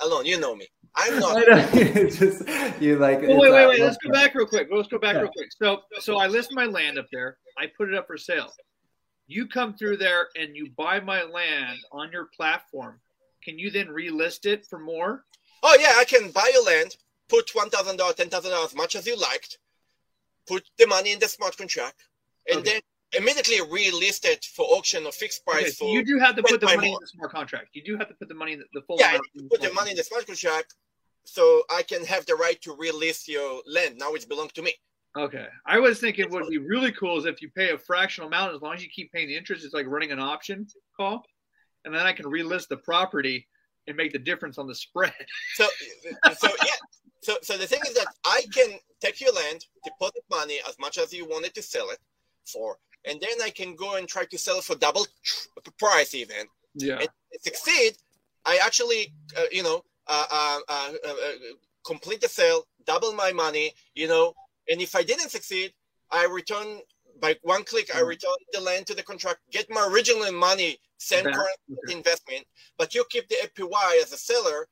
Alon, 0.02 0.26
you 0.26 0.40
know 0.40 0.56
me. 0.56 0.68
I'm 1.00 1.20
not. 1.20 1.46
just 1.74 2.44
you 2.82 2.98
like. 2.98 3.22
Well, 3.22 3.40
wait, 3.40 3.52
wait, 3.52 3.68
wait. 3.68 3.80
Let's 3.80 3.98
go 3.98 4.12
back 4.12 4.36
real 4.36 4.46
quick. 4.46 4.68
Let's 4.72 4.88
go 4.88 5.00
back 5.00 5.16
yeah. 5.16 5.22
real 5.22 5.32
quick. 5.32 5.50
So, 5.58 5.82
so 6.00 6.18
I 6.18 6.28
list 6.28 6.50
my 6.54 6.66
land 6.66 7.00
up 7.00 7.08
there. 7.12 7.38
I 7.58 7.68
put 7.78 7.90
it 7.90 7.96
up 7.96 8.08
for 8.08 8.18
sale. 8.18 8.52
You 9.28 9.48
come 9.48 9.76
through 9.76 9.98
there 9.98 10.28
and 10.36 10.56
you 10.56 10.72
buy 10.76 11.00
my 11.00 11.24
land 11.24 11.78
on 11.92 12.12
your 12.12 12.30
platform. 12.36 13.00
Can 13.44 13.58
you 13.60 13.70
then 13.72 13.88
relist 13.88 14.46
it 14.46 14.66
for 14.66 14.80
more? 14.80 15.24
Oh 15.64 15.78
yeah, 15.80 15.94
I 15.98 16.06
can 16.06 16.32
buy 16.32 16.50
your 16.54 16.66
land, 16.66 16.96
put 17.30 17.54
one 17.54 17.70
thousand 17.70 17.98
dollars, 17.98 18.16
ten 18.16 18.30
thousand 18.30 18.52
dollars, 18.52 18.72
as 18.72 18.76
much 18.76 18.96
as 18.96 19.06
you 19.06 19.16
liked, 19.18 19.58
put 20.48 20.64
the 20.78 20.88
money 20.88 21.12
in 21.12 21.20
the 21.20 21.28
smart 21.28 21.58
contract, 21.58 21.96
and 22.50 22.60
okay. 22.60 22.72
then 22.72 22.82
immediately 23.22 23.58
relist 23.58 24.26
it 24.26 24.46
for 24.46 24.66
auction 24.66 25.06
or 25.06 25.12
fixed 25.12 25.46
price. 25.46 25.62
Okay, 25.62 25.72
so 25.72 25.88
you 25.88 26.04
do 26.04 26.20
have 26.20 26.36
to 26.36 26.44
put 26.44 26.60
the 26.60 26.68
money 26.68 26.90
more. 26.90 26.98
in 26.98 27.02
the 27.02 27.08
smart 27.08 27.32
contract. 27.32 27.70
You 27.74 27.84
do 27.84 27.98
have 27.98 28.08
to 28.08 28.14
put 28.14 28.28
the 28.28 28.36
money, 28.36 28.54
in 28.54 28.64
the 28.74 28.82
full. 28.82 28.98
Yeah, 29.00 29.18
put 29.50 29.62
the 29.62 29.74
money 29.74 29.92
in 29.92 29.98
the 29.98 30.04
smart 30.04 30.26
contract, 30.26 30.74
so 31.34 31.64
I 31.70 31.84
can 31.84 32.04
have 32.06 32.26
the 32.26 32.36
right 32.36 32.60
to 32.62 32.76
relist 32.76 33.28
your 33.28 33.62
land. 33.68 33.98
Now 33.98 34.14
it's 34.14 34.26
belong 34.26 34.50
to 34.56 34.62
me. 34.62 34.74
Okay, 35.18 35.48
I 35.66 35.80
was 35.80 36.00
thinking 36.00 36.30
what 36.30 36.44
would 36.44 36.50
be 36.50 36.58
really 36.58 36.92
cool 36.92 37.18
is 37.18 37.26
if 37.26 37.42
you 37.42 37.50
pay 37.50 37.72
a 37.72 37.78
fractional 37.78 38.28
amount, 38.28 38.56
as 38.56 38.62
long 38.62 38.76
as 38.76 38.84
you 38.84 38.90
keep 38.90 39.12
paying 39.12 39.28
the 39.28 39.36
interest, 39.36 39.66
it's 39.66 39.74
like 39.74 39.88
running 39.88 40.12
an 40.12 40.20
option 40.20 40.68
call, 40.96 41.24
and 41.86 41.94
then 41.94 42.06
I 42.06 42.14
can 42.14 42.26
relist 42.26 42.68
the 42.68 42.78
property 42.78 43.48
and 43.88 43.98
make 43.98 44.12
the 44.12 44.20
difference 44.20 44.58
on 44.58 44.68
the 44.68 44.76
spread. 44.76 45.14
So, 45.56 45.68
so 46.38 46.50
yeah. 46.64 46.72
So, 47.22 47.38
so 47.42 47.58
the 47.58 47.68
thing 47.68 47.82
is 47.88 47.96
that 47.96 48.08
I 48.24 48.44
can 48.54 48.78
take 49.02 49.20
your 49.20 49.34
land, 49.34 49.66
deposit 49.84 50.24
money 50.30 50.60
as 50.68 50.78
much 50.80 50.98
as 50.98 51.12
you 51.12 51.26
wanted 51.26 51.54
to 51.56 51.62
sell 51.62 51.90
it 51.90 52.00
for, 52.46 52.78
and 53.06 53.20
then 53.20 53.42
I 53.44 53.50
can 53.50 53.76
go 53.76 53.96
and 53.96 54.08
try 54.08 54.26
to 54.26 54.38
sell 54.38 54.60
it 54.60 54.64
for 54.64 54.76
double 54.76 55.06
price 55.78 56.14
even. 56.16 56.46
Yeah. 56.76 57.00
And 57.00 57.10
succeed, 57.42 57.98
I 58.46 58.60
actually, 58.64 59.14
uh, 59.38 59.46
you 59.52 59.64
know, 59.64 59.84
uh 60.10 60.60
uh, 60.68 60.92
complete 61.86 62.22
the 62.22 62.28
sale, 62.28 62.64
double 62.86 63.14
my 63.14 63.32
money, 63.32 63.74
you 63.96 64.08
know. 64.08 64.34
And 64.70 64.82
if 64.82 64.96
I 64.96 65.04
didn't 65.04 65.30
succeed, 65.30 65.74
I 66.12 66.26
return 66.26 66.80
by 67.20 67.36
one 67.42 67.64
click. 67.64 67.96
I 67.96 68.02
mm. 68.02 68.08
return 68.08 68.40
the 68.54 68.62
land 68.62 68.88
to 68.88 68.96
the 68.96 69.04
contract, 69.04 69.40
get 69.52 69.70
my 69.70 69.88
original 69.92 70.32
money, 70.32 70.78
send 70.98 71.26
current 71.26 71.60
investment, 71.90 72.46
but 72.78 72.94
you 72.94 73.04
keep 73.10 73.28
the 73.30 73.36
APY 73.36 74.02
as 74.02 74.12
a 74.12 74.18
seller 74.18 74.68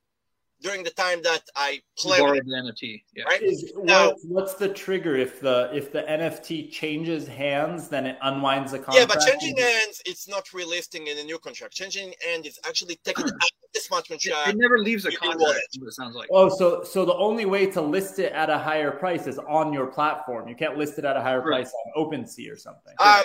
during 0.61 0.83
the 0.83 0.89
time 0.91 1.21
that 1.23 1.43
I 1.55 1.81
play 1.97 2.21
with 2.21 2.45
the 2.45 2.51
NFT. 2.51 3.03
Yeah. 3.15 3.23
Right 3.25 3.41
Is, 3.41 3.73
now, 3.77 4.13
what's 4.23 4.55
the 4.55 4.69
trigger 4.69 5.15
if 5.15 5.39
the 5.39 5.69
if 5.73 5.91
the 5.91 6.03
NFT 6.03 6.71
changes 6.71 7.27
hands, 7.27 7.89
then 7.89 8.05
it 8.05 8.17
unwinds 8.21 8.71
the 8.71 8.79
contract? 8.79 8.99
Yeah, 8.99 9.05
but 9.05 9.25
changing 9.25 9.57
hands, 9.57 10.01
it's 10.05 10.27
not 10.27 10.45
relisting 10.47 11.07
in 11.07 11.17
a 11.17 11.23
new 11.23 11.37
contract. 11.37 11.73
Changing 11.73 12.13
hand 12.25 12.45
is 12.45 12.59
actually 12.67 12.99
taking 13.03 13.25
out 13.25 13.51
the 13.73 13.79
smart 13.79 14.07
contract. 14.07 14.49
It 14.49 14.57
never 14.57 14.79
leaves 14.79 15.05
a 15.05 15.11
contract. 15.11 15.59
It 15.73 15.93
sounds 15.93 16.15
like. 16.15 16.29
Oh, 16.31 16.49
so 16.49 16.83
so 16.83 17.05
the 17.05 17.15
only 17.15 17.45
way 17.45 17.67
to 17.67 17.81
list 17.81 18.19
it 18.19 18.33
at 18.33 18.49
a 18.49 18.57
higher 18.57 18.91
price 18.91 19.27
is 19.27 19.37
on 19.39 19.73
your 19.73 19.87
platform. 19.87 20.47
You 20.47 20.55
can't 20.55 20.77
list 20.77 20.97
it 20.97 21.05
at 21.05 21.15
a 21.15 21.21
higher 21.21 21.41
right. 21.41 21.63
price 21.63 21.73
on 21.95 22.03
OpenSea 22.03 22.51
or 22.51 22.57
something. 22.57 22.93
Um, 22.99 23.23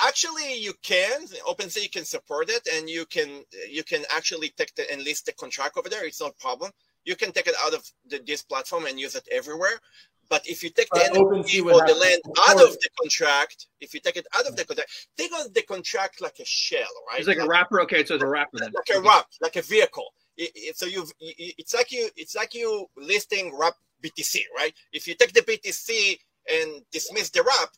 actually 0.00 0.58
you 0.58 0.72
can 0.82 1.26
OpenSea 1.46 1.90
can 1.90 2.04
support 2.04 2.48
it 2.48 2.66
and 2.74 2.88
you 2.88 3.04
can 3.06 3.42
you 3.68 3.82
can 3.82 4.04
actually 4.14 4.50
take 4.56 4.74
the 4.74 4.90
and 4.92 5.02
list 5.02 5.26
the 5.26 5.32
contract 5.32 5.76
over 5.76 5.88
there 5.88 6.06
it's 6.06 6.20
no 6.20 6.30
problem 6.40 6.70
you 7.04 7.16
can 7.16 7.32
take 7.32 7.46
it 7.46 7.54
out 7.64 7.74
of 7.74 7.82
the, 8.08 8.20
this 8.26 8.42
platform 8.42 8.86
and 8.86 9.00
use 9.00 9.14
it 9.14 9.26
everywhere 9.32 9.80
but 10.28 10.46
if 10.46 10.62
you 10.62 10.70
take 10.70 10.90
the 10.90 11.00
NFT 11.00 11.64
or 11.64 11.86
the 11.86 11.94
land 11.94 12.20
out 12.48 12.62
of 12.62 12.72
the 12.72 12.88
contract, 13.00 13.66
if 13.80 13.94
you 13.94 14.00
take 14.00 14.16
it 14.16 14.26
out 14.36 14.46
of 14.46 14.56
the 14.56 14.64
contract, 14.64 15.08
think 15.16 15.32
of 15.38 15.54
the 15.54 15.62
contract 15.62 16.20
like 16.20 16.38
a 16.38 16.44
shell, 16.44 16.86
right? 17.08 17.18
It's 17.18 17.28
like, 17.28 17.38
like 17.38 17.46
a 17.46 17.48
wrapper. 17.48 17.80
Okay, 17.82 18.04
so 18.04 18.14
it's 18.14 18.24
a 18.24 18.26
wrapper 18.26 18.58
then. 18.58 18.72
Like 18.72 18.96
a 18.96 19.00
wrap, 19.00 19.26
like 19.40 19.56
a 19.56 19.62
vehicle. 19.62 20.12
It, 20.36 20.50
it, 20.54 20.78
so 20.78 20.86
you've, 20.86 21.10
it's 21.20 21.74
like 21.74 21.90
you, 21.90 22.10
it's 22.16 22.36
like 22.36 22.54
you 22.54 22.86
listing 22.96 23.56
wrap 23.58 23.74
BTC, 24.04 24.40
right? 24.56 24.72
If 24.92 25.08
you 25.08 25.14
take 25.14 25.32
the 25.32 25.40
BTC 25.40 26.18
and 26.52 26.82
dismiss 26.92 27.30
the 27.30 27.42
wrap, 27.42 27.70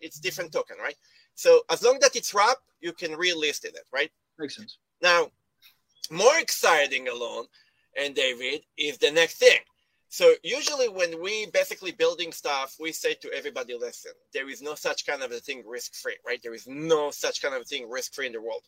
it's 0.00 0.20
different 0.20 0.52
token, 0.52 0.76
right? 0.80 0.96
So 1.36 1.62
as 1.70 1.82
long 1.82 1.98
that 2.00 2.16
it's 2.16 2.34
wrapped, 2.34 2.62
you 2.80 2.92
can 2.92 3.12
relist 3.12 3.64
it, 3.64 3.78
right? 3.92 4.10
Makes 4.38 4.56
sense. 4.56 4.78
Now, 5.02 5.30
more 6.10 6.38
exciting 6.38 7.08
Alon, 7.08 7.46
and 8.02 8.14
David, 8.14 8.62
is 8.76 8.98
the 8.98 9.10
next 9.10 9.36
thing. 9.38 9.58
So 10.08 10.32
usually 10.42 10.88
when 10.88 11.20
we 11.20 11.46
basically 11.52 11.92
building 11.92 12.32
stuff, 12.32 12.76
we 12.80 12.92
say 12.92 13.14
to 13.14 13.32
everybody, 13.32 13.74
listen, 13.74 14.12
there 14.32 14.48
is 14.48 14.62
no 14.62 14.74
such 14.74 15.06
kind 15.06 15.22
of 15.22 15.32
a 15.32 15.40
thing 15.40 15.62
risk-free, 15.66 16.16
right? 16.26 16.40
There 16.42 16.54
is 16.54 16.66
no 16.66 17.10
such 17.10 17.42
kind 17.42 17.54
of 17.54 17.62
a 17.62 17.64
thing 17.64 17.88
risk-free 17.88 18.26
in 18.26 18.32
the 18.32 18.40
world. 18.40 18.62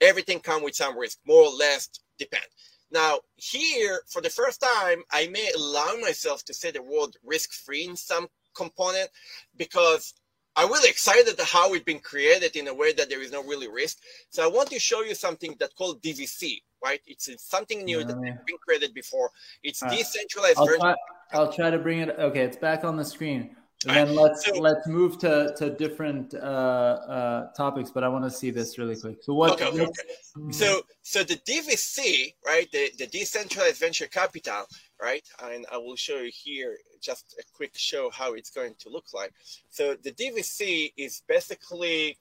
Everything 0.00 0.40
comes 0.40 0.64
with 0.64 0.74
some 0.74 0.98
risk, 0.98 1.18
more 1.26 1.44
or 1.44 1.54
less 1.54 1.88
depend. 2.18 2.44
Now, 2.90 3.20
here, 3.36 4.02
for 4.08 4.20
the 4.20 4.30
first 4.30 4.60
time, 4.60 5.02
I 5.12 5.28
may 5.28 5.50
allow 5.56 5.94
myself 6.00 6.44
to 6.44 6.54
say 6.54 6.70
the 6.70 6.82
word 6.82 7.16
risk-free 7.24 7.84
in 7.84 7.96
some 7.96 8.26
component 8.54 9.08
because 9.56 10.14
I'm 10.56 10.68
really 10.68 10.90
excited 10.90 11.38
at 11.38 11.46
how 11.46 11.72
it's 11.72 11.84
been 11.84 12.00
created 12.00 12.56
in 12.56 12.68
a 12.68 12.74
way 12.74 12.92
that 12.92 13.08
there 13.08 13.22
is 13.22 13.32
no 13.32 13.42
really 13.42 13.68
risk. 13.68 13.98
So 14.30 14.44
I 14.44 14.46
want 14.46 14.70
to 14.70 14.78
show 14.78 15.02
you 15.02 15.14
something 15.14 15.56
that's 15.58 15.74
called 15.74 16.02
DVC, 16.02 16.62
right? 16.84 17.00
It's 17.06 17.30
something 17.38 17.84
new 17.84 18.00
yeah. 18.00 18.04
that 18.04 18.16
has 18.16 18.38
been 18.46 18.58
created 18.58 18.92
before. 18.92 19.30
It's 19.62 19.80
decentralized. 19.80 20.58
I'll 20.58 20.66
try, 20.66 20.94
I'll 21.32 21.52
try, 21.52 21.70
to 21.70 21.78
bring 21.78 22.00
it. 22.00 22.10
Okay, 22.18 22.40
it's 22.40 22.56
back 22.56 22.84
on 22.84 22.96
the 22.96 23.04
screen. 23.04 23.56
And 23.86 23.96
then 24.10 24.14
let's 24.14 24.46
so, 24.46 24.54
let's 24.60 24.86
move 24.86 25.18
to 25.18 25.54
to 25.56 25.70
different 25.70 26.34
uh, 26.34 26.36
uh, 26.38 27.52
topics, 27.52 27.90
but 27.90 28.04
I 28.04 28.08
want 28.08 28.24
to 28.24 28.30
see 28.30 28.50
this 28.50 28.78
really 28.78 28.94
quick. 28.94 29.16
So 29.22 29.34
what? 29.34 29.52
Okay, 29.52 29.66
okay, 29.66 29.82
okay. 29.82 30.52
So 30.52 30.82
so 31.02 31.24
the 31.24 31.34
DVC, 31.36 32.34
right? 32.46 32.70
The 32.70 32.92
the 32.98 33.08
decentralized 33.08 33.80
venture 33.80 34.06
capital, 34.06 34.66
right? 35.02 35.24
And 35.42 35.66
I 35.72 35.76
will 35.78 35.96
show 35.96 36.18
you 36.20 36.30
here 36.32 36.76
just 37.00 37.34
a 37.38 37.42
quick 37.54 37.72
show 37.74 38.10
how 38.10 38.34
it's 38.34 38.50
going 38.50 38.74
to 38.78 38.88
look 38.88 39.06
like. 39.12 39.32
So 39.70 39.96
the 40.02 40.12
DVC 40.12 40.92
is 40.96 41.22
basically 41.26 42.16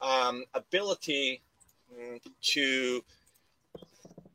um, 0.00 0.44
ability 0.54 1.42
mm, 1.94 2.20
to 2.54 3.04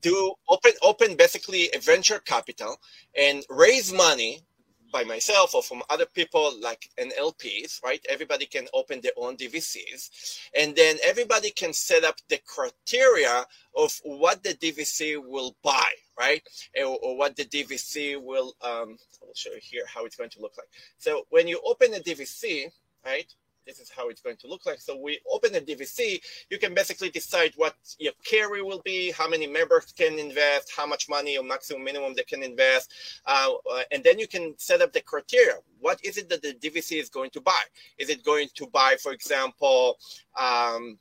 do 0.02 0.34
open 0.48 0.72
open 0.84 1.16
basically 1.16 1.70
a 1.74 1.80
venture 1.80 2.20
capital 2.20 2.78
and 3.18 3.44
raise 3.50 3.92
money 3.92 4.42
by 4.92 5.04
myself 5.04 5.54
or 5.54 5.64
from 5.64 5.82
other 5.90 6.06
people 6.06 6.54
like 6.62 6.90
an 6.98 7.12
LPs, 7.20 7.84
right? 7.84 8.06
Everybody 8.08 8.46
can 8.46 8.68
open 8.74 9.02
their 9.02 9.12
own 9.18 9.36
DVCs, 9.36 10.40
and 10.58 10.76
then 10.76 10.98
everybody 11.04 11.50
can 11.50 11.74
set 11.74 12.04
up 12.04 12.16
the 12.30 12.40
criteria 12.46 13.46
of 13.76 14.00
what 14.04 14.44
the 14.44 14.54
DVC 14.54 15.22
will 15.22 15.56
buy, 15.64 15.90
right? 16.18 16.42
Or, 16.78 16.98
or 17.02 17.18
what 17.18 17.36
the 17.36 17.46
DVC 17.46 18.22
will. 18.22 18.56
Um, 18.62 18.98
I'll 19.22 19.34
show 19.36 19.52
you 19.52 19.60
here 19.62 19.84
how 19.94 20.06
it's 20.06 20.16
going 20.16 20.30
to 20.32 20.42
look 20.42 20.54
like. 20.58 20.68
So 20.98 21.26
when 21.30 21.48
you 21.48 21.60
open 21.66 21.94
a 21.94 22.00
DVC, 22.00 22.72
right? 23.06 23.34
this 23.68 23.80
is 23.80 23.90
how 23.90 24.08
it's 24.10 24.22
going 24.22 24.38
to 24.38 24.48
look 24.48 24.66
like. 24.66 24.80
So 24.80 24.98
we 24.98 25.20
open 25.32 25.54
a 25.56 25.60
DVC, 25.60 26.22
you 26.50 26.58
can 26.58 26.74
basically 26.74 27.10
decide 27.10 27.52
what 27.58 27.76
your 28.00 28.14
carry 28.24 28.64
will 28.64 28.82
be, 28.84 29.12
how 29.12 29.30
many 29.30 29.46
members 29.46 29.94
can 29.96 30.18
invest, 30.18 30.72
how 30.76 30.88
much 30.88 31.10
money 31.10 31.38
or 31.38 31.44
maximum 31.44 31.84
minimum 31.84 32.14
they 32.16 32.24
can 32.24 32.42
invest. 32.42 32.92
Uh, 33.26 33.50
uh, 33.72 33.82
and 33.92 34.04
then 34.04 34.18
you 34.18 34.28
can 34.28 34.56
set 34.58 34.82
up 34.82 34.94
the 34.94 35.02
criteria. 35.02 35.56
What 35.80 36.04
is 36.04 36.18
it 36.18 36.30
that 36.30 36.42
the 36.42 36.54
DVC 36.54 37.00
is 37.00 37.10
going 37.10 37.30
to 37.32 37.42
buy? 37.42 37.62
Is 38.00 38.10
it 38.10 38.24
going 38.24 38.48
to 38.56 38.68
buy, 38.68 38.96
for 39.04 39.12
example, 39.12 39.98
um, 40.40 40.98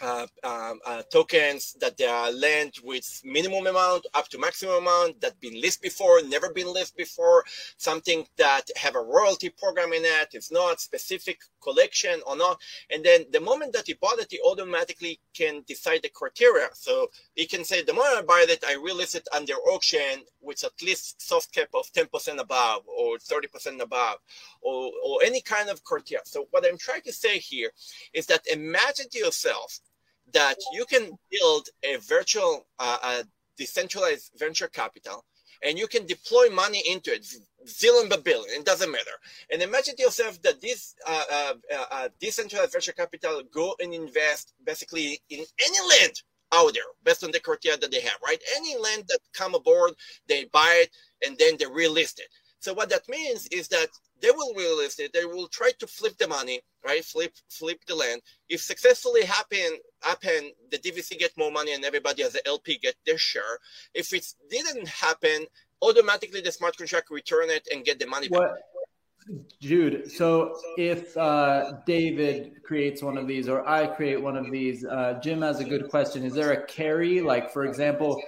uh, 0.00 0.26
um, 0.44 0.80
uh, 0.86 1.02
tokens 1.12 1.74
that 1.80 1.96
they 1.96 2.06
are 2.06 2.30
lent 2.32 2.82
with 2.82 3.20
minimum 3.24 3.66
amount 3.66 4.06
up 4.14 4.28
to 4.28 4.38
maximum 4.38 4.76
amount 4.76 5.20
that 5.20 5.38
been 5.40 5.60
listed 5.60 5.82
before, 5.82 6.22
never 6.22 6.52
been 6.52 6.72
listed 6.72 6.96
before, 6.96 7.44
something 7.76 8.26
that 8.36 8.62
have 8.76 8.96
a 8.96 9.00
royalty 9.00 9.50
program 9.50 9.92
in 9.92 10.02
it, 10.04 10.28
it's 10.32 10.50
not 10.50 10.80
specific 10.80 11.40
collection 11.62 12.20
or 12.26 12.36
not. 12.36 12.58
And 12.90 13.04
then 13.04 13.24
the 13.32 13.40
moment 13.40 13.72
that 13.74 13.86
he 13.86 13.94
bought 13.94 14.18
it, 14.18 14.28
he 14.30 14.40
automatically 14.40 15.20
can 15.34 15.62
decide 15.66 16.02
the 16.02 16.08
criteria. 16.08 16.68
So 16.72 17.08
he 17.34 17.46
can 17.46 17.64
say, 17.64 17.82
the 17.82 17.92
moment 17.92 18.18
I 18.18 18.22
buy 18.22 18.46
it, 18.48 18.64
I 18.66 18.74
relist 18.74 19.14
it 19.14 19.28
under 19.34 19.54
auction 19.54 20.24
with 20.40 20.64
at 20.64 20.72
least 20.82 21.20
soft 21.20 21.52
cap 21.52 21.68
of 21.74 21.92
10% 21.92 22.38
above 22.38 22.82
or 22.86 23.18
30% 23.18 23.80
above 23.80 24.18
or, 24.62 24.90
or 25.04 25.22
any 25.22 25.40
kind 25.40 25.68
of 25.68 25.84
criteria. 25.84 26.22
So 26.24 26.46
what 26.50 26.64
I'm 26.66 26.78
trying 26.78 27.02
to 27.02 27.12
say 27.12 27.38
here 27.38 27.70
is 28.14 28.26
that 28.26 28.46
imagine 28.50 29.08
to 29.10 29.18
yourself 29.18 29.80
that 30.32 30.56
you 30.72 30.84
can 30.84 31.10
build 31.30 31.68
a 31.82 31.96
virtual, 31.96 32.66
uh, 32.78 32.98
a 33.02 33.24
decentralized 33.56 34.32
venture 34.38 34.68
capital 34.68 35.24
and 35.62 35.78
you 35.78 35.86
can 35.86 36.06
deploy 36.06 36.48
money 36.50 36.82
into 36.90 37.12
it, 37.12 37.26
zillion 37.66 38.08
billion, 38.24 38.60
it 38.60 38.64
doesn't 38.64 38.90
matter. 38.90 39.10
And 39.52 39.62
imagine 39.62 39.96
to 39.96 40.02
yourself 40.02 40.40
that 40.42 40.60
this 40.60 40.94
uh, 41.06 41.24
uh, 41.30 41.54
uh, 41.72 41.84
uh, 41.90 42.08
decentralized 42.20 42.72
venture 42.72 42.92
capital 42.92 43.42
go 43.52 43.74
and 43.80 43.92
invest 43.92 44.54
basically 44.64 45.20
in 45.28 45.44
any 45.64 45.88
land 45.88 46.22
out 46.52 46.72
there 46.74 46.82
based 47.04 47.22
on 47.22 47.30
the 47.30 47.40
criteria 47.40 47.78
that 47.78 47.90
they 47.90 48.00
have, 48.00 48.16
right? 48.24 48.40
Any 48.56 48.76
land 48.76 49.04
that 49.08 49.20
come 49.34 49.54
aboard, 49.54 49.92
they 50.28 50.46
buy 50.46 50.84
it 50.84 50.90
and 51.26 51.36
then 51.38 51.56
they 51.58 51.66
relist 51.66 52.18
it. 52.18 52.28
So 52.60 52.74
what 52.74 52.90
that 52.90 53.08
means 53.08 53.46
is 53.48 53.68
that 53.68 53.88
they 54.20 54.30
will 54.30 54.54
realize 54.54 54.98
it. 54.98 55.12
They 55.12 55.24
will 55.24 55.48
try 55.48 55.72
to 55.78 55.86
flip 55.86 56.16
the 56.18 56.28
money, 56.28 56.60
right? 56.84 57.02
Flip, 57.02 57.32
flip 57.48 57.80
the 57.86 57.94
land. 57.94 58.20
If 58.48 58.60
successfully 58.60 59.24
happen, 59.24 59.78
happen, 60.02 60.52
the 60.70 60.78
DVC 60.78 61.18
get 61.18 61.36
more 61.38 61.50
money 61.50 61.72
and 61.72 61.84
everybody 61.84 62.22
as 62.22 62.34
an 62.34 62.42
LP 62.46 62.78
get 62.78 62.96
their 63.06 63.18
share. 63.18 63.58
If 63.94 64.12
it 64.12 64.26
didn't 64.50 64.88
happen, 64.88 65.46
automatically 65.82 66.42
the 66.42 66.52
smart 66.52 66.76
contract 66.76 67.10
return 67.10 67.48
it 67.48 67.66
and 67.72 67.84
get 67.84 67.98
the 67.98 68.06
money 68.06 68.28
back. 68.28 68.50
Yoda, 69.62 70.10
so 70.10 70.58
if 70.76 71.16
uh, 71.16 71.74
David 71.86 72.62
creates 72.64 73.02
one 73.02 73.16
of 73.16 73.28
these 73.28 73.48
or 73.48 73.68
I 73.68 73.86
create 73.86 74.20
one 74.20 74.36
of 74.36 74.50
these, 74.50 74.84
uh, 74.84 75.20
Jim 75.22 75.42
has 75.42 75.60
a 75.60 75.64
good 75.64 75.88
question. 75.88 76.24
Is 76.24 76.34
there 76.34 76.52
a 76.52 76.66
carry? 76.66 77.20
Like, 77.20 77.52
for 77.52 77.64
example, 77.64 78.20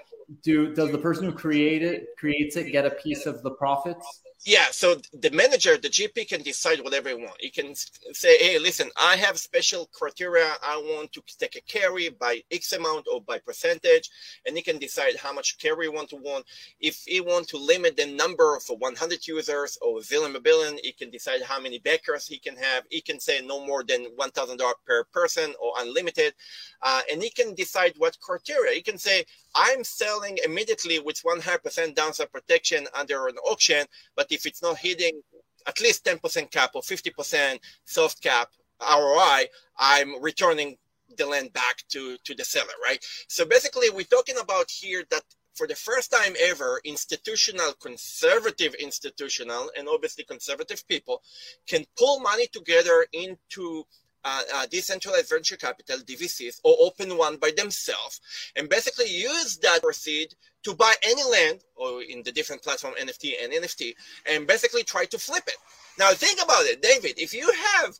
do 0.42 0.74
does 0.74 0.90
the 0.92 0.98
person 0.98 1.24
who 1.24 1.32
create 1.32 1.82
it 1.82 2.06
creates 2.18 2.56
it 2.56 2.72
get 2.72 2.86
a 2.86 2.90
piece 2.90 3.26
of 3.26 3.42
the 3.42 3.50
profits? 3.50 4.22
Yeah, 4.44 4.66
so 4.72 4.96
the 5.12 5.30
manager, 5.30 5.76
the 5.76 5.88
GP 5.88 6.26
can 6.28 6.42
decide 6.42 6.80
whatever 6.80 7.10
he 7.10 7.14
wants. 7.14 7.36
He 7.38 7.48
can 7.48 7.76
say, 7.76 8.36
hey, 8.38 8.58
listen, 8.58 8.90
I 9.00 9.14
have 9.14 9.38
special 9.38 9.88
criteria. 9.92 10.54
I 10.60 10.76
want 10.78 11.12
to 11.12 11.22
take 11.38 11.54
a 11.54 11.60
carry 11.60 12.08
by 12.08 12.42
X 12.50 12.72
amount 12.72 13.06
or 13.12 13.20
by 13.20 13.38
percentage. 13.38 14.10
And 14.44 14.56
he 14.56 14.62
can 14.62 14.78
decide 14.78 15.14
how 15.16 15.32
much 15.32 15.58
carry 15.58 15.86
he 15.86 15.90
want 15.90 16.08
to 16.08 16.16
want. 16.16 16.44
If 16.80 17.04
he 17.06 17.20
want 17.20 17.46
to 17.48 17.56
limit 17.56 17.96
the 17.96 18.06
number 18.06 18.58
for 18.58 18.76
100 18.78 19.24
users 19.28 19.78
or 19.80 20.00
zillion 20.00 20.42
billion, 20.42 20.76
he 20.82 20.90
can 20.90 21.10
decide 21.10 21.42
how 21.42 21.60
many 21.60 21.78
backers 21.78 22.26
he 22.26 22.40
can 22.40 22.56
have. 22.56 22.82
He 22.90 23.00
can 23.00 23.20
say 23.20 23.46
no 23.46 23.64
more 23.64 23.84
than 23.84 24.06
$1,000 24.18 24.72
per 24.84 25.04
person 25.12 25.54
or 25.62 25.72
unlimited. 25.78 26.34
Uh, 26.82 27.02
and 27.12 27.22
he 27.22 27.30
can 27.30 27.54
decide 27.54 27.92
what 27.96 28.18
criteria. 28.18 28.74
He 28.74 28.82
can 28.82 28.98
say, 28.98 29.24
I'm 29.54 29.84
selling 29.84 30.38
immediately 30.44 30.98
with 30.98 31.22
100% 31.22 31.94
downside 31.94 32.32
protection 32.32 32.86
under 32.94 33.26
an 33.28 33.36
auction, 33.38 33.86
but 34.16 34.26
if 34.30 34.46
it's 34.46 34.62
not 34.62 34.78
hitting 34.78 35.20
at 35.66 35.80
least 35.80 36.04
10% 36.04 36.50
cap 36.50 36.70
or 36.74 36.82
50% 36.82 37.58
soft 37.84 38.22
cap 38.22 38.48
ROI, 38.80 39.46
I'm 39.78 40.22
returning 40.22 40.76
the 41.16 41.26
land 41.26 41.52
back 41.52 41.82
to, 41.90 42.16
to 42.24 42.34
the 42.34 42.44
seller, 42.44 42.72
right? 42.82 43.04
So 43.28 43.44
basically, 43.44 43.90
we're 43.90 44.04
talking 44.04 44.38
about 44.38 44.70
here 44.70 45.04
that 45.10 45.22
for 45.54 45.66
the 45.66 45.74
first 45.74 46.10
time 46.10 46.34
ever, 46.40 46.80
institutional, 46.84 47.72
conservative 47.74 48.74
institutional, 48.74 49.70
and 49.76 49.88
obviously 49.88 50.24
conservative 50.24 50.86
people 50.88 51.22
can 51.66 51.84
pull 51.98 52.20
money 52.20 52.46
together 52.52 53.06
into 53.12 53.84
uh, 54.24 54.42
uh, 54.54 54.66
decentralized 54.66 55.28
venture 55.28 55.56
capital, 55.56 55.98
DVCs, 55.98 56.60
or 56.64 56.76
open 56.80 57.16
one 57.16 57.36
by 57.36 57.50
themselves, 57.56 58.20
and 58.56 58.68
basically 58.68 59.06
use 59.06 59.58
that 59.58 59.82
proceed 59.82 60.34
to 60.62 60.74
buy 60.74 60.94
any 61.02 61.24
land, 61.24 61.60
or 61.74 62.02
in 62.02 62.22
the 62.22 62.32
different 62.32 62.62
platform 62.62 62.94
NFT 63.00 63.32
and 63.42 63.52
NFT, 63.52 63.94
and 64.26 64.46
basically 64.46 64.84
try 64.84 65.04
to 65.06 65.18
flip 65.18 65.44
it. 65.46 65.56
Now 65.98 66.12
think 66.12 66.40
about 66.42 66.64
it, 66.64 66.82
David. 66.82 67.18
If 67.18 67.34
you 67.34 67.50
have 67.74 67.98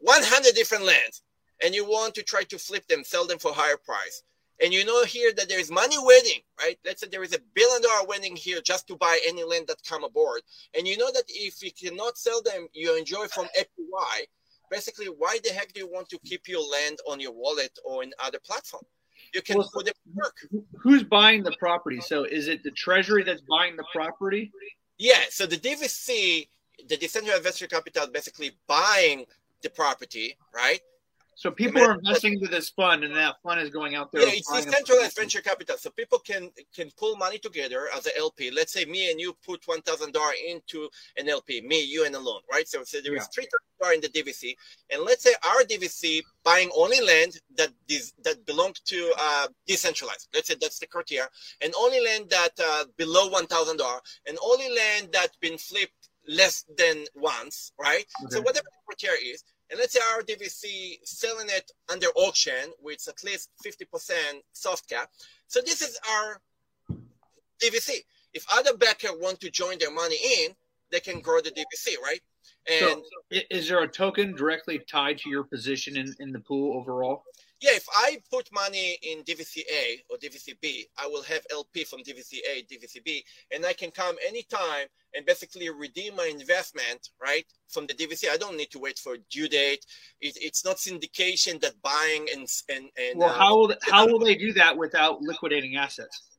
100 0.00 0.54
different 0.54 0.84
lands 0.84 1.22
and 1.64 1.74
you 1.74 1.84
want 1.84 2.14
to 2.14 2.22
try 2.22 2.44
to 2.44 2.58
flip 2.58 2.86
them, 2.86 3.02
sell 3.02 3.26
them 3.26 3.38
for 3.38 3.52
higher 3.52 3.76
price, 3.76 4.22
and 4.62 4.72
you 4.72 4.84
know 4.84 5.04
here 5.04 5.32
that 5.32 5.48
there 5.48 5.60
is 5.60 5.70
money 5.70 5.96
waiting, 5.98 6.40
right? 6.60 6.78
Let's 6.84 7.00
say 7.00 7.08
there 7.08 7.22
is 7.22 7.34
a 7.34 7.40
billion 7.54 7.82
dollar 7.82 8.06
waiting 8.06 8.36
here 8.36 8.60
just 8.60 8.86
to 8.88 8.96
buy 8.96 9.18
any 9.26 9.44
land 9.44 9.66
that 9.68 9.82
come 9.88 10.04
aboard, 10.04 10.42
and 10.76 10.86
you 10.86 10.96
know 10.96 11.10
that 11.12 11.24
if 11.28 11.62
you 11.62 11.70
cannot 11.72 12.18
sell 12.18 12.42
them, 12.42 12.68
you 12.72 12.96
enjoy 12.96 13.26
from 13.26 13.46
APY 13.58 14.26
basically, 14.70 15.06
why 15.06 15.38
the 15.42 15.50
heck 15.50 15.72
do 15.72 15.80
you 15.80 15.88
want 15.88 16.08
to 16.10 16.18
keep 16.24 16.48
your 16.48 16.60
land 16.60 16.98
on 17.08 17.20
your 17.20 17.32
wallet 17.32 17.78
or 17.84 18.02
in 18.02 18.12
other 18.22 18.38
platform? 18.44 18.84
You 19.34 19.42
can 19.42 19.58
well, 19.58 19.70
put 19.72 19.88
it 19.88 19.96
work. 20.14 20.36
Who's 20.78 21.02
buying 21.02 21.42
the 21.42 21.54
property? 21.58 22.00
So 22.00 22.24
is 22.24 22.48
it 22.48 22.62
the 22.62 22.70
treasury 22.70 23.24
that's 23.24 23.42
buying 23.42 23.76
the 23.76 23.84
property? 23.92 24.50
Yeah. 24.98 25.20
So 25.30 25.46
the 25.46 25.56
DVC, 25.56 26.48
the 26.88 26.96
decentralized 26.96 27.42
venture 27.42 27.66
capital, 27.66 28.06
basically 28.12 28.52
buying 28.66 29.26
the 29.62 29.70
property, 29.70 30.36
right? 30.54 30.80
So 31.38 31.52
people 31.52 31.80
are 31.80 31.94
investing 31.94 32.32
into 32.32 32.48
this 32.48 32.68
fund, 32.68 33.04
and 33.04 33.14
that 33.14 33.36
fund 33.44 33.60
is 33.60 33.70
going 33.70 33.94
out 33.94 34.10
there. 34.10 34.22
Yeah, 34.22 34.32
it's 34.32 34.50
decentralized 34.50 35.16
venture 35.16 35.40
capital. 35.40 35.76
So 35.78 35.88
people 35.90 36.18
can 36.18 36.50
can 36.74 36.90
pull 36.96 37.14
money 37.14 37.38
together 37.38 37.86
as 37.96 38.06
an 38.06 38.12
LP. 38.18 38.50
Let's 38.50 38.72
say 38.72 38.84
me 38.86 39.12
and 39.12 39.20
you 39.20 39.36
put 39.46 39.62
one 39.66 39.80
thousand 39.82 40.14
dollar 40.14 40.32
into 40.48 40.88
an 41.16 41.28
LP, 41.28 41.60
me, 41.60 41.80
you, 41.84 42.04
and 42.04 42.16
Alon, 42.16 42.40
right? 42.50 42.66
So, 42.66 42.82
so 42.82 43.00
there 43.00 43.14
is 43.14 43.22
yeah. 43.22 43.28
three 43.32 43.44
thousand 43.44 43.78
dollar 43.80 43.92
in 43.94 44.00
the 44.00 44.08
DVC, 44.08 44.56
and 44.90 45.04
let's 45.04 45.22
say 45.22 45.32
our 45.48 45.62
DVC 45.62 46.22
buying 46.42 46.70
only 46.76 47.00
land 47.00 47.38
that 47.56 47.70
is, 47.88 48.12
that 48.24 48.44
belong 48.44 48.74
to 48.86 49.14
uh, 49.16 49.46
decentralized. 49.64 50.26
Let's 50.34 50.48
say 50.48 50.56
that's 50.60 50.80
the 50.80 50.88
criteria, 50.88 51.28
and 51.62 51.72
only 51.78 52.04
land 52.04 52.30
that 52.30 52.58
uh, 52.60 52.86
below 52.96 53.28
one 53.28 53.46
thousand 53.46 53.76
dollar, 53.76 54.00
and 54.26 54.36
only 54.42 54.74
land 54.74 55.10
that's 55.12 55.36
been 55.36 55.56
flipped 55.56 56.08
less 56.26 56.64
than 56.76 57.04
once, 57.14 57.70
right? 57.78 58.04
Okay. 58.24 58.30
So 58.34 58.40
whatever 58.40 58.66
the 58.66 58.82
criteria 58.86 59.34
is 59.34 59.44
and 59.70 59.78
let's 59.78 59.92
say 59.92 60.00
our 60.14 60.22
DVC 60.22 60.98
selling 61.04 61.48
it 61.48 61.70
under 61.90 62.06
auction 62.16 62.72
with 62.82 63.06
at 63.08 63.22
least 63.24 63.50
50% 63.64 64.12
soft 64.52 64.88
cap. 64.88 65.10
So 65.46 65.60
this 65.60 65.82
is 65.82 65.98
our 66.10 66.40
DVC. 67.62 68.04
If 68.32 68.46
other 68.52 68.76
backer 68.76 69.16
want 69.18 69.40
to 69.40 69.50
join 69.50 69.78
their 69.78 69.92
money 69.92 70.16
in, 70.40 70.52
they 70.90 71.00
can 71.00 71.20
grow 71.20 71.40
the 71.40 71.50
DVC, 71.50 72.00
right? 72.02 72.20
And 72.70 73.02
so 73.30 73.40
is 73.50 73.68
there 73.68 73.82
a 73.82 73.88
token 73.88 74.34
directly 74.34 74.78
tied 74.78 75.18
to 75.18 75.30
your 75.30 75.44
position 75.44 75.96
in, 75.96 76.14
in 76.18 76.32
the 76.32 76.40
pool 76.40 76.76
overall? 76.78 77.24
Yeah, 77.60 77.72
if 77.74 77.86
I 77.92 78.18
put 78.30 78.48
money 78.52 78.98
in 79.02 79.24
DVCA 79.24 80.02
or 80.10 80.16
DVCB, 80.16 80.84
I 80.96 81.08
will 81.08 81.22
have 81.24 81.42
LP 81.50 81.82
from 81.84 82.00
DVCA, 82.00 82.68
DVCB, 82.70 83.22
and 83.52 83.66
I 83.66 83.72
can 83.72 83.90
come 83.90 84.14
anytime 84.26 84.86
and 85.14 85.26
basically 85.26 85.68
redeem 85.68 86.14
my 86.14 86.26
investment, 86.26 87.08
right, 87.20 87.44
from 87.68 87.86
the 87.86 87.94
DVC. 87.94 88.28
I 88.30 88.36
don't 88.36 88.56
need 88.56 88.70
to 88.70 88.78
wait 88.78 88.98
for 88.98 89.16
due 89.30 89.48
date. 89.48 89.84
It, 90.20 90.36
it's 90.40 90.64
not 90.64 90.76
syndication 90.76 91.60
that 91.62 91.80
buying 91.82 92.28
and 92.32 92.46
and 92.68 92.90
and. 92.96 93.18
Well, 93.18 93.30
uh, 93.30 93.32
how 93.32 93.56
will 93.56 93.74
how 93.82 94.06
will 94.10 94.20
they 94.20 94.36
do 94.36 94.52
that 94.52 94.76
without 94.76 95.20
liquidating 95.20 95.76
assets? 95.76 96.37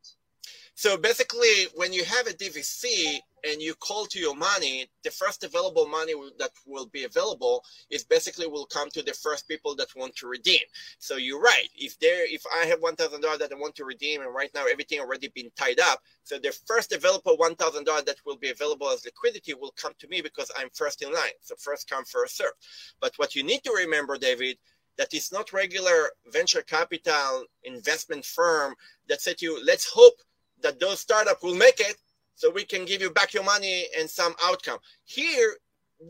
So 0.80 0.96
basically, 0.96 1.68
when 1.76 1.92
you 1.92 2.06
have 2.06 2.28
a 2.28 2.30
DVC 2.30 3.20
and 3.44 3.62
you 3.62 3.74
call 3.76 4.06
to 4.06 4.18
your 4.18 4.34
money, 4.34 4.90
the 5.04 5.12
first 5.12 5.44
available 5.44 5.86
money 5.90 6.14
that 6.38 6.52
will 6.66 6.86
be 6.86 7.04
available 7.04 7.66
is 7.90 8.06
basically 8.06 8.48
will 8.48 8.66
come 8.66 8.90
to 8.92 9.04
the 9.04 9.12
first 9.12 9.46
people 9.50 9.76
that 9.76 9.94
want 9.98 10.16
to 10.16 10.28
redeem. 10.28 10.62
So 11.00 11.18
you're 11.18 11.42
right. 11.42 11.68
If 11.76 12.00
there, 12.00 12.26
if 12.34 12.44
I 12.56 12.66
have 12.68 12.80
one 12.80 12.96
thousand 12.96 13.20
dollars 13.20 13.40
that 13.40 13.52
I 13.52 13.56
want 13.56 13.76
to 13.76 13.84
redeem, 13.84 14.22
and 14.22 14.34
right 14.34 14.52
now 14.56 14.68
everything 14.72 15.02
already 15.02 15.28
been 15.28 15.52
tied 15.58 15.82
up, 15.82 16.00
so 16.24 16.40
the 16.40 16.58
first 16.66 16.94
available 16.94 17.36
one 17.36 17.56
thousand 17.56 17.84
dollars 17.84 18.06
that 18.06 18.26
will 18.26 18.38
be 18.38 18.52
available 18.52 18.88
as 18.90 19.04
liquidity 19.04 19.54
will 19.54 19.74
come 19.76 19.92
to 20.00 20.08
me 20.08 20.22
because 20.22 20.50
I'm 20.58 20.70
first 20.74 21.02
in 21.02 21.12
line. 21.12 21.36
So 21.42 21.56
first 21.58 21.90
come, 21.90 22.06
first 22.06 22.38
serve. 22.38 22.54
But 23.02 23.12
what 23.18 23.36
you 23.36 23.44
need 23.44 23.66
to 23.66 23.74
remember, 23.74 24.18
David, 24.18 24.58
that 24.98 25.14
it's 25.14 25.34
not 25.34 25.52
regular 25.52 26.12
venture 26.32 26.62
capital 26.62 27.44
investment 27.66 28.24
firm 28.24 28.76
that 29.10 29.22
said 29.22 29.40
to 29.40 29.46
you, 29.46 29.66
let's 29.66 29.90
hope 29.94 30.14
that 30.62 30.80
those 30.80 31.00
startups 31.00 31.44
will 31.44 31.56
make 31.56 31.80
it 31.80 31.98
so 32.36 32.50
we 32.50 32.64
can 32.64 32.86
give 32.86 33.02
you 33.02 33.10
back 33.10 33.34
your 33.34 33.44
money 33.44 33.86
and 33.98 34.10
some 34.10 34.34
outcome. 34.46 34.80
Here, 35.04 35.56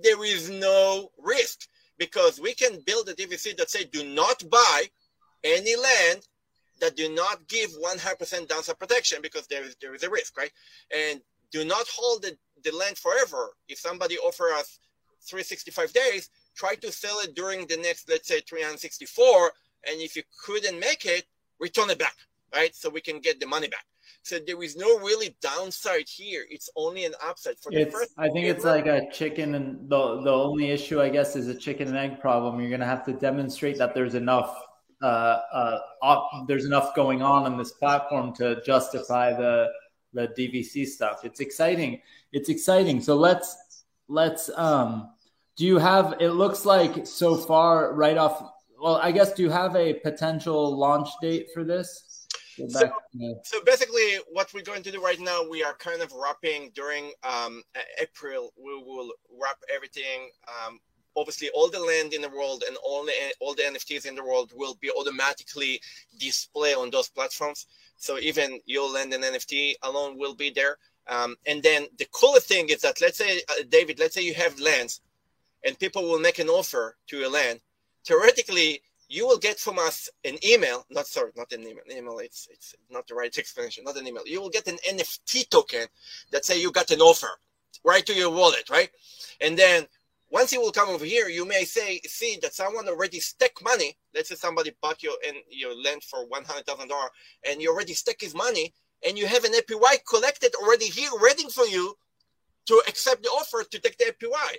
there 0.03 0.23
is 0.23 0.49
no 0.49 1.09
risk 1.17 1.67
because 1.97 2.39
we 2.39 2.53
can 2.53 2.79
build 2.85 3.09
a 3.09 3.13
DVC 3.13 3.57
that 3.57 3.69
say 3.69 3.83
do 3.85 4.07
not 4.07 4.43
buy 4.49 4.83
any 5.43 5.75
land 5.75 6.27
that 6.79 6.95
do 6.95 7.13
not 7.13 7.47
give 7.47 7.71
100% 7.71 8.47
downside 8.47 8.79
protection 8.79 9.19
because 9.21 9.47
there 9.47 9.63
is, 9.63 9.75
there 9.81 9.93
is 9.93 10.03
a 10.03 10.09
risk, 10.09 10.37
right? 10.37 10.51
And 10.95 11.21
do 11.51 11.65
not 11.65 11.85
hold 11.93 12.21
the, 12.21 12.37
the 12.63 12.75
land 12.75 12.97
forever. 12.97 13.49
If 13.67 13.79
somebody 13.79 14.17
offer 14.17 14.49
us 14.55 14.79
365 15.23 15.91
days, 15.93 16.29
try 16.55 16.75
to 16.75 16.91
sell 16.91 17.17
it 17.19 17.35
during 17.35 17.67
the 17.67 17.77
next, 17.77 18.09
let's 18.09 18.27
say 18.27 18.39
364 18.41 19.51
and 19.87 20.01
if 20.01 20.15
you 20.15 20.23
couldn't 20.43 20.79
make 20.79 21.05
it, 21.05 21.25
return 21.59 21.89
it 21.89 21.99
back, 21.99 22.15
right? 22.55 22.73
So 22.75 22.89
we 22.89 23.01
can 23.01 23.19
get 23.19 23.39
the 23.39 23.47
money 23.47 23.67
back. 23.67 23.85
So 24.23 24.39
there 24.45 24.61
is 24.61 24.75
no 24.75 24.99
really 24.99 25.35
downside 25.41 26.07
here. 26.07 26.45
It's 26.49 26.69
only 26.75 27.05
an 27.05 27.13
upside 27.23 27.57
for 27.59 27.71
the 27.71 27.85
first. 27.85 28.11
I 28.17 28.29
think 28.29 28.45
it's 28.47 28.65
like 28.65 28.85
a 28.85 29.09
chicken 29.11 29.55
and 29.55 29.89
the 29.89 30.21
the 30.21 30.31
only 30.31 30.71
issue 30.71 31.01
I 31.01 31.09
guess 31.09 31.35
is 31.35 31.47
a 31.47 31.55
chicken 31.55 31.87
and 31.87 31.97
egg 31.97 32.19
problem. 32.19 32.59
You're 32.59 32.69
gonna 32.69 32.85
have 32.85 33.05
to 33.05 33.13
demonstrate 33.13 33.77
that 33.77 33.93
there's 33.93 34.15
enough 34.15 34.55
uh, 35.01 35.39
uh, 35.53 35.79
op, 36.01 36.47
there's 36.47 36.65
enough 36.65 36.93
going 36.95 37.21
on 37.21 37.45
on 37.45 37.57
this 37.57 37.71
platform 37.71 38.33
to 38.35 38.61
justify 38.65 39.31
the 39.33 39.67
the 40.13 40.27
DVC 40.37 40.85
stuff. 40.85 41.23
It's 41.23 41.39
exciting. 41.39 42.01
It's 42.31 42.49
exciting. 42.49 43.01
So 43.01 43.15
let's 43.15 43.83
let's 44.07 44.49
um 44.55 45.11
do 45.55 45.65
you 45.65 45.77
have 45.77 46.15
it 46.19 46.31
looks 46.31 46.65
like 46.65 47.05
so 47.05 47.37
far 47.37 47.93
right 47.93 48.17
off 48.17 48.43
well 48.81 48.95
I 48.95 49.11
guess 49.11 49.33
do 49.33 49.43
you 49.43 49.51
have 49.51 49.75
a 49.75 49.93
potential 49.93 50.75
launch 50.75 51.09
date 51.21 51.49
for 51.53 51.63
this? 51.63 52.08
So, 52.67 52.91
so, 53.43 53.63
basically, 53.65 54.17
what 54.31 54.53
we're 54.53 54.63
going 54.63 54.83
to 54.83 54.91
do 54.91 55.01
right 55.01 55.19
now, 55.19 55.47
we 55.47 55.63
are 55.63 55.73
kind 55.75 56.01
of 56.01 56.11
wrapping 56.11 56.71
during 56.75 57.11
um, 57.23 57.63
April. 57.99 58.51
We 58.57 58.75
will 58.75 59.11
wrap 59.41 59.57
everything. 59.73 60.29
Um, 60.47 60.79
obviously, 61.15 61.49
all 61.53 61.69
the 61.69 61.79
land 61.79 62.13
in 62.13 62.21
the 62.21 62.29
world 62.29 62.63
and 62.67 62.77
all 62.83 63.05
the 63.05 63.13
all 63.39 63.53
the 63.53 63.63
NFTs 63.63 64.05
in 64.05 64.15
the 64.15 64.23
world 64.23 64.51
will 64.55 64.77
be 64.81 64.91
automatically 64.91 65.81
displayed 66.17 66.75
on 66.75 66.89
those 66.89 67.09
platforms. 67.09 67.67
So 67.97 68.17
even 68.19 68.59
your 68.65 68.89
land 68.89 69.13
and 69.13 69.23
NFT 69.23 69.73
alone 69.83 70.17
will 70.17 70.33
be 70.33 70.49
there. 70.49 70.77
Um, 71.07 71.35
and 71.45 71.61
then 71.61 71.87
the 71.97 72.07
coolest 72.11 72.47
thing 72.47 72.69
is 72.69 72.81
that 72.81 73.01
let's 73.01 73.17
say, 73.17 73.41
uh, 73.49 73.63
David, 73.69 73.99
let's 73.99 74.15
say 74.15 74.21
you 74.21 74.33
have 74.35 74.59
lands, 74.59 75.01
and 75.65 75.77
people 75.77 76.03
will 76.03 76.19
make 76.19 76.39
an 76.39 76.49
offer 76.49 76.95
to 77.07 77.17
your 77.17 77.29
land. 77.29 77.59
Theoretically, 78.05 78.81
you 79.09 79.25
will 79.27 79.39
get 79.39 79.59
from 79.59 79.79
us 79.79 80.07
an 80.23 80.37
email, 80.45 80.85
not 80.91 81.07
sorry, 81.07 81.31
not 81.35 81.51
an 81.51 81.61
email. 81.61 81.83
Email, 81.91 82.19
it's 82.19 82.47
it's 82.51 82.75
not 82.91 83.07
the 83.07 83.15
right 83.15 83.35
explanation, 83.35 83.83
not 83.83 83.97
an 83.97 84.07
email. 84.07 84.23
You 84.25 84.39
will 84.39 84.51
get 84.51 84.67
an 84.67 84.77
NFT 84.87 85.49
token 85.49 85.87
that 86.31 86.45
say 86.45 86.61
you 86.61 86.71
got 86.71 86.91
an 86.91 87.01
offer 87.01 87.29
right 87.83 88.05
to 88.05 88.13
your 88.13 88.29
wallet, 88.29 88.69
right? 88.69 88.89
And 89.41 89.57
then 89.57 89.87
once 90.29 90.53
you 90.53 90.61
will 90.61 90.71
come 90.71 90.89
over 90.89 91.05
here, 91.05 91.27
you 91.27 91.43
may 91.43 91.63
say, 91.63 91.99
see 92.05 92.37
that 92.43 92.53
someone 92.53 92.87
already 92.87 93.19
stuck 93.19 93.63
money. 93.63 93.97
Let's 94.13 94.29
say 94.29 94.35
somebody 94.35 94.73
bought 94.79 95.01
your 95.01 95.15
and 95.27 95.37
your 95.49 95.75
land 95.75 96.03
for 96.03 96.27
one 96.27 96.43
hundred 96.45 96.67
thousand 96.67 96.89
dollar, 96.89 97.09
and 97.49 97.59
you 97.61 97.71
already 97.71 97.93
stuck 97.95 98.21
his 98.21 98.35
money, 98.35 98.75
and 99.05 99.17
you 99.17 99.25
have 99.25 99.43
an 99.43 99.53
APY 99.53 100.05
collected 100.07 100.53
already 100.61 100.85
here, 100.85 101.09
waiting 101.15 101.49
for 101.49 101.65
you 101.65 101.95
to 102.67 102.83
accept 102.87 103.23
the 103.23 103.29
offer 103.29 103.63
to 103.63 103.79
take 103.79 103.97
the 103.97 104.13
APY. 104.13 104.57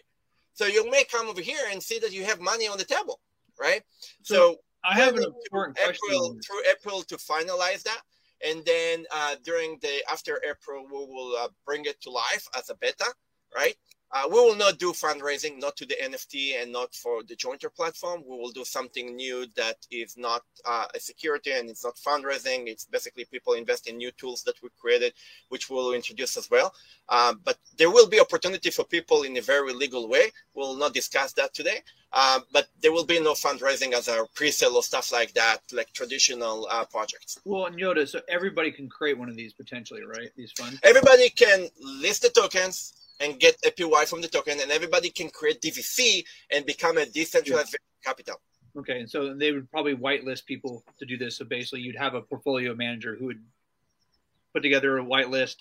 So 0.54 0.66
you 0.66 0.90
may 0.90 1.04
come 1.04 1.28
over 1.28 1.40
here 1.40 1.62
and 1.70 1.80
see 1.80 2.00
that 2.00 2.12
you 2.12 2.24
have 2.24 2.40
money 2.40 2.66
on 2.66 2.78
the 2.78 2.84
table 2.84 3.20
right? 3.60 3.82
So, 4.22 4.34
so 4.34 4.56
I 4.84 4.94
have 4.94 5.16
an 5.16 5.24
important 5.24 5.78
April, 5.78 5.96
question. 5.98 6.40
Through 6.40 6.62
April 6.70 7.02
to 7.02 7.16
finalize 7.16 7.82
that, 7.82 8.00
and 8.46 8.64
then 8.64 9.04
uh, 9.14 9.36
during 9.44 9.78
the 9.82 10.02
after 10.10 10.40
April, 10.48 10.86
we 10.86 10.92
will 10.92 11.36
uh, 11.38 11.48
bring 11.66 11.84
it 11.84 12.00
to 12.02 12.10
life 12.10 12.48
as 12.56 12.70
a 12.70 12.74
beta, 12.74 13.12
right? 13.54 13.76
Uh, 14.12 14.24
we 14.26 14.34
will 14.34 14.56
not 14.56 14.78
do 14.78 14.92
fundraising, 14.92 15.58
not 15.58 15.76
to 15.76 15.86
the 15.86 15.94
NFT 16.02 16.60
and 16.60 16.72
not 16.72 16.92
for 16.94 17.22
the 17.22 17.36
Jointer 17.36 17.72
platform. 17.72 18.24
We 18.26 18.36
will 18.36 18.50
do 18.50 18.64
something 18.64 19.14
new 19.14 19.46
that 19.56 19.76
is 19.90 20.16
not 20.16 20.42
uh, 20.64 20.86
a 20.92 20.98
security 20.98 21.52
and 21.52 21.70
it's 21.70 21.84
not 21.84 21.94
fundraising. 21.96 22.66
It's 22.66 22.84
basically 22.84 23.24
people 23.26 23.52
invest 23.52 23.88
in 23.88 23.98
new 23.98 24.10
tools 24.12 24.42
that 24.44 24.60
we 24.62 24.68
created, 24.80 25.12
which 25.48 25.70
we'll 25.70 25.92
introduce 25.92 26.36
as 26.36 26.50
well. 26.50 26.74
Um, 27.08 27.40
but 27.44 27.58
there 27.78 27.90
will 27.90 28.08
be 28.08 28.20
opportunity 28.20 28.70
for 28.70 28.84
people 28.84 29.22
in 29.22 29.36
a 29.36 29.42
very 29.42 29.72
legal 29.72 30.08
way. 30.08 30.32
We'll 30.54 30.76
not 30.76 30.92
discuss 30.92 31.32
that 31.34 31.54
today. 31.54 31.80
Uh, 32.12 32.40
but 32.52 32.66
there 32.80 32.90
will 32.90 33.06
be 33.06 33.20
no 33.20 33.34
fundraising 33.34 33.92
as 33.92 34.08
a 34.08 34.26
pre-sale 34.34 34.74
or 34.74 34.82
stuff 34.82 35.12
like 35.12 35.32
that, 35.34 35.60
like 35.72 35.92
traditional 35.92 36.66
uh, 36.68 36.84
projects. 36.86 37.38
Well, 37.44 37.66
and 37.66 37.76
Yoda, 37.76 38.08
so 38.08 38.20
everybody 38.28 38.72
can 38.72 38.88
create 38.88 39.16
one 39.16 39.28
of 39.28 39.36
these 39.36 39.52
potentially, 39.52 40.02
right? 40.04 40.30
These 40.36 40.50
funds. 40.50 40.80
Everybody 40.82 41.30
can 41.30 41.68
list 41.80 42.22
the 42.22 42.30
tokens 42.30 42.94
and 43.20 43.38
get 43.38 43.60
APY 43.62 44.08
from 44.08 44.20
the 44.20 44.28
token, 44.28 44.58
and 44.60 44.70
everybody 44.70 45.10
can 45.10 45.28
create 45.30 45.60
DVC 45.60 46.24
and 46.50 46.64
become 46.66 46.98
a 46.98 47.06
decentralized 47.06 47.74
yeah. 47.74 48.08
capital. 48.10 48.40
Okay, 48.76 49.00
and 49.00 49.10
so 49.10 49.34
they 49.34 49.52
would 49.52 49.70
probably 49.70 49.94
whitelist 49.94 50.46
people 50.46 50.84
to 50.98 51.06
do 51.06 51.16
this. 51.16 51.36
So 51.36 51.44
basically, 51.44 51.80
you'd 51.80 51.96
have 51.96 52.14
a 52.14 52.22
portfolio 52.22 52.74
manager 52.74 53.16
who 53.16 53.26
would 53.26 53.42
put 54.52 54.62
together 54.62 54.98
a 54.98 55.04
whitelist, 55.04 55.56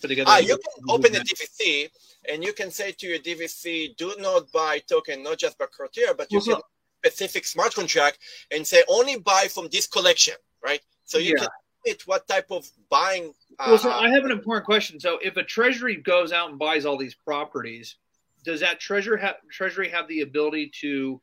put 0.00 0.08
together. 0.08 0.30
Ah, 0.30 0.38
you 0.38 0.56
can 0.56 0.84
open 0.88 1.14
a 1.14 1.20
DVC, 1.20 1.90
and 2.30 2.42
you 2.42 2.52
can 2.52 2.70
say 2.70 2.92
to 2.92 3.06
your 3.06 3.18
DVC, 3.18 3.96
"Do 3.96 4.14
not 4.18 4.50
buy 4.52 4.80
token, 4.80 5.22
not 5.22 5.38
just 5.38 5.58
by 5.58 5.66
criteria, 5.66 6.14
but 6.14 6.32
you 6.32 6.40
well, 6.46 6.56
can 6.56 6.62
specific 7.04 7.46
smart 7.46 7.74
contract 7.74 8.18
and 8.50 8.66
say 8.66 8.82
only 8.88 9.16
buy 9.18 9.48
from 9.48 9.68
this 9.70 9.86
collection, 9.86 10.34
right? 10.62 10.80
So 11.04 11.18
you 11.18 11.34
yeah. 11.36 11.40
can 11.40 11.48
it 11.84 12.06
what 12.06 12.28
type 12.28 12.50
of 12.50 12.68
buying 12.90 13.32
well, 13.66 13.78
so 13.78 13.90
uh-huh. 13.90 14.00
I 14.00 14.10
have 14.10 14.24
an 14.24 14.30
important 14.30 14.64
question. 14.64 15.00
So, 15.00 15.18
if 15.22 15.36
a 15.36 15.42
treasury 15.42 15.96
goes 15.96 16.32
out 16.32 16.50
and 16.50 16.58
buys 16.58 16.86
all 16.86 16.96
these 16.96 17.14
properties, 17.14 17.96
does 18.44 18.60
that 18.60 18.80
treasury 18.80 19.20
have 19.20 19.36
treasury 19.50 19.88
have 19.90 20.08
the 20.08 20.22
ability 20.22 20.72
to 20.80 21.20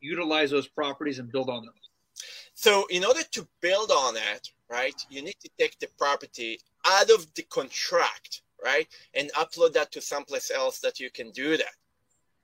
utilize 0.00 0.50
those 0.50 0.68
properties 0.68 1.18
and 1.18 1.30
build 1.30 1.50
on 1.50 1.64
them? 1.64 1.74
So, 2.54 2.86
in 2.90 3.04
order 3.04 3.22
to 3.32 3.48
build 3.60 3.90
on 3.90 4.16
it, 4.16 4.50
right, 4.70 4.94
you 5.10 5.22
need 5.22 5.36
to 5.40 5.50
take 5.58 5.78
the 5.78 5.88
property 5.98 6.60
out 6.86 7.10
of 7.10 7.26
the 7.34 7.42
contract, 7.42 8.42
right, 8.62 8.88
and 9.14 9.30
upload 9.32 9.72
that 9.74 9.92
to 9.92 10.00
someplace 10.00 10.50
else 10.50 10.80
that 10.80 11.00
you 11.00 11.10
can 11.10 11.30
do 11.30 11.56
that. 11.56 11.74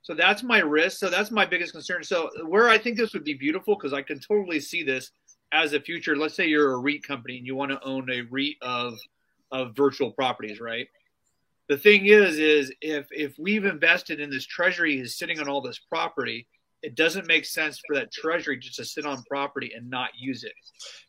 So 0.02 0.14
that's 0.14 0.42
my 0.42 0.60
risk. 0.60 0.98
So 0.98 1.10
that's 1.10 1.30
my 1.30 1.44
biggest 1.44 1.72
concern. 1.72 2.02
So 2.02 2.30
where 2.46 2.68
I 2.68 2.78
think 2.78 2.96
this 2.96 3.12
would 3.12 3.24
be 3.24 3.34
beautiful 3.34 3.74
because 3.74 3.92
I 3.92 4.00
can 4.00 4.18
totally 4.18 4.58
see 4.58 4.82
this 4.82 5.10
as 5.52 5.74
a 5.74 5.80
future. 5.80 6.16
Let's 6.16 6.34
say 6.34 6.46
you're 6.46 6.72
a 6.72 6.78
REIT 6.78 7.02
company 7.02 7.36
and 7.36 7.46
you 7.46 7.54
want 7.54 7.72
to 7.72 7.84
own 7.84 8.08
a 8.10 8.22
REIT 8.22 8.56
of 8.62 8.98
of 9.50 9.76
virtual 9.76 10.12
properties, 10.12 10.60
right? 10.60 10.88
The 11.68 11.76
thing 11.76 12.06
is, 12.06 12.38
is 12.38 12.72
if 12.80 13.08
if 13.10 13.34
we've 13.38 13.64
invested 13.64 14.20
in 14.20 14.30
this 14.30 14.46
treasury 14.46 14.98
is 15.00 15.18
sitting 15.18 15.38
on 15.38 15.48
all 15.48 15.60
this 15.60 15.78
property, 15.78 16.48
it 16.82 16.94
doesn't 16.94 17.26
make 17.26 17.44
sense 17.44 17.80
for 17.86 17.96
that 17.96 18.12
treasury 18.12 18.58
just 18.58 18.76
to 18.76 18.84
sit 18.84 19.04
on 19.04 19.22
property 19.24 19.72
and 19.76 19.90
not 19.90 20.10
use 20.18 20.44
it. 20.44 20.52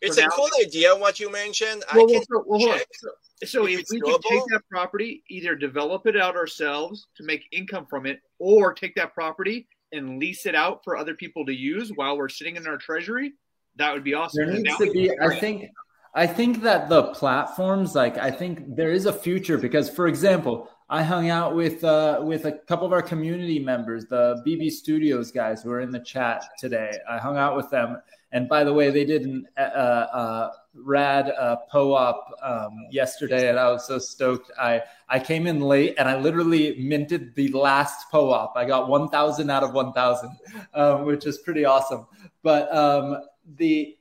It's 0.01 0.17
a 0.17 0.21
now, 0.21 0.29
cool 0.29 0.49
idea 0.61 0.95
what 0.95 1.19
you 1.19 1.31
mentioned. 1.31 1.83
Well, 1.93 2.09
I 2.09 2.13
can 2.13 2.23
well, 2.29 2.43
well, 2.45 2.77
check 2.77 2.87
so, 2.93 3.09
so 3.45 3.65
if, 3.67 3.79
if 3.79 3.85
we 3.91 4.01
doable. 4.01 4.21
can 4.21 4.39
take 4.39 4.43
that 4.51 4.61
property, 4.69 5.23
either 5.29 5.55
develop 5.55 6.07
it 6.07 6.17
out 6.17 6.35
ourselves 6.35 7.07
to 7.17 7.23
make 7.23 7.43
income 7.51 7.85
from 7.89 8.05
it, 8.05 8.19
or 8.39 8.73
take 8.73 8.95
that 8.95 9.13
property 9.13 9.67
and 9.91 10.19
lease 10.19 10.45
it 10.45 10.55
out 10.55 10.83
for 10.83 10.97
other 10.97 11.13
people 11.13 11.45
to 11.45 11.53
use 11.53 11.91
while 11.95 12.17
we're 12.17 12.29
sitting 12.29 12.55
in 12.55 12.67
our 12.67 12.77
treasury, 12.77 13.33
that 13.75 13.93
would 13.93 14.03
be 14.03 14.13
awesome. 14.13 14.45
There 14.45 14.59
needs 14.59 14.77
to 14.77 14.91
be, 14.91 15.11
I 15.19 15.39
think, 15.39 15.69
I 16.13 16.25
think 16.25 16.61
that 16.63 16.89
the 16.89 17.03
platforms, 17.13 17.95
like 17.95 18.17
I 18.17 18.31
think 18.31 18.75
there 18.75 18.91
is 18.91 19.05
a 19.05 19.13
future 19.13 19.57
because, 19.57 19.89
for 19.89 20.07
example, 20.07 20.69
I 20.89 21.03
hung 21.03 21.29
out 21.29 21.55
with 21.55 21.83
uh, 21.83 22.21
with 22.23 22.45
a 22.45 22.51
couple 22.51 22.87
of 22.87 22.93
our 22.93 23.01
community 23.01 23.59
members, 23.59 24.05
the 24.05 24.41
BB 24.45 24.71
Studios 24.71 25.31
guys 25.31 25.61
who 25.61 25.69
are 25.71 25.81
in 25.81 25.91
the 25.91 25.99
chat 25.99 26.43
today. 26.57 26.91
I 27.07 27.19
hung 27.19 27.37
out 27.37 27.55
with 27.55 27.69
them, 27.69 28.01
and 28.31 28.49
by 28.49 28.63
the 28.63 28.73
way, 28.73 28.89
they 28.89 29.05
did 29.05 29.21
an 29.21 29.47
uh, 29.55 29.61
uh, 29.61 30.51
rad 30.73 31.29
uh, 31.29 31.57
POAP 31.71 32.15
um, 32.41 32.87
yesterday, 32.89 33.49
and 33.49 33.59
I 33.59 33.69
was 33.69 33.85
so 33.85 33.99
stoked. 33.99 34.49
I 34.59 34.81
I 35.09 35.19
came 35.19 35.45
in 35.45 35.61
late, 35.61 35.93
and 35.99 36.09
I 36.09 36.19
literally 36.19 36.75
minted 36.79 37.35
the 37.35 37.49
last 37.49 38.09
POAP. 38.11 38.53
I 38.55 38.65
got 38.65 38.89
one 38.89 39.09
thousand 39.09 39.51
out 39.51 39.61
of 39.61 39.73
one 39.73 39.93
thousand, 39.93 40.31
um, 40.73 41.05
which 41.05 41.27
is 41.27 41.37
pretty 41.37 41.65
awesome. 41.65 42.07
But 42.41 42.75
um, 42.75 43.21
the 43.57 43.95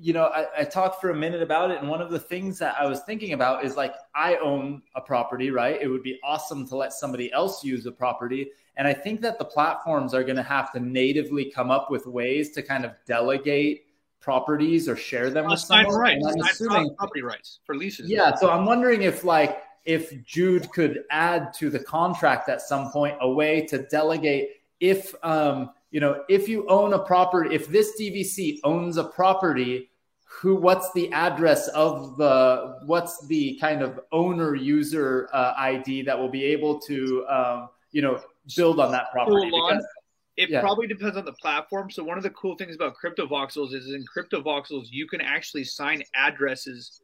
you 0.00 0.12
know, 0.12 0.26
I, 0.26 0.46
I, 0.58 0.64
talked 0.64 1.00
for 1.00 1.10
a 1.10 1.14
minute 1.14 1.42
about 1.42 1.70
it. 1.70 1.80
And 1.80 1.88
one 1.88 2.00
of 2.00 2.10
the 2.10 2.18
things 2.18 2.58
that 2.58 2.74
I 2.78 2.86
was 2.86 3.00
thinking 3.00 3.32
about 3.32 3.64
is 3.64 3.76
like, 3.76 3.94
I 4.14 4.36
own 4.36 4.82
a 4.94 5.00
property, 5.00 5.50
right? 5.50 5.80
It 5.80 5.88
would 5.88 6.02
be 6.02 6.18
awesome 6.24 6.66
to 6.68 6.76
let 6.76 6.92
somebody 6.92 7.32
else 7.32 7.64
use 7.64 7.86
a 7.86 7.92
property. 7.92 8.50
And 8.76 8.88
I 8.88 8.92
think 8.92 9.20
that 9.20 9.38
the 9.38 9.44
platforms 9.44 10.14
are 10.14 10.24
going 10.24 10.36
to 10.36 10.42
have 10.42 10.72
to 10.72 10.80
natively 10.80 11.50
come 11.50 11.70
up 11.70 11.90
with 11.90 12.06
ways 12.06 12.50
to 12.52 12.62
kind 12.62 12.84
of 12.84 12.92
delegate 13.06 13.86
properties 14.20 14.88
or 14.88 14.96
share 14.96 15.30
them 15.30 15.46
with 15.46 15.60
someone. 15.60 15.94
Right. 15.94 16.18
I'm 16.26 16.40
assuming, 16.40 16.94
property 16.96 17.22
rights 17.22 17.60
for 17.64 17.76
leases. 17.76 18.10
Yeah. 18.10 18.34
So 18.34 18.50
I'm 18.50 18.64
wondering 18.64 19.02
if 19.02 19.22
like, 19.22 19.62
if 19.84 20.12
Yoda 20.24 20.70
could 20.72 21.04
add 21.10 21.52
to 21.54 21.68
the 21.68 21.78
contract 21.78 22.48
at 22.48 22.62
some 22.62 22.90
point 22.90 23.16
a 23.20 23.30
way 23.30 23.60
to 23.66 23.78
delegate 23.78 24.48
if, 24.80 25.14
um, 25.22 25.70
you 25.94 26.00
know, 26.00 26.24
if 26.28 26.48
you 26.48 26.66
own 26.66 26.92
a 26.92 26.98
property, 26.98 27.54
if 27.54 27.68
this 27.68 27.92
DVC 28.00 28.58
owns 28.64 28.96
a 28.96 29.04
property, 29.04 29.90
who, 30.24 30.56
what's 30.56 30.92
the 30.92 31.12
address 31.12 31.68
of 31.68 32.16
the, 32.16 32.80
what's 32.86 33.24
the 33.28 33.56
kind 33.60 33.80
of 33.80 34.00
owner 34.10 34.56
user 34.56 35.28
uh, 35.32 35.54
ID 35.56 36.02
that 36.02 36.18
will 36.18 36.28
be 36.28 36.42
able 36.46 36.80
to, 36.80 37.24
um, 37.28 37.68
you 37.92 38.02
know, 38.02 38.20
build 38.56 38.80
on 38.80 38.90
that 38.90 39.12
property? 39.12 39.46
Because, 39.46 39.86
it 40.36 40.50
yeah. 40.50 40.60
probably 40.60 40.88
depends 40.88 41.16
on 41.16 41.24
the 41.24 41.32
platform. 41.34 41.88
So 41.92 42.02
one 42.02 42.16
of 42.16 42.24
the 42.24 42.30
cool 42.30 42.56
things 42.56 42.74
about 42.74 42.96
CryptoVoxels 42.96 43.72
is 43.72 43.94
in 43.94 44.04
CryptoVoxels 44.04 44.86
you 44.90 45.06
can 45.06 45.20
actually 45.20 45.62
sign 45.62 46.02
addresses 46.16 47.02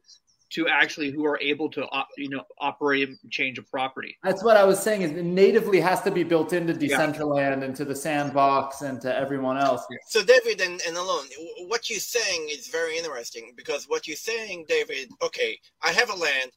to 0.51 0.67
actually 0.67 1.11
who 1.11 1.25
are 1.25 1.39
able 1.39 1.69
to 1.69 1.85
uh, 1.87 2.03
you 2.17 2.29
know 2.29 2.43
operate 2.59 3.09
and 3.09 3.17
change 3.31 3.57
a 3.57 3.63
property. 3.63 4.17
That's 4.23 4.43
what 4.43 4.57
I 4.57 4.63
was 4.63 4.79
saying. 4.79 5.01
Is 5.01 5.11
it 5.11 5.25
natively 5.25 5.79
has 5.79 6.01
to 6.01 6.11
be 6.11 6.23
built 6.23 6.53
into 6.53 6.73
Decentraland 6.73 7.59
yeah. 7.59 7.63
and 7.63 7.75
to 7.75 7.85
the 7.85 7.95
sandbox 7.95 8.81
and 8.81 9.01
to 9.01 9.15
everyone 9.15 9.57
else. 9.57 9.85
So 10.07 10.23
David 10.23 10.61
and, 10.61 10.81
and 10.87 10.97
Alon, 10.97 11.25
what 11.67 11.89
you're 11.89 11.99
saying 11.99 12.47
is 12.51 12.67
very 12.67 12.97
interesting 12.97 13.53
because 13.55 13.85
what 13.85 14.07
you're 14.07 14.17
saying, 14.17 14.65
David. 14.67 15.09
Okay, 15.21 15.57
I 15.81 15.91
have 15.91 16.09
a 16.09 16.15
land, 16.15 16.51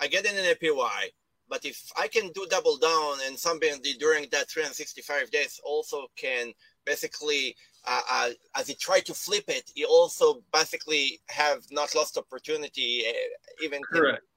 I 0.00 0.06
get 0.06 0.24
in 0.24 0.36
an 0.36 0.44
APY, 0.44 1.10
but 1.48 1.64
if 1.64 1.90
I 1.96 2.08
can 2.08 2.32
do 2.32 2.46
double 2.50 2.76
down 2.76 3.18
and 3.26 3.38
somebody 3.38 3.94
during 3.98 4.26
that 4.32 4.50
365 4.50 5.30
days 5.30 5.60
also 5.64 6.06
can 6.16 6.52
basically 6.84 7.56
uh, 7.86 8.00
uh, 8.10 8.30
as 8.56 8.66
he 8.66 8.74
tried 8.74 9.06
to 9.06 9.14
flip 9.14 9.44
it, 9.48 9.70
he 9.74 9.84
also 9.84 10.42
basically 10.52 11.20
have 11.28 11.62
not 11.70 11.94
lost 11.94 12.18
opportunity, 12.18 13.04
uh, 13.08 13.64
even 13.64 13.80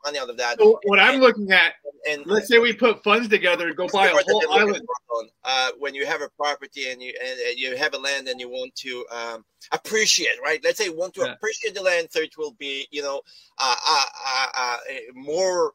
money 0.05 0.19
out 0.19 0.29
of 0.29 0.37
that. 0.37 0.59
So 0.59 0.79
what 0.83 0.99
and, 0.99 1.09
I'm 1.09 1.19
looking 1.19 1.51
at, 1.51 1.73
and 2.07 2.23
let's 2.27 2.47
say 2.47 2.59
we 2.59 2.73
put 2.73 3.03
funds 3.03 3.27
together, 3.27 3.67
and 3.67 3.75
go 3.75 3.87
buy 3.87 4.07
a 4.07 4.13
whole 4.13 4.53
island. 4.53 4.81
Uh, 5.43 5.71
when 5.79 5.95
you 5.95 6.05
have 6.05 6.21
a 6.21 6.29
property 6.37 6.91
and 6.91 7.01
you 7.01 7.13
and 7.23 7.57
you 7.57 7.75
have 7.75 7.93
a 7.93 7.97
land 7.97 8.27
and 8.27 8.39
you 8.39 8.49
want 8.49 8.73
to 8.75 9.05
um, 9.11 9.43
appreciate, 9.71 10.39
right? 10.43 10.61
Let's 10.63 10.77
say 10.77 10.85
you 10.85 10.97
want 10.97 11.15
to 11.15 11.21
yeah. 11.21 11.33
appreciate 11.33 11.73
the 11.73 11.81
land, 11.81 12.09
so 12.11 12.19
it 12.19 12.37
will 12.37 12.55
be, 12.59 12.87
you 12.91 13.01
know, 13.01 13.21
uh, 13.57 13.75
uh, 14.55 14.77
more 15.15 15.73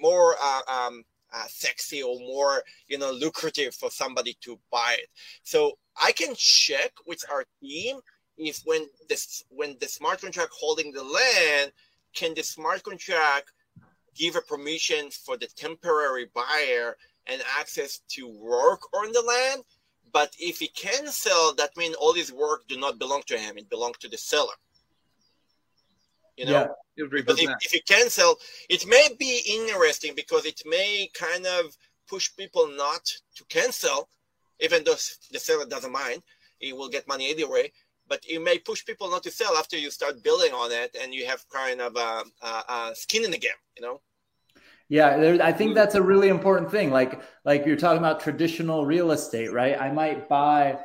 more 0.00 0.34
um, 0.68 1.04
uh, 1.32 1.44
sexy 1.48 2.02
or 2.02 2.18
more 2.18 2.62
you 2.88 2.98
know 2.98 3.10
lucrative 3.12 3.74
for 3.74 3.90
somebody 3.90 4.36
to 4.40 4.58
buy 4.70 4.96
it 4.98 5.08
so 5.42 5.72
i 6.02 6.12
can 6.12 6.34
check 6.36 6.92
with 7.06 7.24
our 7.30 7.44
team 7.60 8.00
if 8.38 8.60
when 8.64 8.86
this 9.08 9.44
when 9.48 9.76
the 9.80 9.88
smart 9.88 10.20
contract 10.20 10.52
holding 10.58 10.92
the 10.92 11.02
land 11.02 11.72
can 12.14 12.34
the 12.34 12.42
smart 12.42 12.82
contract 12.82 13.52
give 14.14 14.36
a 14.36 14.40
permission 14.40 15.10
for 15.10 15.36
the 15.36 15.46
temporary 15.46 16.26
buyer 16.34 16.96
and 17.26 17.42
access 17.58 18.00
to 18.08 18.26
work 18.26 18.80
on 18.94 19.12
the 19.12 19.20
land? 19.20 19.62
But 20.12 20.34
if 20.38 20.58
he 20.58 20.68
can 20.68 21.08
sell 21.08 21.54
that 21.54 21.76
means 21.76 21.94
all 21.96 22.14
his 22.14 22.32
work 22.32 22.66
do 22.68 22.78
not 22.78 22.98
belong 22.98 23.22
to 23.26 23.38
him 23.38 23.58
it 23.58 23.68
belongs 23.68 23.98
to 23.98 24.08
the 24.08 24.16
seller. 24.16 24.54
You 26.36 26.46
know? 26.46 26.68
Yeah, 26.96 27.06
but 27.26 27.38
if, 27.38 27.50
if 27.60 27.74
you 27.74 27.80
cancel 27.86 28.36
it 28.70 28.86
may 28.86 29.08
be 29.18 29.42
interesting 29.46 30.14
because 30.14 30.46
it 30.46 30.62
may 30.64 31.10
kind 31.12 31.46
of 31.46 31.76
push 32.08 32.34
people 32.36 32.68
not 32.68 33.04
to 33.36 33.44
cancel 33.48 34.08
even 34.60 34.84
though 34.84 34.96
the 35.32 35.38
seller 35.38 35.66
doesn't 35.66 35.92
mind 35.92 36.22
he 36.58 36.72
will 36.72 36.88
get 36.88 37.06
money 37.08 37.30
anyway 37.30 37.70
but 38.08 38.20
it 38.28 38.40
may 38.40 38.58
push 38.58 38.84
people 38.84 39.10
not 39.10 39.22
to 39.22 39.30
sell 39.30 39.56
after 39.56 39.76
you 39.76 39.90
start 39.90 40.22
building 40.22 40.52
on 40.52 40.70
it 40.70 40.96
and 41.00 41.12
you 41.12 41.26
have 41.26 41.44
kind 41.48 41.80
of 41.80 41.96
a, 41.96 42.22
a, 42.42 42.48
a 42.68 42.92
skin 42.94 43.24
in 43.24 43.30
the 43.30 43.38
game 43.38 43.60
you 43.76 43.82
know? 43.82 44.00
Yeah 44.88 45.16
there, 45.16 45.42
i 45.42 45.52
think 45.52 45.74
that's 45.74 45.96
a 45.96 46.02
really 46.02 46.28
important 46.28 46.70
thing 46.70 46.90
like 46.90 47.20
like 47.44 47.66
you're 47.66 47.76
talking 47.76 47.98
about 47.98 48.20
traditional 48.20 48.86
real 48.86 49.10
estate 49.10 49.52
right? 49.52 49.80
I 49.80 49.90
might 49.90 50.28
buy 50.28 50.78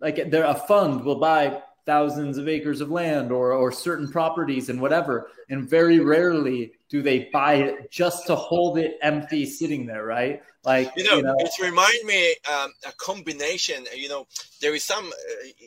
like 0.00 0.30
there 0.30 0.44
a 0.44 0.54
fund 0.54 1.04
will 1.04 1.20
buy 1.20 1.62
thousands 1.86 2.38
of 2.38 2.48
acres 2.48 2.80
of 2.80 2.90
land 2.90 3.30
or 3.30 3.52
or 3.52 3.70
certain 3.70 4.10
properties 4.10 4.68
and 4.68 4.80
whatever 4.80 5.28
and 5.50 5.68
very 5.68 6.00
rarely 6.00 6.72
do 6.88 7.02
they 7.02 7.28
buy 7.32 7.54
it 7.54 7.90
just 7.90 8.26
to 8.26 8.34
hold 8.34 8.78
it 8.78 8.96
empty 9.02 9.44
sitting 9.44 9.84
there 9.84 10.04
right 10.04 10.42
like 10.64 10.90
you 10.96 11.04
know, 11.04 11.16
you 11.16 11.22
know. 11.22 11.36
it 11.38 11.50
remind 11.60 12.04
me 12.04 12.34
um, 12.52 12.72
a 12.86 12.92
combination 12.96 13.84
you 13.94 14.08
know 14.08 14.26
there 14.60 14.74
is 14.74 14.84
some 14.84 15.06
uh, 15.06 15.66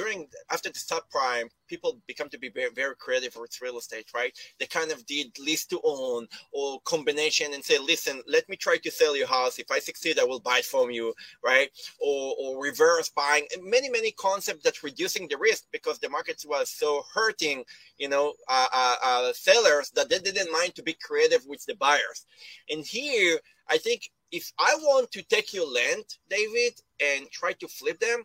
during 0.00 0.26
after 0.50 0.70
the 0.70 0.78
subprime, 0.78 1.48
people 1.68 2.00
become 2.06 2.30
to 2.30 2.38
be 2.38 2.48
very, 2.48 2.70
very 2.74 2.96
creative 2.96 3.36
with 3.36 3.60
real 3.60 3.76
estate, 3.76 4.08
right? 4.14 4.32
They 4.58 4.64
kind 4.64 4.90
of 4.90 5.04
did 5.04 5.38
lease 5.38 5.66
to 5.66 5.80
own 5.84 6.26
or 6.52 6.80
combination 6.86 7.52
and 7.52 7.62
say, 7.62 7.78
listen, 7.78 8.22
let 8.26 8.48
me 8.48 8.56
try 8.56 8.78
to 8.78 8.90
sell 8.90 9.14
your 9.14 9.26
house. 9.26 9.58
If 9.58 9.70
I 9.70 9.78
succeed, 9.78 10.18
I 10.18 10.24
will 10.24 10.40
buy 10.40 10.62
from 10.62 10.90
you, 10.90 11.12
right? 11.44 11.68
Or, 12.00 12.34
or 12.40 12.62
reverse 12.62 13.10
buying. 13.10 13.44
And 13.54 13.62
many, 13.70 13.90
many 13.90 14.12
concepts 14.12 14.62
that 14.64 14.82
reducing 14.82 15.28
the 15.28 15.36
risk 15.36 15.64
because 15.70 15.98
the 15.98 16.08
market 16.08 16.42
was 16.48 16.70
so 16.70 17.02
hurting, 17.14 17.64
you 17.98 18.08
know, 18.08 18.32
uh, 18.48 18.68
uh, 18.72 18.96
uh, 19.04 19.32
sellers 19.34 19.90
that 19.90 20.08
they 20.08 20.18
didn't 20.18 20.50
mind 20.50 20.74
to 20.76 20.82
be 20.82 20.96
creative 21.06 21.44
with 21.46 21.62
the 21.66 21.74
buyers. 21.74 22.24
And 22.70 22.86
here, 22.86 23.38
I 23.68 23.76
think 23.76 24.10
if 24.32 24.50
I 24.58 24.74
want 24.76 25.10
to 25.12 25.22
take 25.24 25.52
your 25.52 25.70
land, 25.70 26.04
David, 26.30 26.74
and 27.00 27.30
try 27.30 27.52
to 27.52 27.68
flip 27.68 28.00
them, 28.00 28.24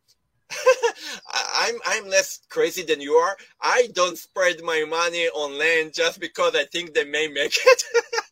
I'm 1.57 1.75
I'm 1.85 2.07
less 2.09 2.41
crazy 2.49 2.83
than 2.83 3.01
you 3.01 3.13
are. 3.13 3.35
I 3.61 3.89
don't 3.93 4.17
spread 4.17 4.61
my 4.63 4.85
money 4.87 5.27
on 5.29 5.57
land 5.57 5.93
just 5.93 6.19
because 6.19 6.55
I 6.55 6.65
think 6.65 6.93
they 6.93 7.03
may 7.03 7.27
make 7.27 7.55
it. 7.55 7.83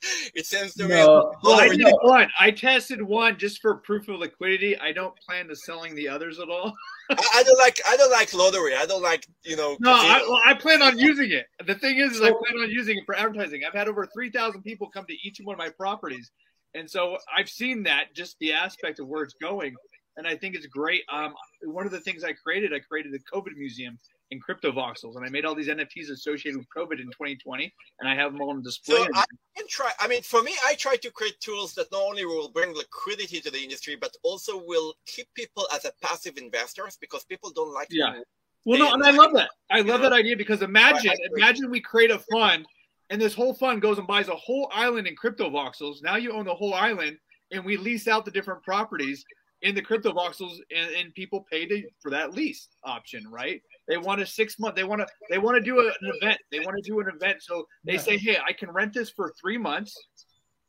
it 0.36 0.46
seems 0.46 0.74
to 0.76 0.88
no. 0.88 0.88
me. 0.88 1.36
Well, 1.44 1.60
I 1.60 1.76
did 1.76 1.94
one. 2.02 2.30
I 2.40 2.52
tested 2.52 3.02
one 3.02 3.38
just 3.38 3.62
for 3.62 3.76
proof 3.76 4.08
of 4.10 4.20
liquidity. 4.20 4.78
I 4.78 4.92
don't 4.92 5.16
plan 5.18 5.48
to 5.48 5.56
selling 5.56 5.96
the 5.96 6.08
others 6.08 6.40
at 6.40 6.50
all. 6.50 6.74
I, 7.10 7.28
I, 7.36 7.44
don't 7.44 7.60
like 7.60 7.80
I 7.88 7.98
don't 7.98 8.12
like 8.12 8.34
lottery. 8.34 8.76
I 8.76 8.86
don't 8.86 9.04
like 9.04 9.28
you 9.44 9.56
know. 9.56 9.76
No, 9.80 9.94
I, 9.94 10.26
well, 10.28 10.42
I, 10.46 10.54
plan 10.54 10.82
on 10.82 10.98
using 11.00 11.32
it. 11.32 11.48
The 11.66 11.76
thing 11.76 11.98
is, 11.98 12.14
is 12.14 12.22
I 12.22 12.32
plan 12.32 12.62
on 12.62 12.70
using 12.70 12.98
it 12.98 13.06
for 13.06 13.16
advertising. 13.16 13.64
I've 13.68 13.74
had 13.74 13.88
over 13.88 14.08
three 14.14 14.30
thousand 14.30 14.62
people 14.62 14.90
come 14.90 15.06
to 15.08 15.16
each 15.24 15.40
one 15.44 15.56
of 15.56 15.60
my 15.60 15.70
properties, 15.70 16.32
and 16.76 16.90
so 16.90 17.18
I've 17.36 17.50
seen 17.50 17.84
that 17.84 18.14
just 18.14 18.38
the 18.40 18.54
aspect 18.54 19.00
of 19.00 19.08
where 19.08 19.24
it's 19.24 19.36
going 19.42 19.76
and 20.18 20.28
I 20.28 20.36
think 20.36 20.56
it's 20.56 20.68
great. 20.68 21.04
Um, 21.12 21.34
one 21.64 21.86
of 21.86 21.92
the 21.92 22.00
things 22.00 22.24
I 22.24 22.34
created, 22.34 22.74
I 22.74 22.80
created 22.80 23.14
the 23.14 23.20
COVID 23.20 23.56
museum 23.56 23.98
in 24.32 24.40
crypto 24.40 24.72
voxels, 24.72 25.16
and 25.16 25.26
I 25.26 25.30
made 25.30 25.46
all 25.46 25.56
these 25.56 25.68
NFTs 25.68 26.10
associated 26.12 26.58
with 26.58 26.68
COVID 26.76 27.00
in 27.00 27.08
2020, 27.08 27.74
and 28.00 28.10
I 28.10 28.16
have 28.16 28.32
them 28.32 28.42
all 28.42 28.52
on 28.52 28.64
display. 28.64 28.98
So 28.98 29.08
I 29.16 29.26
can 29.56 29.68
try. 29.68 29.92
I 30.00 30.08
mean, 30.08 30.22
for 30.22 30.42
me, 30.44 30.54
I 30.66 30.76
try 30.76 30.96
to 30.98 31.12
create 31.12 31.40
tools 31.40 31.74
that 31.76 31.92
not 31.92 32.02
only 32.02 32.26
will 32.26 32.50
bring 32.50 32.74
liquidity 32.74 33.42
to 33.42 33.52
the 33.52 33.60
industry, 33.60 33.96
but 33.96 34.16
also 34.24 34.64
will 34.66 34.94
keep 35.06 35.28
people 35.36 35.68
as 35.74 35.86
a 35.86 35.92
passive 36.02 36.38
investors 36.38 36.98
because 37.00 37.24
people 37.26 37.52
don't 37.52 37.74
like. 37.74 37.88
Yeah. 37.92 38.20
Well, 38.66 38.80
no, 38.80 38.94
and 38.94 39.04
I 39.04 39.12
love 39.12 39.34
that. 39.34 39.50
I 39.70 39.80
love 39.80 40.02
know? 40.02 40.10
that 40.10 40.14
idea 40.14 40.38
because 40.38 40.62
imagine, 40.62 41.10
right, 41.10 41.20
imagine 41.36 41.70
we 41.70 41.82
create 41.82 42.12
a 42.12 42.20
fund, 42.20 42.66
and 43.10 43.22
this 43.22 43.34
whole 43.34 43.54
fund 43.54 43.82
goes 43.82 43.98
and 43.98 44.08
buys 44.08 44.30
a 44.30 44.36
whole 44.36 44.70
island 44.74 45.08
in 45.08 45.16
crypto 45.16 45.50
voxels. 45.50 46.02
Now 46.02 46.16
you 46.16 46.32
own 46.32 46.46
the 46.46 46.56
whole 46.56 46.74
island, 46.74 47.18
and 47.52 47.66
we 47.66 47.78
lease 47.78 48.08
out 48.08 48.26
the 48.26 48.32
different 48.32 48.64
properties 48.64 49.26
in 49.64 49.74
the 49.74 49.82
crypto 49.82 50.12
voxels 50.12 50.58
and, 50.76 50.94
and 50.96 51.14
people 51.14 51.46
pay 51.50 51.66
to, 51.66 51.84
for 52.02 52.12
that 52.12 52.34
lease 52.34 52.68
option, 52.84 53.24
right? 53.30 53.62
They 53.88 53.98
want 53.98 54.22
a 54.22 54.26
six 54.26 54.60
month. 54.60 54.76
They 54.76 54.84
want 54.84 55.02
to. 55.02 55.08
They 55.30 55.40
want 55.40 55.58
to 55.58 55.62
do 55.62 55.80
a, 55.80 55.88
an 55.88 56.12
event. 56.22 56.38
They 56.52 56.60
want 56.60 56.78
to 56.82 56.90
do 56.90 57.00
an 57.00 57.08
event. 57.14 57.42
So 57.42 57.66
they 57.84 57.98
say, 57.98 58.18
"Hey, 58.18 58.38
I 58.48 58.54
can 58.54 58.72
rent 58.72 58.94
this 58.94 59.10
for 59.10 59.34
three 59.42 59.58
months. 59.58 59.94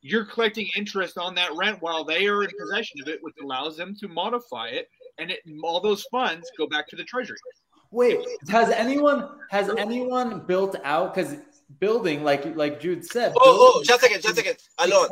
You're 0.01 0.25
collecting 0.25 0.69
interest 0.77 1.17
on 1.17 1.35
that 1.37 1.51
rent 1.57 1.79
while 1.81 2.05
they 2.05 2.27
are 2.27 2.43
in 2.43 2.51
possession 2.59 3.01
of 3.03 3.09
it, 3.09 3.19
which 3.23 3.35
allows 3.43 3.77
them 3.77 3.95
to 4.01 4.09
modify 4.09 4.69
it, 4.69 4.89
and 5.19 5.31
it, 5.31 5.41
all 5.63 5.81
those 5.81 6.03
funds 6.11 6.51
go 6.59 6.67
back 6.67 6.89
to 6.89 6.97
the 6.97 7.05
treasury." 7.05 7.37
Wait, 7.91 8.19
has 8.49 8.71
anyone 8.71 9.29
has 9.51 9.71
anyone 9.79 10.41
built 10.47 10.77
out 10.83 11.15
because 11.15 11.37
building 11.79 12.25
like 12.25 12.57
like 12.57 12.81
Yoda 12.81 13.05
said? 13.05 13.33
Oh, 13.37 13.75
oh, 13.77 13.83
just 13.85 14.03
a 14.03 14.07
second, 14.07 14.23
just 14.23 14.35
a 14.35 14.43
second. 14.43 14.57
Alon, 14.79 15.09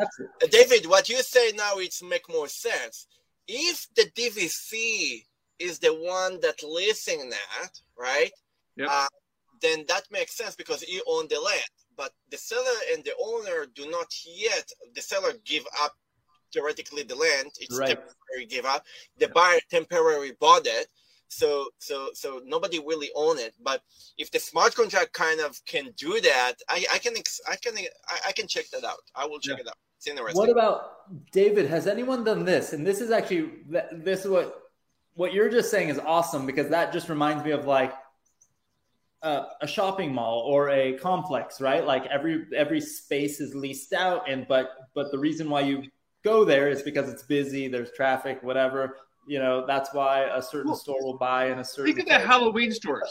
David, 0.50 0.86
what 0.86 1.08
you 1.08 1.22
say 1.22 1.52
now 1.54 1.74
it's 1.76 2.02
make 2.02 2.28
more 2.28 2.48
sense 2.48 3.06
if 3.48 3.86
the 3.96 4.10
DVC 4.16 5.24
is 5.58 5.78
the 5.78 5.94
one 5.94 6.40
that 6.40 6.62
leasing 6.62 7.30
that, 7.30 7.70
right? 7.98 8.30
Yep. 8.76 8.88
Uh, 8.90 9.06
then 9.60 9.84
that 9.88 10.04
makes 10.10 10.36
sense 10.36 10.56
because 10.56 10.82
you 10.82 11.02
own 11.06 11.28
the 11.28 11.40
land. 11.40 11.62
But 11.96 12.12
the 12.30 12.36
seller 12.36 12.78
and 12.92 13.04
the 13.04 13.12
owner 13.22 13.66
do 13.74 13.90
not 13.90 14.08
yet. 14.26 14.68
The 14.94 15.02
seller 15.02 15.32
give 15.44 15.64
up 15.82 15.94
theoretically 16.52 17.02
the 17.02 17.14
land. 17.14 17.50
It's 17.60 17.78
right. 17.78 17.88
temporary 17.88 18.46
give 18.48 18.64
up. 18.64 18.84
The 19.18 19.28
buyer 19.28 19.60
temporarily 19.70 20.32
bought 20.40 20.66
it. 20.66 20.88
So 21.28 21.68
so 21.78 22.10
so 22.12 22.42
nobody 22.44 22.78
really 22.78 23.10
own 23.14 23.38
it. 23.38 23.54
But 23.62 23.82
if 24.18 24.30
the 24.30 24.38
smart 24.38 24.74
contract 24.74 25.12
kind 25.12 25.40
of 25.40 25.64
can 25.64 25.90
do 25.96 26.20
that, 26.20 26.54
I, 26.68 26.84
I 26.92 26.98
can 26.98 27.14
I 27.48 27.56
can 27.56 27.74
I, 28.26 28.32
can 28.32 28.46
check 28.46 28.68
that 28.70 28.84
out. 28.84 29.00
I 29.14 29.26
will 29.26 29.40
check 29.40 29.56
yeah. 29.58 29.62
it 29.62 29.68
out. 29.68 29.78
It's 30.02 30.08
interesting. 30.08 30.36
What 30.36 30.50
about 30.50 31.30
David? 31.30 31.66
Has 31.66 31.86
anyone 31.86 32.24
done 32.24 32.44
this? 32.44 32.72
And 32.72 32.84
this 32.84 33.00
is 33.00 33.12
actually 33.12 33.50
this 33.92 34.24
is 34.24 34.28
what 34.28 34.60
what 35.14 35.32
you're 35.32 35.48
just 35.48 35.70
saying 35.70 35.90
is 35.90 36.00
awesome 36.00 36.44
because 36.44 36.70
that 36.70 36.92
just 36.92 37.08
reminds 37.08 37.44
me 37.44 37.52
of 37.52 37.66
like 37.66 37.92
uh, 39.22 39.44
a 39.60 39.66
shopping 39.68 40.12
mall 40.12 40.40
or 40.40 40.70
a 40.70 40.94
complex, 40.94 41.60
right? 41.60 41.86
Like 41.86 42.04
every 42.06 42.46
every 42.52 42.80
space 42.80 43.38
is 43.38 43.54
leased 43.54 43.92
out, 43.92 44.28
and 44.28 44.44
but 44.48 44.70
but 44.92 45.12
the 45.12 45.18
reason 45.20 45.48
why 45.48 45.60
you 45.60 45.84
go 46.24 46.44
there 46.44 46.68
is 46.68 46.82
because 46.82 47.08
it's 47.08 47.22
busy, 47.22 47.68
there's 47.68 47.92
traffic, 47.92 48.42
whatever. 48.42 48.96
You 49.28 49.38
know, 49.38 49.64
that's 49.64 49.94
why 49.94 50.24
a 50.34 50.42
certain 50.42 50.72
well, 50.72 50.80
store 50.80 51.00
will 51.00 51.16
buy 51.16 51.52
in 51.52 51.60
a 51.60 51.64
certain. 51.64 51.94
Think 51.94 52.08
of 52.08 52.20
the 52.20 52.26
Halloween 52.26 52.72
stores. 52.72 53.08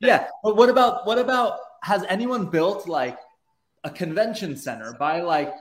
Yeah, 0.00 0.28
but 0.42 0.54
what 0.58 0.68
about 0.68 1.06
what 1.06 1.18
about 1.18 1.60
has 1.82 2.04
anyone 2.10 2.50
built 2.50 2.86
like 2.86 3.16
a 3.84 3.90
convention 3.90 4.54
center 4.54 4.94
by 4.98 5.22
like 5.22 5.54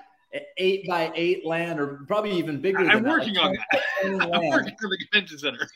eight 0.58 0.88
by 0.88 1.12
eight 1.16 1.46
land 1.46 1.80
or 1.80 2.02
probably 2.08 2.32
even 2.32 2.62
bigger. 2.62 2.80
I'm 2.80 3.04
working 3.04 3.34
that, 3.36 3.50
like 3.50 3.60
on 4.04 4.18
that. 4.18 4.34
I'm 4.34 4.50
working 4.50 4.76
for 4.80 4.90
the 4.90 4.98
convention 4.98 5.38
center. 5.40 5.68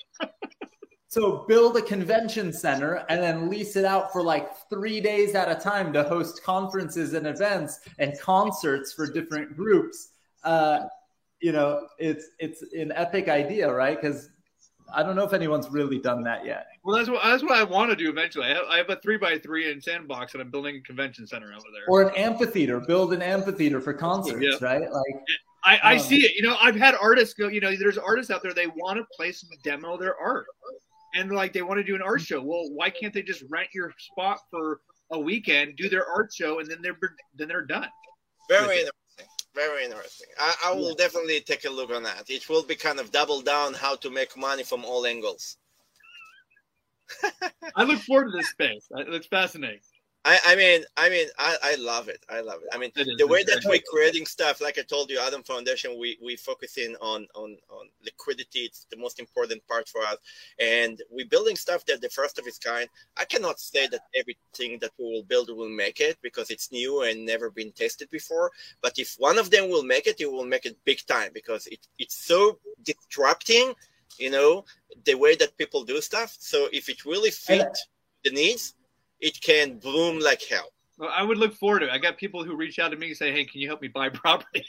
So 1.14 1.45
build 1.47 1.78
a 1.78 1.82
convention 1.84 2.51
center 2.51 3.06
and 3.08 3.22
then 3.22 3.47
lease 3.47 3.76
it 3.76 3.86
out 3.86 4.12
for 4.12 4.24
like 4.24 4.49
three 4.68 4.99
days 4.99 5.36
at 5.36 5.47
a 5.47 5.54
time 5.54 5.93
to 5.93 6.04
host 6.04 6.43
conferences 6.43 7.14
and 7.14 7.28
events 7.28 7.82
and 7.99 8.20
concerts 8.20 8.93
for 8.93 9.06
different 9.06 9.56
groups. 9.56 10.10
Uh, 10.43 10.86
you 11.39 11.51
know, 11.51 11.88
it's 11.99 12.30
it's 12.39 12.64
an 12.74 12.91
epic 12.95 13.30
idea, 13.30 13.72
right? 13.72 14.01
Because 14.01 14.30
I 14.94 15.04
don't 15.04 15.16
know 15.16 15.24
if 15.24 15.34
anyone's 15.34 15.70
really 15.70 16.00
done 16.00 16.24
that 16.24 16.46
yet. 16.46 16.68
Well, 16.84 16.96
that's 16.96 17.10
what 17.10 17.22
that's 17.24 17.44
what 17.44 17.54
I 17.54 17.64
want 17.64 17.89
to 17.89 17.96
do 17.96 18.10
eventually. 18.10 18.46
I 18.46 18.50
have, 18.50 18.66
I 18.70 18.78
have 18.78 18.89
a 18.89 18.96
three 18.98 19.18
by 19.18 19.38
three 19.38 19.72
in 19.72 19.82
sandbox, 19.82 20.34
and 20.34 20.41
I'm 20.41 20.52
building 20.52 20.78
a 20.78 20.82
convention 20.82 21.26
center 21.26 21.48
over 21.48 21.66
there. 21.74 21.84
Or 21.88 22.04
an 22.04 22.16
amphitheater. 22.16 22.80
Build 22.80 23.14
an 23.14 23.22
amphitheater 23.22 23.82
for 23.82 23.94
concerts, 23.94 24.46
yeah. 24.62 24.66
right? 24.66 24.82
Like 24.82 25.24
I, 25.64 25.78
I 25.78 25.94
um, 25.96 26.00
see 26.00 26.22
it. 26.26 26.36
You 26.36 26.44
know, 26.44 26.56
I've 26.62 26.76
had 26.76 26.96
artists 26.96 27.34
go. 27.34 27.48
You 27.48 27.62
know, 27.62 27.76
there's 27.76 27.98
artists 27.98 28.32
out 28.32 28.44
there 28.44 28.54
they 28.54 28.68
want 28.68 28.98
to 28.98 29.06
place 29.16 29.44
and 29.44 29.52
demo 29.64 29.98
their 29.98 30.16
art 30.18 30.46
and 31.14 31.32
like 31.32 31.54
they 31.54 31.62
want 31.62 31.78
to 31.78 31.84
do 31.84 31.96
an 31.96 32.02
art 32.02 32.22
show. 32.22 32.41
Well, 32.41 32.70
why 32.72 32.89
can't 32.89 33.14
they 33.14 33.22
just 33.22 33.44
rent 33.50 33.70
your 33.74 33.94
spot 33.98 34.39
for 34.50 34.82
a 35.12 35.20
weekend, 35.20 35.76
do 35.78 35.89
their 35.89 36.08
art 36.08 36.34
show, 36.34 36.60
and 36.60 36.70
then 36.70 36.80
they're 36.82 36.98
then 37.36 37.48
they're 37.48 37.66
done? 37.66 37.89
Very 38.50 38.64
interesting. 38.64 38.89
Very 39.56 39.86
interesting. 39.86 40.28
I, 40.39 40.56
I 40.66 40.72
will 40.74 40.89
yeah. 40.89 40.95
definitely 40.97 41.41
take 41.41 41.66
a 41.66 41.70
look 41.70 41.91
on 41.91 42.04
that. 42.04 42.30
It 42.30 42.49
will 42.49 42.64
be 42.64 42.76
kind 42.76 42.99
of 42.99 43.12
double 43.12 43.41
down 43.41 43.74
how 43.74 43.95
to 43.97 44.10
make 44.10 44.36
money 44.36 44.64
from 44.64 44.84
all 44.84 45.06
angles. 45.06 45.58
I 47.76 47.84
look 47.84 47.99
forward 47.99 48.32
to 48.32 48.38
this 48.38 48.49
space. 48.49 48.88
It's 48.91 49.28
fascinating. 49.28 49.80
I, 50.26 50.39
I 50.45 50.55
mean, 50.55 50.84
I 50.95 51.09
mean, 51.09 51.28
I, 51.38 51.57
I 51.61 51.76
love 51.76 52.07
it. 52.07 52.24
I 52.30 52.39
love 52.39 52.61
it. 52.61 52.69
I 52.74 52.78
mean, 52.78 52.91
it 52.95 53.17
the 53.17 53.28
way 53.28 53.43
that 53.43 53.63
we're 53.65 53.82
creating 53.91 54.26
stuff, 54.26 54.61
like 54.61 54.80
I 54.80 54.82
told 54.84 55.09
you, 55.09 55.19
Atom 55.19 55.43
Foundation, 55.43 55.99
we 55.99 56.17
we 56.24 56.38
focus 56.38 56.78
in 56.78 56.95
on 57.01 57.28
on 57.36 57.57
on 57.69 57.89
liquidity. 58.05 58.59
It's 58.59 58.86
the 58.89 58.95
most 58.95 59.19
important 59.19 59.67
part 59.67 59.89
for 59.89 60.01
us, 60.01 60.17
and 60.59 61.01
we're 61.11 61.28
building 61.28 61.57
stuff 61.57 61.86
that 61.88 61.99
the 61.99 62.09
first 62.09 62.39
of 62.39 62.47
its 62.47 62.57
kind. 62.57 62.88
I 63.17 63.26
cannot 63.26 63.59
say 63.59 63.88
that 63.88 64.03
everything 64.15 64.80
that 64.80 64.91
we 64.97 65.05
will 65.05 65.24
build 65.24 65.49
will 65.49 65.69
make 65.69 65.99
it 65.99 66.17
because 66.21 66.49
it's 66.51 66.71
new 66.71 67.03
and 67.03 67.26
never 67.26 67.49
been 67.49 67.74
tested 67.74 68.09
before. 68.09 68.49
But 68.82 68.97
if 68.97 69.15
one 69.17 69.38
of 69.38 69.51
them 69.51 69.69
will 69.69 69.84
make 69.84 70.07
it, 70.07 70.21
it 70.21 70.32
will 70.32 70.45
make 70.45 70.65
it 70.65 70.78
big 70.86 71.05
time 71.05 71.32
because 71.34 71.67
it 71.67 71.86
it's 71.99 72.15
so 72.15 72.59
disrupting, 72.82 73.74
you 74.17 74.32
know, 74.32 74.63
the 75.03 75.15
way 75.15 75.36
that 75.36 75.57
people 75.57 75.84
do 75.84 75.99
stuff. 75.99 76.38
So 76.39 76.69
if 76.71 76.88
it 76.88 77.03
really 77.03 77.32
fit 77.32 77.78
the 78.24 78.32
needs 78.32 78.74
it 79.24 79.41
can 79.41 79.80
bloom 79.80 80.19
like 80.19 80.43
hell. 80.43 80.69
Well, 80.97 81.09
I 81.11 81.24
would 81.24 81.38
look 81.38 81.55
forward 81.55 81.80
to 81.80 81.88
it. 81.88 81.91
I 81.91 81.97
got 81.97 82.17
people 82.17 82.43
who 82.43 82.55
reach 82.55 82.78
out 82.78 82.89
to 82.89 82.97
me 82.97 83.07
and 83.07 83.17
say, 83.17 83.32
"Hey, 83.32 83.45
can 83.45 83.61
you 83.61 83.67
help 83.67 83.82
me 83.82 83.88
buy 83.88 84.09
property?" 84.24 84.65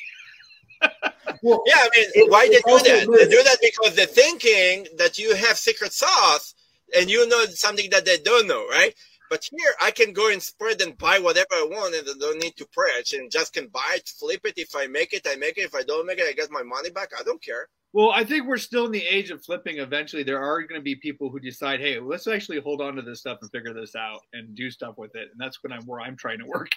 well, 1.43 1.63
yeah, 1.67 1.75
I 1.77 1.89
mean, 1.95 2.09
it, 2.15 2.31
why 2.31 2.47
they 2.47 2.55
do 2.55 2.79
that? 2.79 3.07
They 3.19 3.29
do 3.29 3.43
that 3.43 3.59
because 3.61 3.95
they're 3.97 4.07
thinking 4.07 4.87
that 4.97 5.19
you 5.19 5.35
have 5.35 5.59
secret 5.59 5.93
sauce 5.93 6.55
and 6.97 7.11
you 7.11 7.29
know 7.29 7.45
something 7.47 7.91
that 7.91 8.05
they 8.05 8.19
don't 8.19 8.47
know, 8.47 8.67
right? 8.69 8.95
But 9.29 9.49
here, 9.51 9.75
I 9.83 9.91
can 9.91 10.13
go 10.13 10.31
and 10.31 10.41
spread 10.41 10.81
and 10.81 10.97
buy 10.97 11.19
whatever 11.19 11.55
I 11.55 11.67
want, 11.69 11.95
and 11.97 12.09
I 12.09 12.13
don't 12.19 12.41
need 12.41 12.57
to 12.57 12.67
preach, 12.73 13.13
and 13.13 13.31
just 13.31 13.53
can 13.53 13.67
buy 13.67 13.97
it, 13.97 14.09
flip 14.09 14.43
it. 14.45 14.55
If 14.57 14.77
I 14.77 14.87
make 14.87 15.13
it, 15.13 15.27
I 15.29 15.35
make 15.35 15.59
it. 15.59 15.65
If 15.65 15.75
I 15.75 15.83
don't 15.83 16.07
make 16.07 16.19
it, 16.19 16.29
I 16.29 16.33
get 16.33 16.51
my 16.51 16.63
money 16.63 16.91
back. 16.91 17.11
I 17.19 17.25
don't 17.25 17.43
care. 17.43 17.69
Well, 17.95 18.11
I 18.11 18.25
think 18.25 18.49
we're 18.49 18.59
still 18.59 18.87
in 18.87 18.91
the 18.91 19.07
age 19.07 19.31
of 19.31 19.45
flipping. 19.45 19.79
Eventually, 19.79 20.25
there 20.25 20.43
are 20.43 20.61
going 20.63 20.81
to 20.81 20.83
be 20.83 20.97
people 20.97 21.31
who 21.31 21.39
decide, 21.39 21.79
"Hey, 21.79 22.01
let's 22.01 22.27
actually 22.27 22.59
hold 22.59 22.83
on 22.83 22.97
to 22.97 23.03
this 23.03 23.21
stuff 23.21 23.39
and 23.41 23.49
figure 23.53 23.73
this 23.73 23.95
out 23.95 24.19
and 24.33 24.53
do 24.57 24.69
stuff 24.69 24.99
with 24.99 25.15
it." 25.15 25.29
And 25.31 25.39
that's 25.39 25.63
when 25.63 25.73
I'm 25.73 25.87
where 25.87 26.01
I'm 26.01 26.17
trying 26.17 26.41
to 26.41 26.45
work. 26.45 26.71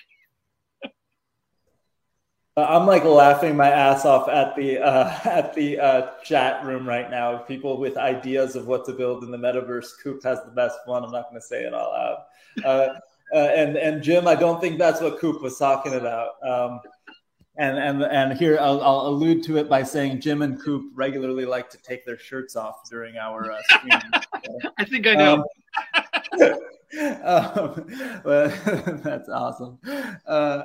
I'm 2.55 2.85
like 2.85 3.03
laughing 3.03 3.57
my 3.57 3.67
ass 3.67 4.05
off 4.05 4.29
at 4.29 4.55
the 4.55 4.77
uh, 4.77 5.19
at 5.27 5.55
the 5.55 5.79
uh, 5.79 6.11
chat 6.23 6.63
room 6.63 6.87
right 6.87 7.09
now. 7.09 7.39
People 7.39 7.79
with 7.79 7.97
ideas 7.97 8.55
of 8.55 8.67
what 8.67 8.85
to 8.85 8.93
build 8.93 9.23
in 9.23 9.31
the 9.31 9.39
metaverse. 9.39 9.87
Coop 10.03 10.23
has 10.23 10.43
the 10.43 10.51
best 10.51 10.77
one. 10.85 11.03
I'm 11.03 11.11
not 11.11 11.31
going 11.31 11.41
to 11.41 11.47
say 11.47 11.63
it 11.63 11.73
all 11.73 11.95
out. 11.95 12.27
Uh, 12.63 12.93
uh, 13.35 13.49
and 13.55 13.75
and 13.75 14.03
Jim, 14.03 14.27
I 14.27 14.35
don't 14.35 14.61
think 14.61 14.77
that's 14.77 15.01
what 15.01 15.17
Coop 15.17 15.41
was 15.41 15.57
talking 15.57 15.95
about. 15.95 16.33
Um, 16.47 16.79
and 17.57 17.77
and 17.77 18.03
and 18.03 18.37
here 18.37 18.57
I'll, 18.59 18.81
I'll, 18.81 19.07
allude 19.07 19.43
to 19.45 19.57
it 19.57 19.67
by 19.67 19.83
saying 19.83 20.21
Jim 20.21 20.41
and 20.41 20.61
Coop 20.61 20.91
regularly 20.93 21.45
like 21.45 21.69
to 21.71 21.77
take 21.79 22.05
their 22.05 22.17
shirts 22.17 22.55
off 22.55 22.87
during 22.89 23.17
our 23.17 23.51
uh, 23.51 23.59
stream. 23.69 23.99
I 24.77 24.85
think 24.85 25.07
I 25.07 25.15
know. 25.15 25.33
Um, 25.33 25.43
um, 27.23 27.85
that's 29.03 29.29
awesome. 29.29 29.79
Uh, 30.25 30.63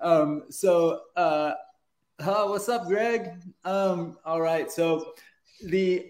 um, 0.00 0.44
so, 0.48 1.02
uh, 1.16 1.54
what's 2.20 2.68
up, 2.68 2.86
Greg? 2.86 3.30
Um, 3.64 4.16
all 4.24 4.40
right. 4.40 4.70
So, 4.70 5.14
the 5.64 6.06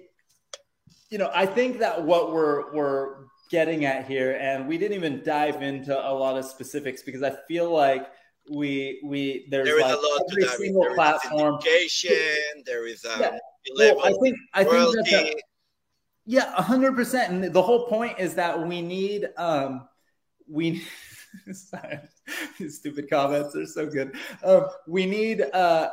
you 1.10 1.16
know, 1.16 1.30
I 1.34 1.46
think 1.46 1.78
that 1.78 2.02
what 2.02 2.32
we're 2.32 2.72
we're 2.74 3.16
getting 3.50 3.86
at 3.86 4.06
here, 4.06 4.36
and 4.38 4.68
we 4.68 4.76
didn't 4.76 4.96
even 4.96 5.22
dive 5.24 5.62
into 5.62 5.96
a 5.96 6.12
lot 6.12 6.36
of 6.36 6.44
specifics 6.44 7.02
because 7.02 7.22
I 7.22 7.34
feel 7.48 7.70
like 7.70 8.10
we 8.50 9.00
we 9.04 9.46
there's 9.50 9.66
there 9.66 9.78
is 9.78 9.82
like 9.82 9.96
a 9.96 10.00
lot 10.00 10.22
every 10.30 10.48
single 10.48 10.82
there 10.82 10.94
platform. 10.94 11.58
there 12.64 12.86
is 12.86 13.04
a 13.04 13.18
yeah. 13.20 13.38
well, 13.76 14.04
I 14.04 14.12
think 14.22 14.36
I 14.54 14.64
think 14.64 14.94
that 15.10 15.42
yeah, 16.26 16.52
hundred 16.60 16.94
percent. 16.94 17.32
And 17.32 17.52
the 17.54 17.62
whole 17.62 17.86
point 17.86 18.18
is 18.18 18.34
that 18.34 18.66
we 18.66 18.82
need 18.82 19.28
um 19.36 19.88
we 20.46 20.82
stupid 22.68 23.08
comments 23.08 23.56
are 23.56 23.66
so 23.66 23.86
good. 23.86 24.14
Um, 24.44 24.66
we 24.86 25.06
need 25.06 25.42
uh 25.42 25.90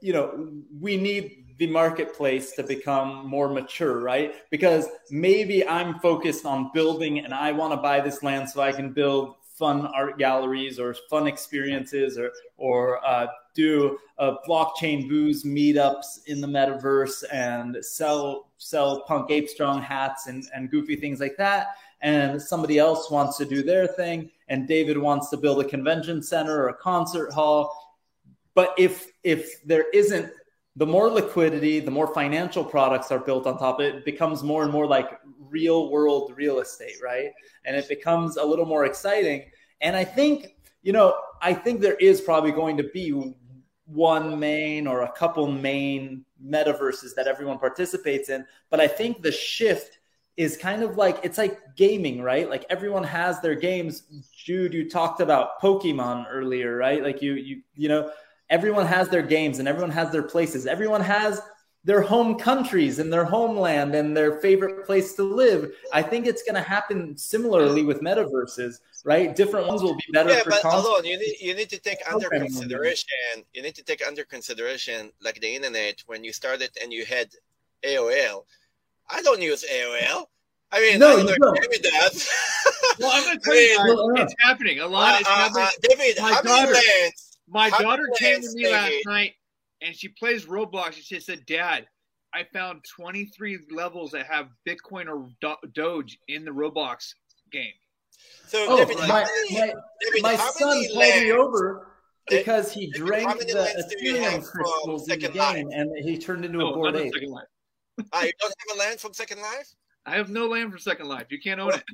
you 0.00 0.12
know 0.12 0.52
we 0.80 0.96
need 0.96 1.44
the 1.58 1.66
marketplace 1.66 2.52
to 2.52 2.62
become 2.62 3.26
more 3.26 3.48
mature, 3.48 4.00
right? 4.00 4.34
Because 4.50 4.88
maybe 5.10 5.66
I'm 5.68 6.00
focused 6.00 6.46
on 6.46 6.70
building 6.74 7.20
and 7.20 7.32
I 7.32 7.52
want 7.52 7.72
to 7.72 7.76
buy 7.76 8.00
this 8.00 8.22
land 8.22 8.48
so 8.48 8.60
I 8.60 8.72
can 8.72 8.92
build 8.92 9.36
fun 9.54 9.86
art 9.86 10.18
galleries 10.18 10.78
or 10.78 10.94
fun 11.08 11.26
experiences 11.26 12.18
or 12.18 12.32
or 12.56 13.04
uh, 13.06 13.26
do 13.54 13.96
uh, 14.18 14.34
blockchain 14.46 15.08
booze 15.08 15.44
meetups 15.44 16.26
in 16.26 16.40
the 16.40 16.46
metaverse 16.46 17.22
and 17.32 17.76
sell 17.82 18.50
sell 18.58 19.02
punk 19.02 19.30
ape 19.30 19.48
strong 19.48 19.80
hats 19.80 20.26
and, 20.26 20.44
and 20.54 20.70
goofy 20.70 20.96
things 20.96 21.20
like 21.20 21.36
that. 21.36 21.76
And 22.02 22.40
somebody 22.42 22.78
else 22.78 23.10
wants 23.10 23.38
to 23.38 23.44
do 23.46 23.62
their 23.62 23.86
thing 23.86 24.30
and 24.48 24.68
david 24.68 24.98
wants 24.98 25.30
to 25.30 25.36
build 25.36 25.64
a 25.64 25.68
convention 25.68 26.22
center 26.22 26.64
or 26.64 26.68
a 26.68 26.74
concert 26.74 27.32
hall. 27.32 27.96
But 28.54 28.74
if 28.76 29.12
if 29.22 29.64
there 29.64 29.88
isn't 29.90 30.30
the 30.76 30.86
more 30.86 31.08
liquidity 31.08 31.80
the 31.80 31.90
more 31.90 32.12
financial 32.12 32.64
products 32.64 33.12
are 33.12 33.20
built 33.20 33.46
on 33.46 33.58
top 33.58 33.80
it 33.80 34.04
becomes 34.04 34.42
more 34.42 34.62
and 34.64 34.72
more 34.72 34.86
like 34.86 35.20
real 35.38 35.90
world 35.90 36.32
real 36.36 36.58
estate 36.60 36.96
right 37.02 37.30
and 37.64 37.76
it 37.76 37.88
becomes 37.88 38.36
a 38.36 38.44
little 38.44 38.66
more 38.66 38.84
exciting. 38.84 39.44
And 39.80 39.96
I 39.96 40.04
think, 40.04 40.56
you 40.82 40.92
know, 40.92 41.14
I 41.42 41.54
think 41.54 41.80
there 41.80 41.94
is 41.94 42.20
probably 42.20 42.52
going 42.52 42.76
to 42.76 42.84
be 42.84 43.34
one 43.86 44.38
main 44.38 44.86
or 44.86 45.02
a 45.02 45.12
couple 45.12 45.46
main 45.50 46.24
metaverses 46.44 47.14
that 47.16 47.26
everyone 47.26 47.58
participates 47.58 48.28
in. 48.28 48.46
But 48.70 48.80
I 48.80 48.88
think 48.88 49.22
the 49.22 49.32
shift 49.32 49.98
is 50.36 50.56
kind 50.56 50.82
of 50.82 50.96
like 50.96 51.20
it's 51.22 51.38
like 51.38 51.60
gaming, 51.76 52.20
right? 52.20 52.48
Like 52.48 52.66
everyone 52.68 53.04
has 53.04 53.40
their 53.40 53.54
games. 53.54 54.02
Yoda, 54.46 54.72
you 54.72 54.90
talked 54.90 55.20
about 55.20 55.60
Pokemon 55.60 56.26
earlier, 56.28 56.76
right? 56.76 57.02
Like 57.02 57.22
you 57.22 57.34
you 57.34 57.62
you 57.74 57.88
know, 57.88 58.10
everyone 58.54 58.86
has 58.86 59.08
their 59.08 59.26
games 59.36 59.58
and 59.58 59.66
everyone 59.66 59.90
has 59.90 60.12
their 60.12 60.22
places. 60.22 60.64
Everyone 60.64 61.00
has 61.00 61.42
their 61.82 62.00
home 62.00 62.38
countries 62.38 63.00
and 63.00 63.12
their 63.12 63.24
homeland 63.24 63.96
and 63.96 64.16
their 64.16 64.38
favorite 64.40 64.86
place 64.86 65.14
to 65.14 65.24
live. 65.24 65.72
I 65.92 66.02
think 66.02 66.26
it's 66.26 66.44
going 66.44 66.54
to 66.54 66.68
happen 66.76 67.18
similarly 67.18 67.82
with 67.82 68.00
metaverses, 68.00 68.76
right? 69.04 69.34
Different 69.34 69.66
ones 69.66 69.82
will 69.82 69.96
be 69.96 70.10
better. 70.12 70.30
Yeah, 70.30 70.42
but 70.46 70.64
Alon, 70.64 71.04
you 71.04 71.18
need 71.18 71.36
you 71.40 71.54
need 71.54 71.68
to 71.70 71.80
take 71.80 71.98
under 72.10 72.28
consideration. 72.30 73.34
You 73.52 73.62
need 73.62 73.74
to 73.74 73.82
take 73.90 74.06
under 74.06 74.24
consideration, 74.36 75.10
like 75.20 75.40
the 75.40 75.50
internet 75.56 75.96
when 76.06 76.22
you 76.22 76.32
started 76.32 76.70
and 76.80 76.92
you 76.92 77.04
had 77.04 77.28
AOL. 77.84 78.44
I 79.10 79.20
don't 79.22 79.42
use 79.42 79.64
AOL. 79.70 80.26
I 80.72 80.80
mean, 80.80 80.98
no, 80.98 81.18
I 81.18 81.22
don't 81.22 81.40
know 81.40 81.52
David 81.54 81.82
does. 81.82 82.28
well, 82.98 83.10
I'm 83.14 83.24
going 83.24 83.38
to 83.42 83.44
tell 83.44 83.54
you, 83.54 84.14
it's 84.16 84.34
happening 84.38 84.80
a 84.80 84.86
lot. 84.86 85.22
Uh, 85.22 85.50
uh, 85.54 85.60
uh, 85.60 85.68
David, 85.82 86.16
my 86.20 86.40
daughter, 86.42 86.72
lands, 86.72 87.23
my 87.48 87.70
daughter 87.70 88.08
came 88.18 88.40
to 88.40 88.50
me 88.52 88.70
last 88.70 88.94
night 89.06 89.32
and 89.80 89.94
she 89.94 90.08
plays 90.08 90.46
Roblox. 90.46 90.94
And 90.94 91.04
She 91.04 91.20
said, 91.20 91.44
"Dad, 91.46 91.86
I 92.32 92.44
found 92.52 92.84
23 92.96 93.58
levels 93.70 94.12
that 94.12 94.26
have 94.26 94.48
Bitcoin 94.66 95.08
or 95.08 95.28
Do- 95.40 95.68
Doge 95.72 96.18
in 96.28 96.44
the 96.44 96.50
Roblox 96.50 97.14
game." 97.50 97.72
So, 98.46 98.66
oh, 98.68 98.76
David, 98.78 98.98
my, 99.08 99.26
many, 99.50 99.74
my, 100.22 100.30
my 100.30 100.36
son 100.36 100.84
called 100.92 101.22
me 101.22 101.32
over 101.32 101.88
because 102.28 102.72
he 102.72 102.90
drank 102.90 103.38
the 103.40 103.46
Ethereum 103.46 104.44
crystals 104.44 105.08
in 105.08 105.20
the 105.20 105.28
game, 105.28 105.36
life? 105.36 105.66
and 105.72 105.90
he 106.04 106.18
turned 106.18 106.44
into 106.44 106.58
no, 106.58 106.70
a 106.70 106.74
Bored 106.74 106.96
Ape. 106.96 107.12
uh, 108.12 108.20
you 108.22 108.32
don't 108.40 108.54
have 108.68 108.76
a 108.76 108.78
land 108.78 109.00
from 109.00 109.12
Second 109.12 109.40
Life? 109.40 109.74
I 110.06 110.16
have 110.16 110.28
no 110.28 110.46
land 110.48 110.70
from 110.70 110.78
Second 110.78 111.08
Life. 111.08 111.26
You 111.30 111.40
can't 111.40 111.60
own 111.60 111.74
it. 111.74 111.84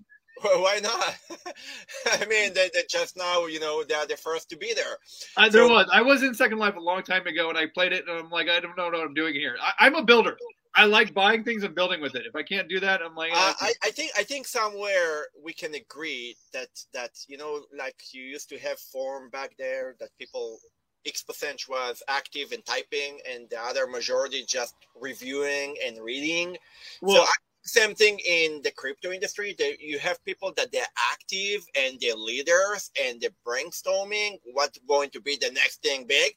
Well, 0.43 0.63
why 0.63 0.81
not? 0.83 1.17
I 2.13 2.27
mean, 2.27 2.55
they, 2.55 2.71
they, 2.73 2.83
just 2.89 3.17
now, 3.17 3.47
you 3.47 3.61
know, 3.61 3.85
they're 3.85 4.07
the 4.07 4.17
first 4.17 4.49
to 4.51 4.57
be 4.57 4.73
there. 4.75 4.97
Uh, 5.37 5.49
there 5.49 5.67
so, 5.67 5.73
was. 5.73 5.89
I 5.93 6.03
was 6.03 6.23
in 6.23 6.35
Second 6.35 6.59
Life 6.59 6.77
a 6.77 6.81
long 6.81 7.03
time 7.03 7.27
ago, 7.27 7.49
and 7.49 7.59
I 7.59 7.67
played 7.67 7.93
it, 7.93 8.09
and 8.09 8.19
I'm 8.19 8.31
like, 8.31 8.49
I 8.49 8.61
don't 8.61 8.77
know 8.77 8.85
what 8.85 8.95
I'm 8.95 9.15
doing 9.15 9.35
here. 9.35 9.57
I, 9.79 9.87
am 9.87 9.95
a 9.95 10.05
builder. 10.05 10.37
I 10.75 10.85
like 10.85 11.13
buying 11.13 11.45
things 11.45 11.65
and 11.65 11.75
building 11.75 12.01
with 12.01 12.15
it. 12.15 12.27
If 12.27 12.37
I 12.37 12.43
can't 12.43 12.69
do 12.69 12.81
that, 12.81 13.01
I'm 13.03 13.15
like, 13.15 13.33
Uh, 13.35 13.53
eh, 13.61 13.67
I, 13.67 13.73
I 13.85 13.91
think 13.91 14.13
I 14.17 14.23
think 14.23 14.47
somewhere 14.47 15.27
we 15.43 15.53
can 15.53 15.75
agree 15.75 16.37
that 16.53 16.69
that 16.95 17.11
you 17.27 17.37
know 17.37 17.63
like 17.77 17.97
you 18.13 18.23
used 18.23 18.49
to 18.51 18.59
have 18.59 18.79
form 18.79 19.31
back 19.31 19.51
there 19.59 19.97
that 19.99 20.11
people 20.19 20.59
X 21.05 21.23
percent 21.23 21.63
was 21.69 22.03
active 22.09 22.53
in 22.53 22.63
typing 22.63 23.19
and 23.29 23.49
the 23.51 23.61
other 23.61 23.87
majority 23.87 24.45
just 24.47 24.75
reviewing 24.95 25.77
and 25.85 25.99
reading. 25.99 26.57
well, 27.03 27.17
so 27.17 27.23
I, 27.23 27.35
same 27.63 27.95
thing 27.95 28.19
in 28.27 28.61
the 28.63 28.71
crypto 28.71 29.13
industry. 29.13 29.55
That 29.59 29.81
you 29.81 29.99
have 29.99 30.25
people 30.25 30.53
that 30.57 30.73
they're 30.73 30.83
active 31.13 31.65
and 31.77 31.99
they're 32.01 32.15
leaders 32.15 32.91
and 33.01 33.21
they're 33.21 33.31
brainstorming 33.47 34.39
what's 34.53 34.79
going 34.89 35.11
to 35.11 35.21
be 35.21 35.37
the 35.37 35.51
next 35.53 35.83
thing 35.83 36.07
big, 36.07 36.35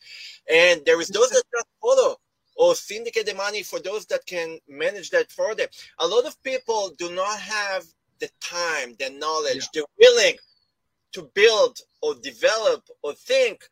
and 0.51 0.81
there 0.85 0.99
is 1.01 1.09
those 1.09 1.29
that 1.29 1.43
just 1.53 1.67
follow 1.81 2.17
or 2.55 2.75
syndicate 2.75 3.25
the 3.25 3.33
money 3.33 3.63
for 3.63 3.79
those 3.79 4.05
that 4.05 4.25
can 4.25 4.59
manage 4.67 5.09
that 5.09 5.31
for 5.31 5.55
them. 5.55 5.67
A 5.99 6.07
lot 6.07 6.25
of 6.25 6.41
people 6.43 6.91
do 6.97 7.13
not 7.15 7.39
have 7.39 7.83
the 8.19 8.29
time, 8.41 8.95
the 8.99 9.09
knowledge, 9.09 9.67
the 9.73 9.85
willing 9.99 10.35
to 11.13 11.29
build 11.33 11.79
or 12.01 12.15
develop 12.15 12.87
or 13.01 13.13
think. 13.13 13.63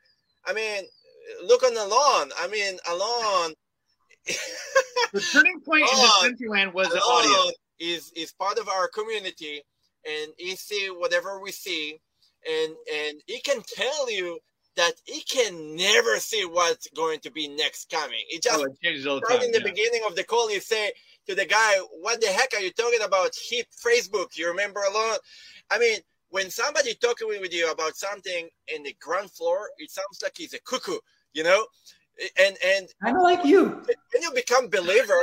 I 0.45 0.53
mean, 0.53 0.83
look 1.45 1.63
on 1.63 1.77
Alon. 1.77 2.31
I 2.39 2.47
mean, 2.47 2.77
Alon. 2.89 3.53
The 5.13 5.21
turning 5.31 5.59
point 5.61 5.83
in 5.83 5.89
Oh, 5.91 6.21
Decentraland 6.29 6.73
was 6.73 6.89
the 6.89 7.01
oh, 7.03 7.41
audience. 7.43 7.57
Is 7.79 8.11
is 8.15 8.31
part 8.33 8.59
of 8.59 8.69
our 8.69 8.87
community, 8.89 9.63
and 10.07 10.31
he 10.37 10.55
see 10.55 10.87
whatever 10.95 11.39
we 11.41 11.51
see, 11.51 11.99
and 12.47 12.75
and 12.93 13.19
he 13.25 13.39
can 13.41 13.61
tell 13.75 14.11
you 14.11 14.37
that 14.75 14.93
he 15.05 15.21
can 15.21 15.75
never 15.75 16.17
see 16.17 16.45
what's 16.45 16.87
going 16.95 17.19
to 17.21 17.31
be 17.31 17.47
next 17.47 17.89
coming. 17.89 18.23
It 18.29 18.43
just 18.43 18.59
Oh, 18.59 18.65
it 18.65 18.73
changes 18.83 19.07
all 19.07 19.19
the 19.19 19.25
time. 19.27 19.41
in 19.41 19.51
the 19.51 19.57
yeah. 19.57 19.63
beginning 19.65 20.01
of 20.07 20.15
the 20.15 20.23
call, 20.23 20.51
you 20.51 20.59
say 20.61 20.91
to 21.27 21.33
the 21.33 21.45
guy, 21.45 21.77
"What 21.99 22.21
the 22.21 22.27
heck 22.27 22.53
are 22.53 22.59
you 22.61 22.71
talking 22.71 23.01
about? 23.01 23.31
Hip 23.49 23.65
Facebook? 23.83 24.37
You 24.37 24.47
remember 24.49 24.81
a 24.81 24.93
lot? 24.93 25.19
I 25.71 25.79
mean, 25.79 25.99
when 26.29 26.51
somebody 26.51 26.93
talking 26.93 27.27
with 27.27 27.51
you 27.51 27.71
about 27.71 27.95
something 27.95 28.47
in 28.73 28.83
the 28.83 28.95
ground 29.01 29.31
floor, 29.31 29.69
it 29.79 29.89
sounds 29.89 30.19
like 30.21 30.33
he's 30.37 30.53
a 30.53 30.59
cuckoo, 30.61 30.99
you 31.33 31.43
know. 31.43 31.65
And 32.39 32.55
and 32.63 32.87
of 33.03 33.21
like 33.21 33.45
you. 33.45 33.81
when 34.13 34.21
you 34.21 34.31
become 34.33 34.67
believer, 34.67 35.21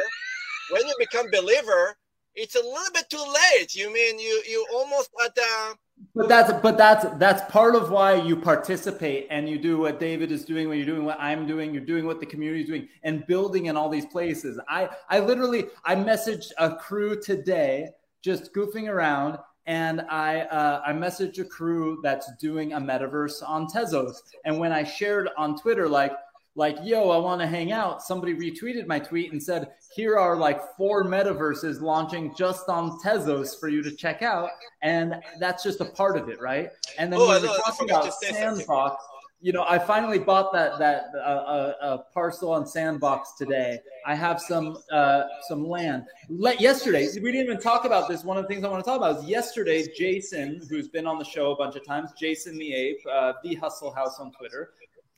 when 0.71 0.87
you 0.87 0.95
become 0.99 1.27
believer, 1.31 1.97
it's 2.35 2.55
a 2.55 2.63
little 2.63 2.93
bit 2.95 3.09
too 3.11 3.25
late. 3.53 3.75
You 3.75 3.93
mean 3.93 4.19
you 4.19 4.43
you 4.49 4.67
almost 4.73 5.11
at 5.25 5.37
uh, 5.39 5.75
But 6.15 6.29
that's 6.29 6.53
but 6.63 6.77
that's 6.79 7.07
that's 7.19 7.51
part 7.51 7.75
of 7.75 7.91
why 7.91 8.15
you 8.15 8.37
participate 8.37 9.27
and 9.31 9.49
you 9.49 9.59
do 9.59 9.79
what 9.79 10.01
David 10.01 10.31
is 10.33 10.45
doing, 10.45 10.69
what 10.69 10.77
you're 10.77 10.87
doing, 10.87 11.05
what 11.05 11.19
I'm 11.21 11.47
doing, 11.47 11.73
you're 11.73 11.85
doing 11.85 12.07
what 12.07 12.21
the 12.21 12.27
community 12.27 12.63
is 12.63 12.69
doing, 12.69 12.89
and 13.03 13.27
building 13.27 13.67
in 13.67 13.77
all 13.77 13.89
these 13.89 14.07
places. 14.07 14.59
I 14.69 14.89
I 15.09 15.21
literally 15.21 15.67
I 15.85 15.95
messaged 15.95 16.51
a 16.59 16.77
crew 16.77 17.21
today, 17.21 17.91
just 18.23 18.55
goofing 18.55 18.89
around, 18.89 19.39
and 19.67 20.01
I 20.03 20.41
uh, 20.43 20.83
I 20.85 20.93
messaged 20.93 21.39
a 21.41 21.45
crew 21.45 22.01
that's 22.03 22.31
doing 22.37 22.73
a 22.73 22.81
metaverse 22.81 23.43
on 23.47 23.67
Tezos, 23.67 24.17
and 24.45 24.59
when 24.59 24.73
I 24.73 24.85
shared 24.85 25.29
on 25.37 25.59
Twitter 25.59 25.89
like 25.89 26.13
like 26.59 26.77
yo 26.83 27.11
i 27.11 27.17
want 27.17 27.41
to 27.41 27.47
hang 27.47 27.71
out. 27.71 28.03
Somebody 28.03 28.35
retweeted 28.35 28.87
my 28.89 28.99
tweet 28.99 29.31
and 29.33 29.41
said 29.41 29.69
here 29.95 30.19
are 30.19 30.37
like 30.37 30.61
four 30.77 31.05
metaverses 31.05 31.81
launching 31.81 32.35
just 32.35 32.69
on 32.69 32.99
tezos 32.99 33.59
for 33.59 33.69
you 33.69 33.81
to 33.83 33.93
check 33.93 34.23
out. 34.23 34.51
And 34.83 35.15
that's 35.39 35.63
just 35.63 35.81
a 35.81 35.85
part 35.85 36.19
of 36.19 36.29
it 36.29 36.41
right? 36.41 36.71
And 36.99 37.13
then 37.13 37.21
Oh, 37.21 37.29
we're 37.29 37.41
know, 37.41 37.57
talking 37.65 37.89
about 37.89 38.13
sandbox. 38.13 39.03
You 39.41 39.53
know 39.53 39.65
i 39.69 39.79
finally 39.79 40.19
bought 40.19 40.53
that 40.53 40.81
that 40.81 41.13
uh, 41.15 41.19
uh, 41.21 41.73
uh, 41.81 41.99
parcel 42.13 42.51
on 42.51 42.67
sandbox 42.67 43.35
today. 43.39 43.79
I 44.05 44.17
have 44.17 44.41
some 44.41 44.79
uh, 44.91 45.23
some 45.49 45.65
land. 45.65 46.07
Let, 46.29 46.61
yesterday 46.61 47.07
we 47.23 47.31
didn't 47.31 47.47
even 47.47 47.61
talk 47.61 47.85
about 47.85 48.09
this. 48.09 48.25
One 48.25 48.37
of 48.37 48.43
the 48.43 48.49
things 48.49 48.65
i 48.65 48.69
want 48.69 48.85
to 48.85 48.91
talk 48.91 48.99
about 48.99 49.23
is 49.23 49.31
yesterday 49.31 49.87
jason 49.97 50.61
who's 50.69 50.89
been 50.89 51.07
on 51.07 51.19
the 51.19 51.25
show 51.25 51.53
a 51.53 51.57
bunch 51.57 51.77
of 51.77 51.87
times 51.87 52.11
jason 52.19 52.59
the 52.59 52.75
ape 52.75 52.99
uh, 53.09 53.35
the 53.45 53.55
hustle 53.55 53.93
house 53.93 54.19
on 54.19 54.33
twitter 54.33 54.73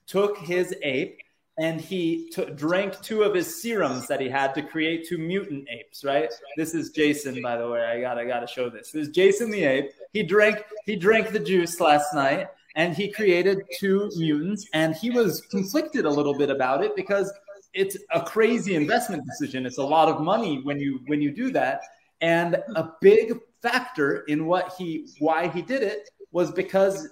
took 0.07 0.37
his 0.37 0.75
ape 0.83 1.19
and 1.61 1.79
he 1.79 2.27
took 2.33 2.57
drank 2.57 2.99
two 3.03 3.23
of 3.23 3.35
his 3.35 3.61
serums 3.61 4.09
that 4.09 4.19
he 4.19 4.31
had 4.31 4.55
to 4.55 4.63
create 4.63 5.07
two 5.07 5.19
mutant 5.19 5.69
apes. 5.69 6.03
Right. 6.03 6.33
This 6.57 6.75
is 6.75 6.89
Jason, 6.91 7.43
by 7.43 7.59
the 7.59 7.69
way. 7.69 7.85
I 7.85 8.01
got 8.01 8.19
I 8.19 8.25
got 8.25 8.41
to 8.41 8.47
show 8.47 8.71
this. 8.71 8.91
This 8.93 9.09
is 9.09 9.15
Jason 9.15 9.51
the 9.51 9.63
ape. 9.65 9.91
He 10.15 10.23
drank 10.23 10.65
he 10.87 10.97
drank 10.97 11.33
the 11.33 11.39
juice 11.39 11.79
last 11.79 12.15
night, 12.15 12.49
and 12.77 12.97
he 12.97 13.13
created 13.13 13.59
two 13.79 14.11
mutants. 14.17 14.67
And 14.73 14.95
he 14.95 15.11
was 15.11 15.43
conflicted 15.51 16.07
a 16.07 16.11
little 16.11 16.37
bit 16.37 16.49
about 16.49 16.83
it 16.83 16.97
because 16.97 17.31
it's 17.75 17.97
a 18.13 18.23
crazy 18.23 18.75
investment 18.75 19.25
decision. 19.27 19.67
It's 19.67 19.79
a 19.79 19.85
lot 19.85 20.09
of 20.09 20.23
money 20.23 20.63
when 20.63 20.81
you 20.81 21.01
when 21.09 21.21
you 21.21 21.31
do 21.31 21.53
that. 21.53 21.83
And 22.23 22.55
a 22.75 22.91
big 23.03 23.39
factor 23.61 24.23
in 24.29 24.47
what 24.47 24.73
he 24.79 25.09
why 25.19 25.49
he 25.49 25.61
did 25.61 25.83
it 25.83 26.09
was 26.33 26.51
because 26.53 27.09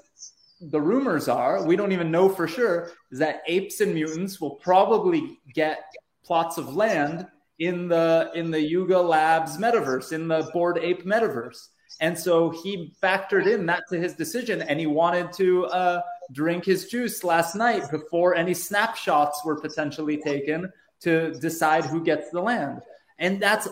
the 0.60 0.80
rumors 0.80 1.28
are 1.28 1.64
we 1.64 1.76
don't 1.76 1.92
even 1.92 2.10
know 2.10 2.28
for 2.28 2.48
sure 2.48 2.90
is 3.12 3.18
that 3.18 3.42
apes 3.46 3.80
and 3.80 3.94
mutants 3.94 4.40
will 4.40 4.56
probably 4.56 5.38
get 5.54 5.84
plots 6.24 6.58
of 6.58 6.74
land 6.74 7.26
in 7.58 7.88
the 7.88 8.30
in 8.34 8.50
the 8.50 8.60
yuga 8.60 8.98
labs 8.98 9.56
metaverse 9.58 10.12
in 10.12 10.28
the 10.28 10.48
Bored 10.52 10.78
Ape 10.78 11.04
metaverse. 11.04 11.68
And 12.00 12.16
so 12.16 12.50
he 12.50 12.94
factored 13.02 13.52
in 13.52 13.66
that 13.66 13.84
to 13.90 13.98
his 13.98 14.14
decision 14.14 14.62
and 14.62 14.78
he 14.78 14.86
wanted 14.86 15.32
to 15.34 15.66
uh, 15.66 16.00
drink 16.32 16.64
his 16.64 16.86
juice 16.86 17.24
last 17.24 17.56
night 17.56 17.90
before 17.90 18.36
any 18.36 18.54
snapshots 18.54 19.44
were 19.44 19.60
potentially 19.60 20.16
taken 20.16 20.70
to 21.00 21.32
decide 21.40 21.84
who 21.84 22.04
gets 22.04 22.30
the 22.30 22.40
land. 22.40 22.82
And 23.18 23.40
that's 23.40 23.68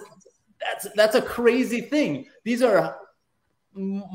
that's 0.60 0.88
that's 0.94 1.14
a 1.14 1.22
crazy 1.22 1.82
thing. 1.82 2.26
These 2.44 2.62
are 2.62 2.96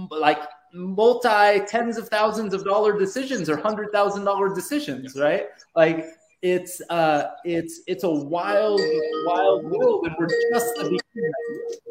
like 0.10 0.40
multi 0.74 1.66
tens 1.66 1.98
of 1.98 2.10
thousands 2.10 2.54
of 2.54 2.64
dollar 2.64 2.98
decisions 2.98 3.50
or 3.50 3.58
hundred 3.58 3.92
thousand 3.92 4.26
dollar 4.26 4.54
decisions, 4.54 5.16
right? 5.16 5.48
Like 5.76 6.08
it's 6.42 6.82
uh 6.90 7.32
it's 7.44 7.82
it's 7.88 8.04
a 8.04 8.10
wild, 8.10 8.82
wild 9.26 9.66
world, 9.66 10.08
and 10.08 10.16
we're 10.18 10.28
just 10.52 10.76
the 10.76 10.84
beginning, 10.84 11.34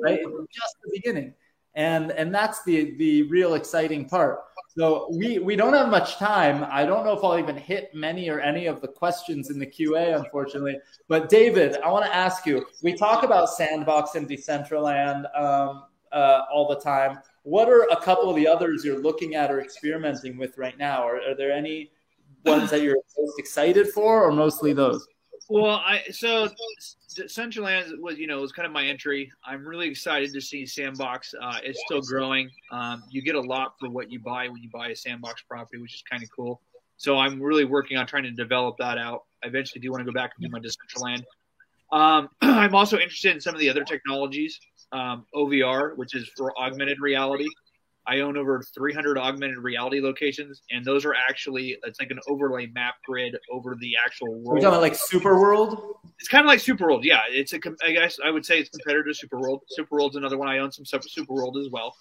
right? 0.00 0.20
Just 0.52 0.76
the 0.84 0.90
beginning. 0.92 1.34
And 1.74 2.10
and 2.12 2.34
that's 2.34 2.64
the 2.64 2.96
the 2.96 3.22
real 3.24 3.54
exciting 3.54 4.08
part. 4.08 4.40
So 4.76 5.08
we 5.12 5.38
we 5.38 5.56
don't 5.56 5.74
have 5.74 5.88
much 5.88 6.16
time. 6.16 6.66
I 6.68 6.84
don't 6.84 7.04
know 7.04 7.12
if 7.12 7.22
I'll 7.22 7.38
even 7.38 7.56
hit 7.56 7.94
many 7.94 8.28
or 8.28 8.40
any 8.40 8.66
of 8.66 8.80
the 8.80 8.88
questions 8.88 9.50
in 9.50 9.58
the 9.58 9.66
QA, 9.66 10.16
unfortunately. 10.16 10.78
But 11.06 11.28
David, 11.28 11.76
I 11.84 11.90
want 11.90 12.06
to 12.06 12.14
ask 12.14 12.46
you. 12.46 12.66
We 12.82 12.94
talk 12.94 13.22
about 13.22 13.50
Sandbox 13.50 14.16
and 14.16 14.28
Decentraland 14.28 15.26
um, 15.38 15.84
uh, 16.12 16.42
all 16.52 16.68
the 16.68 16.80
time 16.80 17.18
what 17.42 17.68
are 17.68 17.82
a 17.90 18.00
couple 18.00 18.28
of 18.28 18.36
the 18.36 18.46
others 18.46 18.84
you're 18.84 19.00
looking 19.00 19.34
at 19.34 19.50
or 19.50 19.60
experimenting 19.60 20.36
with 20.36 20.56
right 20.58 20.76
now? 20.78 21.02
Are, 21.02 21.16
are 21.16 21.34
there 21.34 21.52
any 21.52 21.90
ones 22.44 22.70
that 22.70 22.82
you're 22.82 22.96
most 23.18 23.38
excited 23.38 23.88
for, 23.88 24.24
or 24.24 24.32
mostly 24.32 24.72
those? 24.72 25.06
Well, 25.48 25.82
I 25.84 26.02
so 26.10 26.48
Central 27.26 27.64
Lands 27.64 27.92
was 27.98 28.18
you 28.18 28.26
know 28.26 28.40
was 28.40 28.52
kind 28.52 28.66
of 28.66 28.72
my 28.72 28.86
entry. 28.86 29.32
I'm 29.44 29.66
really 29.66 29.88
excited 29.88 30.32
to 30.32 30.40
see 30.40 30.64
Sandbox. 30.64 31.34
Uh, 31.40 31.58
it's 31.64 31.80
still 31.84 32.00
growing. 32.02 32.50
Um, 32.70 33.02
you 33.10 33.22
get 33.22 33.34
a 33.34 33.40
lot 33.40 33.74
for 33.80 33.90
what 33.90 34.12
you 34.12 34.20
buy 34.20 34.48
when 34.48 34.62
you 34.62 34.70
buy 34.72 34.88
a 34.88 34.96
Sandbox 34.96 35.42
property, 35.42 35.80
which 35.82 35.94
is 35.94 36.02
kind 36.08 36.22
of 36.22 36.28
cool. 36.30 36.60
So 36.98 37.16
I'm 37.16 37.42
really 37.42 37.64
working 37.64 37.96
on 37.96 38.06
trying 38.06 38.24
to 38.24 38.30
develop 38.30 38.76
that 38.78 38.98
out. 38.98 39.24
I 39.42 39.48
eventually 39.48 39.80
do 39.80 39.90
want 39.90 40.02
to 40.02 40.04
go 40.04 40.12
back 40.12 40.32
and 40.36 40.46
do 40.46 40.50
my 40.52 40.60
Decentraland. 40.60 41.24
Um, 41.90 42.28
I'm 42.42 42.74
also 42.74 42.98
interested 42.98 43.34
in 43.34 43.40
some 43.40 43.54
of 43.54 43.60
the 43.60 43.70
other 43.70 43.84
technologies. 43.84 44.60
Um, 44.92 45.24
OVR, 45.34 45.96
which 45.96 46.16
is 46.16 46.28
for 46.36 46.52
augmented 46.58 46.98
reality. 47.00 47.46
I 48.06 48.20
own 48.20 48.36
over 48.36 48.62
300 48.74 49.18
augmented 49.18 49.58
reality 49.58 50.00
locations, 50.00 50.62
and 50.70 50.84
those 50.84 51.04
are 51.04 51.14
actually 51.14 51.76
it's 51.84 52.00
like 52.00 52.10
an 52.10 52.18
overlay 52.28 52.66
map 52.66 52.94
grid 53.06 53.36
over 53.52 53.76
the 53.78 53.92
actual 54.04 54.32
world. 54.32 54.46
We're 54.46 54.54
talking 54.56 54.68
about 54.68 54.80
like 54.80 54.96
Super 54.96 55.38
World. 55.38 55.96
It's 56.18 56.28
kind 56.28 56.44
of 56.44 56.48
like 56.48 56.60
Super 56.60 56.86
World, 56.86 57.04
yeah. 57.04 57.20
It's 57.28 57.52
a, 57.52 57.60
I 57.84 57.92
guess 57.92 58.18
I 58.24 58.30
would 58.30 58.44
say 58.44 58.58
it's 58.58 58.70
competitor 58.70 59.04
to 59.04 59.14
Super 59.14 59.38
World. 59.38 59.60
Super 59.68 59.96
World's 59.96 60.16
another 60.16 60.38
one. 60.38 60.48
I 60.48 60.58
own 60.58 60.72
some 60.72 60.84
Super 60.84 61.34
World 61.34 61.58
as 61.58 61.68
well. 61.70 61.94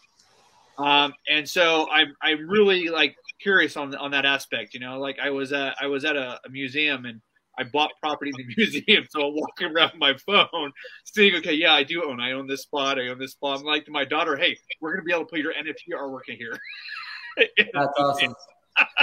Um, 0.79 1.13
and 1.29 1.47
so 1.47 1.89
I'm 1.91 2.15
I'm 2.21 2.49
really 2.49 2.87
like 2.87 3.15
curious 3.41 3.75
on 3.75 3.93
on 3.95 4.11
that 4.11 4.25
aspect. 4.25 4.73
You 4.73 4.79
know, 4.79 4.99
like 4.99 5.19
I 5.21 5.29
was 5.29 5.51
at 5.51 5.75
I 5.79 5.87
was 5.87 6.05
at 6.05 6.15
a, 6.15 6.39
a 6.45 6.49
museum 6.49 7.05
and 7.05 7.21
I 7.59 7.63
bought 7.63 7.91
property 8.01 8.31
in 8.37 8.47
the 8.47 8.55
museum, 8.55 9.05
so 9.09 9.27
I'm 9.27 9.35
walking 9.35 9.67
around 9.67 9.91
my 9.97 10.15
phone, 10.25 10.71
seeing, 11.03 11.35
okay, 11.35 11.53
yeah, 11.53 11.73
I 11.73 11.83
do 11.83 12.03
own. 12.09 12.19
I 12.19 12.31
own 12.31 12.47
this 12.47 12.63
spot. 12.63 12.97
I 12.99 13.09
own 13.09 13.19
this 13.19 13.33
spot. 13.33 13.59
I'm 13.59 13.65
like 13.65 13.85
to 13.85 13.91
my 13.91 14.05
daughter, 14.05 14.35
hey, 14.35 14.57
we're 14.81 14.93
gonna 14.93 15.03
be 15.03 15.11
able 15.11 15.25
to 15.25 15.29
put 15.29 15.39
your 15.39 15.53
NFT 15.53 15.93
artwork 15.93 16.29
in 16.29 16.37
here. 16.37 16.57
That's 17.73 17.93
awesome. 17.97 18.33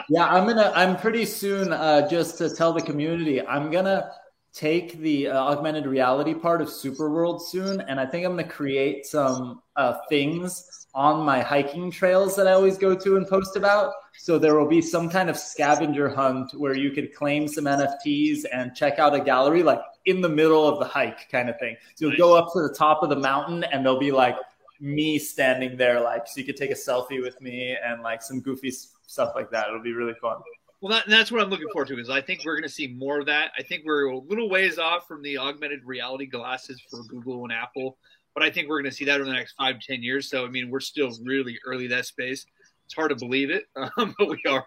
Yeah, 0.08 0.26
I'm 0.26 0.46
gonna. 0.46 0.72
I'm 0.74 0.96
pretty 0.96 1.24
soon. 1.26 1.72
Uh, 1.72 2.08
just 2.08 2.38
to 2.38 2.54
tell 2.54 2.72
the 2.72 2.80
community, 2.80 3.46
I'm 3.46 3.70
gonna 3.70 4.10
take 4.52 4.98
the 4.98 5.28
uh, 5.28 5.38
augmented 5.38 5.86
reality 5.86 6.32
part 6.32 6.62
of 6.62 6.70
Super 6.70 7.10
World 7.10 7.46
soon, 7.46 7.82
and 7.82 8.00
I 8.00 8.06
think 8.06 8.24
I'm 8.24 8.32
gonna 8.32 8.48
create 8.48 9.04
some 9.04 9.60
uh, 9.76 9.98
things 10.08 10.75
on 10.96 11.24
my 11.24 11.42
hiking 11.42 11.90
trails 11.90 12.34
that 12.34 12.48
I 12.48 12.52
always 12.52 12.78
go 12.78 12.94
to 12.94 13.16
and 13.18 13.28
post 13.28 13.54
about. 13.54 13.92
So 14.16 14.38
there 14.38 14.58
will 14.58 14.66
be 14.66 14.80
some 14.80 15.10
kind 15.10 15.28
of 15.28 15.36
scavenger 15.36 16.08
hunt 16.08 16.52
where 16.54 16.74
you 16.74 16.90
could 16.90 17.14
claim 17.14 17.46
some 17.46 17.64
NFTs 17.66 18.46
and 18.50 18.74
check 18.74 18.98
out 18.98 19.14
a 19.14 19.20
gallery, 19.20 19.62
like 19.62 19.82
in 20.06 20.22
the 20.22 20.28
middle 20.28 20.66
of 20.66 20.78
the 20.78 20.86
hike 20.86 21.28
kind 21.30 21.50
of 21.50 21.58
thing. 21.58 21.76
So 21.96 22.06
you'll 22.06 22.16
go 22.16 22.34
up 22.34 22.50
to 22.54 22.62
the 22.62 22.72
top 22.72 23.02
of 23.02 23.10
the 23.10 23.16
mountain 23.16 23.62
and 23.64 23.84
there'll 23.84 24.00
be 24.00 24.10
like 24.10 24.36
me 24.80 25.18
standing 25.18 25.76
there, 25.76 26.00
like 26.00 26.26
so 26.26 26.40
you 26.40 26.46
could 26.46 26.56
take 26.56 26.70
a 26.70 26.74
selfie 26.74 27.22
with 27.22 27.38
me 27.42 27.76
and 27.84 28.02
like 28.02 28.22
some 28.22 28.40
goofy 28.40 28.70
stuff 28.70 29.32
like 29.34 29.50
that. 29.50 29.68
It'll 29.68 29.82
be 29.82 29.92
really 29.92 30.14
fun. 30.14 30.38
Well, 30.80 30.92
that, 30.92 31.04
that's 31.08 31.32
what 31.32 31.42
I'm 31.42 31.48
looking 31.48 31.68
forward 31.72 31.88
to 31.88 31.96
because 31.96 32.10
I 32.10 32.20
think 32.20 32.42
we're 32.44 32.54
going 32.54 32.68
to 32.68 32.74
see 32.74 32.86
more 32.86 33.20
of 33.20 33.26
that. 33.26 33.50
I 33.58 33.62
think 33.62 33.84
we're 33.84 34.06
a 34.06 34.18
little 34.18 34.48
ways 34.48 34.78
off 34.78 35.08
from 35.08 35.22
the 35.22 35.38
augmented 35.38 35.84
reality 35.84 36.26
glasses 36.26 36.80
for 36.90 37.02
Google 37.04 37.44
and 37.44 37.52
Apple, 37.52 37.96
but 38.36 38.44
I 38.44 38.50
think 38.50 38.68
we're 38.68 38.82
going 38.82 38.90
to 38.90 38.96
see 38.96 39.06
that 39.06 39.14
over 39.14 39.24
the 39.24 39.32
next 39.32 39.54
five 39.54 39.80
ten 39.80 40.02
years. 40.02 40.28
So, 40.28 40.44
I 40.44 40.48
mean, 40.48 40.70
we're 40.70 40.80
still 40.80 41.10
really 41.24 41.58
early 41.64 41.86
that 41.88 42.04
space. 42.04 42.44
It's 42.84 42.94
hard 42.94 43.08
to 43.08 43.16
believe 43.16 43.50
it, 43.50 43.64
um, 43.76 44.14
but 44.18 44.28
we 44.28 44.40
are. 44.46 44.64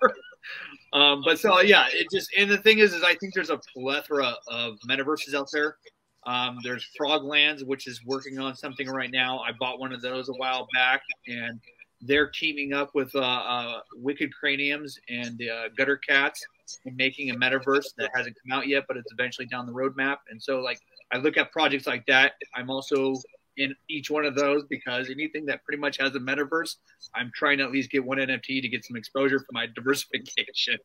Um, 0.92 1.22
but 1.24 1.40
so 1.40 1.62
yeah, 1.62 1.86
it 1.92 2.08
just 2.12 2.30
and 2.36 2.50
the 2.50 2.58
thing 2.58 2.80
is, 2.80 2.94
is 2.96 3.04
I 3.04 3.14
think 3.16 3.36
there's 3.36 3.52
a 3.52 3.62
plethora 3.76 4.34
of 4.48 4.78
metaverses 4.90 5.36
out 5.36 5.50
there. 5.54 5.78
Um, 6.26 6.58
there's 6.64 6.90
Froglands, 7.00 7.64
which 7.64 7.88
is 7.88 8.04
working 8.06 8.40
on 8.40 8.56
something 8.56 8.90
right 8.90 9.12
now. 9.12 9.40
I 9.40 9.52
bought 9.60 9.80
one 9.80 9.94
of 9.94 10.02
those 10.02 10.30
a 10.30 10.34
while 10.34 10.68
back, 10.74 11.02
and 11.28 11.62
they're 12.02 12.30
teaming 12.30 12.74
up 12.74 12.90
with 12.96 13.14
uh, 13.16 13.20
uh, 13.20 13.80
Wicked 13.96 14.32
Craniums 14.34 14.98
and 15.10 15.42
uh, 15.44 15.70
Gutter 15.78 15.98
Cats 15.98 16.44
and 16.86 16.96
making 16.96 17.30
a 17.30 17.36
metaverse 17.36 17.94
that 17.98 18.10
hasn't 18.16 18.36
come 18.44 18.58
out 18.58 18.68
yet, 18.68 18.86
but 18.88 18.98
it's 18.98 19.12
eventually 19.12 19.48
down 19.48 19.66
the 19.66 19.74
roadmap. 19.74 20.18
And 20.30 20.42
so, 20.42 20.60
like, 20.60 20.80
I 21.12 21.18
look 21.18 21.38
at 21.38 21.52
projects 21.52 21.88
like 21.88 22.06
that. 22.08 22.34
I'm 22.56 22.70
also 22.70 23.16
in 23.60 23.76
each 23.89 24.10
one 24.10 24.26
of 24.26 24.36
those 24.36 24.64
because 24.70 25.10
anything 25.10 25.45
that 25.45 25.64
pretty 25.66 25.80
much 25.80 25.97
has 25.97 26.16
a 26.16 26.20
metaverse, 26.20 26.76
I'm 27.14 27.32
trying 27.36 27.57
to 27.60 27.66
at 27.66 27.72
least 27.72 27.91
get 27.91 28.03
one 28.03 28.18
NFT 28.18 28.62
to 28.62 28.70
get 28.70 28.84
some 28.86 28.95
exposure 28.95 29.39
for 29.39 29.51
my 29.51 29.68
diversification. 29.76 30.78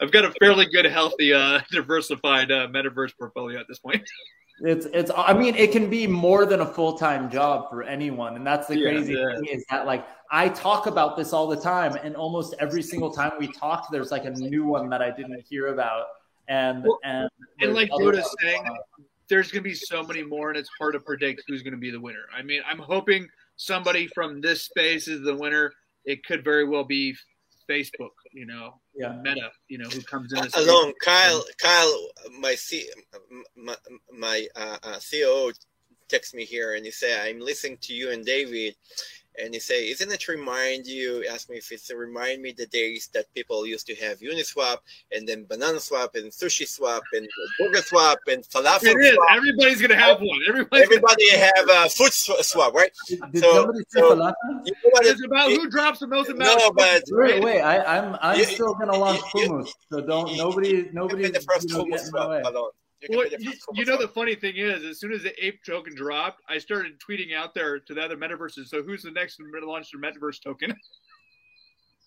I've 0.00 0.12
got 0.12 0.24
a 0.24 0.32
fairly 0.40 0.66
good, 0.66 0.86
healthy, 0.86 1.32
uh, 1.34 1.60
diversified 1.72 2.50
uh, 2.50 2.68
metaverse 2.68 3.10
portfolio 3.18 3.58
at 3.60 3.66
this 3.68 3.80
point. 3.80 4.02
It's 4.60 4.86
it's 4.86 5.10
I 5.14 5.34
mean 5.34 5.54
it 5.54 5.70
can 5.70 5.90
be 5.90 6.06
more 6.06 6.46
than 6.46 6.60
a 6.62 6.66
full-time 6.66 7.30
job 7.30 7.68
for 7.68 7.82
anyone 7.82 8.36
and 8.36 8.46
that's 8.46 8.66
the 8.66 8.78
Yeah, 8.78 8.88
crazy 8.90 9.12
yeah. 9.12 9.34
thing 9.34 9.44
is 9.52 9.66
that 9.68 9.84
like 9.84 10.06
I 10.30 10.48
talk 10.48 10.86
about 10.86 11.14
this 11.14 11.34
all 11.34 11.46
the 11.46 11.60
time 11.60 11.94
and 12.02 12.16
almost 12.16 12.54
every 12.58 12.82
single 12.82 13.10
time 13.10 13.32
we 13.38 13.52
talk 13.52 13.88
there's 13.92 14.10
like 14.10 14.24
a 14.24 14.30
new 14.30 14.64
one 14.64 14.88
that 14.88 15.02
I 15.02 15.10
didn't 15.10 15.44
hear 15.46 15.66
about 15.66 16.06
and 16.48 16.84
Well, 16.84 16.98
and 17.04 17.28
and 17.60 17.74
like 17.74 17.90
other 17.92 18.22
saying. 18.40 18.64
There's 19.28 19.50
going 19.50 19.62
to 19.62 19.68
be 19.68 19.74
so 19.74 20.02
many 20.02 20.22
more, 20.22 20.50
and 20.50 20.58
it's 20.58 20.70
hard 20.78 20.94
to 20.94 21.00
predict 21.00 21.42
who's 21.46 21.62
going 21.62 21.72
to 21.72 21.78
be 21.78 21.90
the 21.90 22.00
winner. 22.00 22.26
I 22.36 22.42
mean, 22.42 22.60
I'm 22.68 22.78
hoping 22.78 23.26
somebody 23.56 24.06
from 24.08 24.40
this 24.40 24.62
space 24.62 25.08
is 25.08 25.22
the 25.22 25.34
winner. 25.34 25.72
It 26.04 26.24
could 26.24 26.44
very 26.44 26.64
well 26.66 26.84
be 26.84 27.16
Facebook, 27.68 28.10
you 28.32 28.46
know, 28.46 28.80
Yeah. 28.94 29.18
Meta, 29.22 29.50
you 29.68 29.78
know, 29.78 29.88
who 29.88 30.00
comes 30.02 30.32
in. 30.32 30.42
This 30.42 30.56
Alon, 30.56 30.92
Kyle. 31.02 31.44
Kyle, 31.60 32.08
my 32.38 32.54
C, 32.54 32.88
my, 33.56 33.76
my 34.16 34.46
uh, 34.54 34.78
uh, 34.82 35.00
COO 35.10 35.52
texts 36.08 36.34
me 36.34 36.44
here 36.44 36.74
and 36.74 36.84
he 36.84 36.90
say, 36.90 37.18
"I'm 37.28 37.40
listening 37.40 37.78
to 37.82 37.94
you 37.94 38.10
and 38.10 38.24
David." 38.24 38.74
And 39.38 39.52
he 39.52 39.60
say, 39.60 39.90
"Isn't 39.90 40.10
it 40.10 40.28
remind 40.28 40.86
you?" 40.86 41.26
Ask 41.30 41.50
me 41.50 41.58
if 41.58 41.70
it's 41.70 41.86
to 41.88 41.96
remind 41.98 42.40
me 42.40 42.52
the 42.56 42.64
days 42.68 43.10
that 43.12 43.26
people 43.34 43.66
used 43.66 43.86
to 43.88 43.94
have 43.96 44.18
Uniswap 44.20 44.78
and 45.12 45.28
then 45.28 45.44
Banana 45.44 45.78
Swap 45.78 46.14
and 46.14 46.32
Sushi 46.32 46.66
Swap 46.66 47.02
and 47.12 47.28
Burger 47.58 47.82
Swap 47.82 48.18
and 48.28 48.42
Falafel 48.44 48.84
It 48.84 48.96
is. 48.96 49.14
Swap. 49.14 49.28
Everybody's 49.36 49.78
going 49.82 49.90
to 49.90 49.96
have 49.98 50.20
one. 50.22 50.40
Everybody's 50.48 50.88
gonna, 50.88 50.96
Everybody 50.96 51.30
have 51.36 51.68
a 51.68 51.88
food 51.90 52.14
swap, 52.14 52.72
right? 52.72 52.90
Did, 53.08 53.20
did 53.32 53.42
So- 53.42 53.52
somebody 53.52 53.78
say 53.90 54.00
so- 54.00 54.16
falafel? 54.16 54.32
You 54.64 54.72
know 54.72 54.90
what? 54.92 55.04
it's 55.06 55.20
It, 55.20 55.26
about 55.26 55.50
it- 55.50 55.60
who 55.60 55.68
drops 55.68 55.98
the 55.98 56.06
most 56.06 56.30
amount. 56.30 56.58
no, 56.58 56.70
but 56.70 57.02
Wait, 57.10 57.42
wait, 57.44 57.60
I, 57.60 57.98
I'm 57.98 58.16
I'm 58.22 58.38
You- 58.38 58.44
still 58.46 58.72
gonna 58.72 58.96
launch 58.96 59.20
you- 59.34 59.48
hummus, 59.50 59.68
so 59.92 60.00
don't 60.00 60.30
you- 60.30 60.38
nobody 60.38 60.68
you 60.70 60.88
nobody 60.94 61.24
can 61.24 61.32
the 61.32 61.40
first 61.40 61.68
you 61.68 61.76
know, 61.76 61.84
hummus 61.84 61.90
get 61.90 62.06
in 62.06 62.12
my 62.12 62.40
swap 62.42 62.72
way. 63.10 63.16
alone. 63.16 63.30
You 63.38 63.50
Well, 63.50 63.76
you, 63.76 63.84
you 63.84 63.84
know 63.84 63.98
the 63.98 64.08
funny 64.08 64.34
thing 64.34 64.56
is, 64.56 64.84
as 64.84 65.00
soon 65.00 65.12
as 65.12 65.22
the 65.22 65.44
ape 65.44 65.62
token 65.64 65.94
dropped, 65.94 66.42
I 66.48 66.58
started 66.58 67.00
tweeting 67.00 67.34
out 67.34 67.54
there 67.54 67.78
to 67.78 67.94
the 67.94 68.02
other 68.02 68.16
metaverses. 68.16 68.68
So 68.68 68.82
who's 68.82 69.02
the 69.02 69.10
next 69.10 69.36
to 69.36 69.44
launch 69.66 69.90
their 69.92 70.00
metaverse 70.00 70.42
token? 70.42 70.74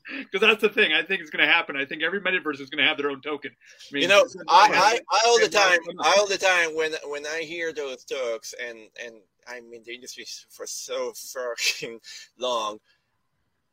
Because 0.10 0.42
that's 0.42 0.62
the 0.62 0.70
thing. 0.70 0.92
I 0.94 1.04
think 1.04 1.22
it's 1.22 1.30
going 1.30 1.46
to 1.46 1.52
happen. 1.52 1.76
I 1.76 1.86
think 1.86 2.02
every 2.02 2.20
metaverse 2.20 2.60
is 2.60 2.70
going 2.70 2.84
to 2.84 2.88
have 2.88 2.98
their 2.98 3.12
own 3.12 3.22
token. 3.22 3.52
I 3.52 3.94
mean, 3.94 4.02
you 4.04 4.08
know, 4.08 4.26
I, 4.48 4.70
I, 4.74 5.00
I 5.12 5.22
all 5.28 5.40
the 5.40 5.48
time. 5.48 5.80
I 6.00 6.16
all 6.18 6.28
the 6.28 6.38
time 6.38 6.76
when 6.76 6.94
when 7.10 7.28
I 7.28 7.42
hear 7.42 7.72
those 7.72 8.06
talks, 8.06 8.54
and 8.60 8.78
and 9.04 9.16
I'm 9.48 9.72
in 9.74 9.84
the 9.86 9.94
industry 9.94 10.26
for 10.50 10.66
so 10.66 11.14
fucking 11.14 12.00
long. 12.40 12.80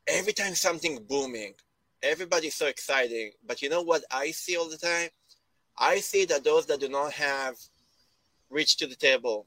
Every 0.06 0.32
time 0.32 0.54
something 0.54 1.04
booming, 1.08 1.54
everybody's 2.02 2.54
so 2.54 2.66
exciting. 2.66 3.32
But 3.46 3.62
you 3.62 3.68
know 3.68 3.82
what 3.82 4.04
I 4.10 4.30
see 4.30 4.56
all 4.56 4.68
the 4.68 4.78
time? 4.78 5.08
I 5.78 6.00
see 6.00 6.24
that 6.26 6.44
those 6.44 6.66
that 6.66 6.80
do 6.80 6.88
not 6.88 7.12
have 7.12 7.56
reach 8.50 8.76
to 8.78 8.86
the 8.86 8.96
table 8.96 9.46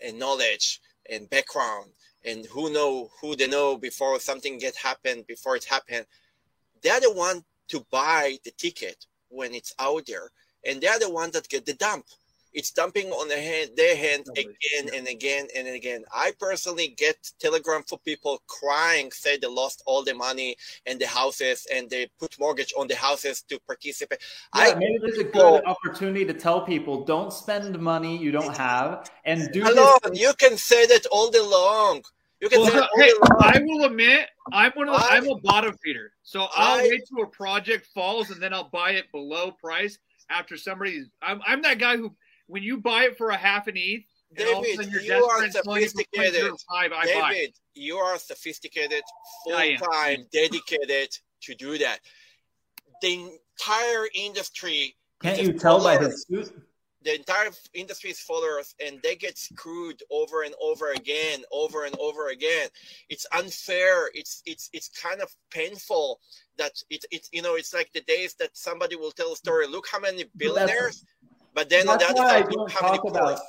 and 0.00 0.18
knowledge 0.18 0.80
and 1.10 1.30
background 1.30 1.90
and 2.24 2.46
who 2.46 2.72
know 2.72 3.10
who 3.20 3.36
they 3.36 3.46
know 3.46 3.76
before 3.76 4.18
something 4.20 4.58
get 4.58 4.76
happened 4.76 5.26
before 5.26 5.56
it 5.56 5.64
happened 5.64 6.06
they're 6.84 7.00
the 7.00 7.12
one 7.12 7.42
to 7.68 7.84
buy 7.90 8.38
the 8.44 8.52
ticket 8.52 9.06
when 9.30 9.54
it's 9.54 9.74
out 9.80 10.06
there. 10.06 10.30
And 10.66 10.80
they're 10.80 10.98
the 10.98 11.10
one 11.10 11.30
that 11.32 11.48
get 11.48 11.66
the 11.66 11.74
dump 11.74 12.06
it's 12.54 12.70
dumping 12.70 13.08
on 13.10 13.28
their 13.28 13.42
hand 13.42 13.70
their 13.76 13.96
hand 13.96 14.22
oh 14.28 14.32
Totally. 14.34 14.56
again 14.62 14.94
and 14.96 15.08
again 15.08 15.46
and 15.56 15.66
again 15.68 16.04
i 16.14 16.32
personally 16.38 16.94
get 16.96 17.16
telegram 17.40 17.82
for 17.86 17.98
people 17.98 18.40
crying 18.46 19.10
say 19.12 19.36
they 19.36 19.46
lost 19.48 19.82
all 19.86 20.02
the 20.04 20.14
money 20.14 20.56
and 20.86 21.00
the 21.00 21.06
houses 21.06 21.66
and 21.74 21.90
they 21.90 22.08
put 22.18 22.38
mortgage 22.38 22.72
on 22.78 22.86
the 22.86 22.94
houses 22.94 23.42
to 23.42 23.58
participate 23.66 24.20
Yeah, 24.54 24.62
i 24.62 24.74
maybe 24.74 24.98
there's 25.02 25.18
a 25.18 25.24
good 25.24 25.64
opportunity 25.66 26.24
to 26.24 26.34
tell 26.34 26.60
people 26.62 27.04
don't 27.04 27.32
spend 27.32 27.78
money 27.78 28.16
you 28.16 28.30
don't 28.30 28.56
have 28.56 29.10
and 29.24 29.50
do 29.52 29.62
Hello, 29.64 29.96
this. 30.04 30.20
you 30.20 30.32
can 30.34 30.56
say 30.56 30.86
that 30.86 31.06
all 31.10 31.30
day 31.30 31.40
long. 31.40 32.02
You 32.40 32.48
can 32.50 32.60
Well, 32.60 32.70
say 32.70 32.76
it 32.76 32.82
all 32.82 32.88
hey, 32.96 33.08
day 33.08 33.14
long. 33.20 33.40
I 33.42 33.58
will 33.64 33.84
admit, 33.86 34.28
I'm 34.52 34.72
one 34.74 34.88
of 34.88 34.94
the, 35.00 35.04
I- 35.06 35.16
I'm 35.16 35.28
a 35.28 35.38
bottom 35.40 35.74
feeder. 35.82 36.12
So 36.22 36.46
I'll 36.54 36.78
I- 36.80 36.88
wait 36.90 37.02
till 37.08 37.24
a 37.24 37.26
project 37.26 37.86
falls 37.94 38.30
and 38.30 38.40
then 38.42 38.52
I'll 38.52 38.68
buy 38.68 38.90
it 38.92 39.10
below 39.12 39.50
price 39.52 39.98
after 40.30 40.56
somebody's. 40.56 41.06
I'm, 41.22 41.40
I'm 41.46 41.62
that 41.62 41.78
guy 41.78 41.96
who, 41.96 42.14
when 42.46 42.62
you 42.62 42.78
buy 42.78 43.04
it 43.04 43.16
for 43.16 43.30
a 43.30 43.36
half 43.36 43.66
an 43.66 43.74
ETH, 43.76 44.04
and 44.36 44.48
all 44.48 44.58
of 44.58 44.64
a 44.64 44.66
David, 44.66 44.76
sudden 44.76 44.90
your 44.92 45.00
you 45.02 45.08
desk 45.08 45.24
are 45.30 45.38
friend's 45.38 45.54
telling 45.62 45.82
sophisticated. 45.88 46.42
0.05, 46.42 46.56
I 46.70 46.88
buy. 46.88 47.32
David, 47.32 47.54
you 47.74 47.96
are 47.96 48.18
sophisticated, 48.18 49.02
full 49.44 49.76
time, 49.92 50.26
dedicated 50.32 51.16
to 51.42 51.54
do 51.54 51.78
that. 51.78 52.00
The 53.02 53.14
entire 53.60 54.08
industry, 54.14 54.96
Can't 55.22 55.40
you 55.42 55.52
tell 55.52 55.78
by 55.82 55.96
followers. 55.96 56.26
his 56.28 56.46
suit? 56.48 56.62
the 57.04 57.14
entire 57.16 57.50
industry 57.74 58.10
is 58.10 58.18
followers, 58.18 58.74
and 58.84 58.98
they 59.02 59.14
get 59.14 59.36
screwed 59.36 60.02
over 60.10 60.42
and 60.42 60.54
over 60.60 60.92
again, 60.92 61.40
over 61.52 61.84
and 61.84 61.94
over 61.98 62.28
again. 62.30 62.68
It's 63.10 63.26
unfair. 63.32 64.10
It's 64.14 64.42
it's 64.46 64.70
it's 64.72 64.88
kind 64.88 65.20
of 65.20 65.28
painful 65.50 66.18
that 66.56 66.72
it 66.88 67.04
it 67.10 67.28
you 67.30 67.42
know 67.42 67.56
it's 67.56 67.74
like 67.74 67.92
the 67.92 68.00
days 68.02 68.34
that 68.40 68.56
somebody 68.56 68.96
will 68.96 69.10
tell 69.10 69.32
a 69.34 69.36
story. 69.36 69.66
Look 69.66 69.86
how 69.86 70.00
many 70.00 70.24
billionaires, 70.38 71.04
but 71.54 71.68
then 71.68 71.88
on 71.88 71.98
That's 71.98 72.12
the 72.12 72.20
other 72.20 72.22
why 72.22 72.34
I 72.36 72.40
side, 72.40 72.52
look 72.52 72.52
don't 72.52 72.70
how 72.70 72.86
many 72.86 72.98
talk 72.98 73.10
about. 73.10 73.36
poor. 73.36 73.46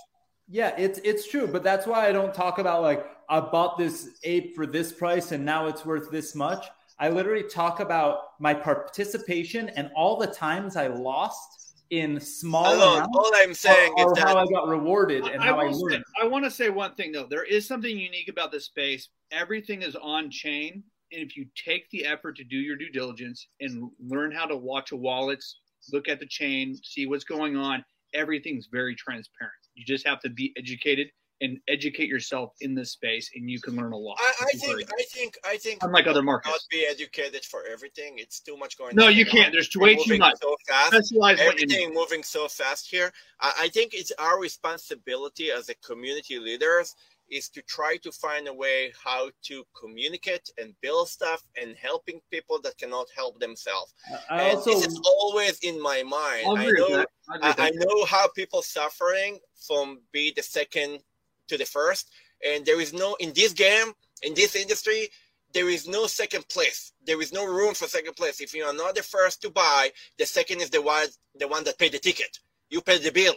Yeah, 0.47 0.75
it's 0.77 0.99
it's 1.03 1.27
true, 1.27 1.47
but 1.47 1.63
that's 1.63 1.87
why 1.87 2.07
I 2.07 2.11
don't 2.11 2.33
talk 2.33 2.59
about 2.59 2.83
like 2.83 3.05
I 3.29 3.39
bought 3.39 3.77
this 3.77 4.09
ape 4.23 4.55
for 4.55 4.67
this 4.67 4.91
price 4.91 5.31
and 5.31 5.43
now 5.43 5.67
it's 5.67 5.85
worth 5.85 6.11
this 6.11 6.35
much. 6.35 6.67
I 6.99 7.09
literally 7.09 7.43
talk 7.43 7.79
about 7.79 8.39
my 8.39 8.53
participation 8.53 9.69
and 9.69 9.89
all 9.95 10.17
the 10.17 10.27
times 10.27 10.77
I 10.77 10.87
lost 10.87 11.75
in 11.89 12.19
small 12.19 12.73
Alon, 12.73 12.97
amounts, 12.97 13.17
all 13.17 13.31
I'm 13.35 13.53
saying 13.53 13.93
or, 13.97 14.05
is 14.05 14.11
or 14.11 14.15
that 14.15 14.27
how 14.27 14.37
I 14.37 14.45
got 14.45 14.67
rewarded 14.67 15.25
and 15.25 15.41
I, 15.41 15.47
how 15.47 15.59
I, 15.59 15.65
will 15.65 15.73
say, 15.73 15.95
learned. 15.95 16.03
I 16.21 16.27
want 16.27 16.45
to 16.45 16.51
say 16.51 16.69
one 16.69 16.95
thing 16.95 17.11
though. 17.11 17.27
There 17.29 17.43
is 17.43 17.67
something 17.67 17.97
unique 17.97 18.27
about 18.27 18.51
this 18.51 18.65
space. 18.65 19.09
Everything 19.31 19.81
is 19.81 19.95
on 19.95 20.29
chain, 20.29 20.83
and 21.11 21.21
if 21.21 21.35
you 21.35 21.45
take 21.55 21.89
the 21.89 22.05
effort 22.05 22.37
to 22.37 22.43
do 22.43 22.57
your 22.57 22.75
due 22.75 22.91
diligence 22.91 23.47
and 23.59 23.89
learn 23.99 24.31
how 24.31 24.45
to 24.45 24.55
watch 24.55 24.91
a 24.91 24.95
wallets, 24.95 25.59
look 25.91 26.07
at 26.07 26.19
the 26.19 26.25
chain, 26.25 26.75
see 26.83 27.05
what's 27.05 27.23
going 27.23 27.55
on, 27.55 27.83
everything's 28.15 28.67
very 28.71 28.95
transparent. 28.95 29.53
You 29.75 29.85
just 29.85 30.07
have 30.07 30.19
to 30.21 30.29
be 30.29 30.53
educated 30.57 31.07
and 31.41 31.59
educate 31.67 32.07
yourself 32.07 32.53
in 32.61 32.73
this 32.73 32.91
space, 32.91 33.29
and 33.35 33.49
you 33.49 33.59
can 33.59 33.75
learn 33.75 33.91
a 33.91 33.97
lot. 33.97 34.17
I, 34.19 34.33
I 34.41 34.57
think. 34.57 34.89
I 34.97 35.03
think 35.03 35.37
I 35.45 35.57
think 35.57 35.83
Unlike 35.83 36.07
other 36.07 36.21
markets, 36.21 36.53
not 36.53 36.61
be 36.71 36.85
educated 36.89 37.43
for 37.43 37.63
everything. 37.71 38.15
It's 38.17 38.39
too 38.39 38.55
much 38.57 38.77
going. 38.77 38.95
No, 38.95 39.07
on 39.07 39.15
you 39.15 39.25
can't. 39.25 39.51
There's 39.51 39.69
way 39.75 39.95
too 39.95 40.17
much. 40.17 40.37
So 40.41 40.55
fast. 40.67 40.93
Specialize 40.93 41.39
what 41.39 41.59
you 41.59 41.67
need. 41.67 41.73
Everything 41.73 41.93
moving 41.93 42.23
so 42.23 42.47
fast 42.47 42.89
here. 42.89 43.11
I, 43.41 43.53
I 43.63 43.67
think 43.69 43.93
it's 43.93 44.13
our 44.17 44.39
responsibility 44.39 45.51
as 45.51 45.69
a 45.69 45.75
community 45.75 46.39
leaders 46.39 46.95
is 47.29 47.49
to 47.49 47.61
try 47.63 47.97
to 47.97 48.11
find 48.11 48.47
a 48.47 48.53
way 48.53 48.93
how 49.03 49.29
to 49.43 49.63
communicate 49.79 50.49
and 50.57 50.73
build 50.81 51.09
stuff 51.09 51.43
and 51.61 51.75
helping 51.75 52.21
people 52.31 52.59
that 52.61 52.77
cannot 52.77 53.07
help 53.15 53.39
themselves. 53.39 53.93
I 54.29 54.41
and 54.41 54.57
also 54.57 54.71
this 54.71 54.87
is 54.87 55.01
always 55.05 55.59
in 55.59 55.81
my 55.81 56.03
mind. 56.03 56.45
I 56.47 56.71
know. 56.71 57.05
I 57.29 57.37
I, 57.41 57.55
I 57.57 57.71
know 57.71 58.05
how 58.05 58.27
people 58.29 58.61
suffering 58.61 59.39
from 59.67 60.01
be 60.11 60.33
the 60.35 60.43
second 60.43 60.99
to 61.47 61.57
the 61.57 61.65
first, 61.65 62.11
and 62.45 62.65
there 62.65 62.79
is 62.79 62.93
no 62.93 63.15
in 63.19 63.33
this 63.33 63.53
game 63.53 63.93
in 64.21 64.33
this 64.33 64.55
industry. 64.55 65.09
There 65.53 65.69
is 65.69 65.87
no 65.87 66.05
second 66.05 66.47
place. 66.49 66.91
There 67.05 67.21
is 67.21 67.31
no 67.31 67.45
room 67.45 67.75
for 67.75 67.87
second 67.87 68.15
place. 68.17 68.41
If 68.41 68.53
you 68.53 68.65
are 68.65 68.73
not 68.73 68.95
the 68.95 69.03
first 69.03 69.41
to 69.43 69.49
buy, 69.49 69.91
the 70.17 70.25
second 70.25 70.61
is 70.61 70.69
the 70.69 70.81
one 70.81 71.07
the 71.39 71.47
one 71.47 71.63
that 71.63 71.79
paid 71.79 71.93
the 71.93 71.99
ticket. 71.99 72.39
You 72.69 72.81
pay 72.81 72.97
the 72.97 73.11
bill. 73.11 73.35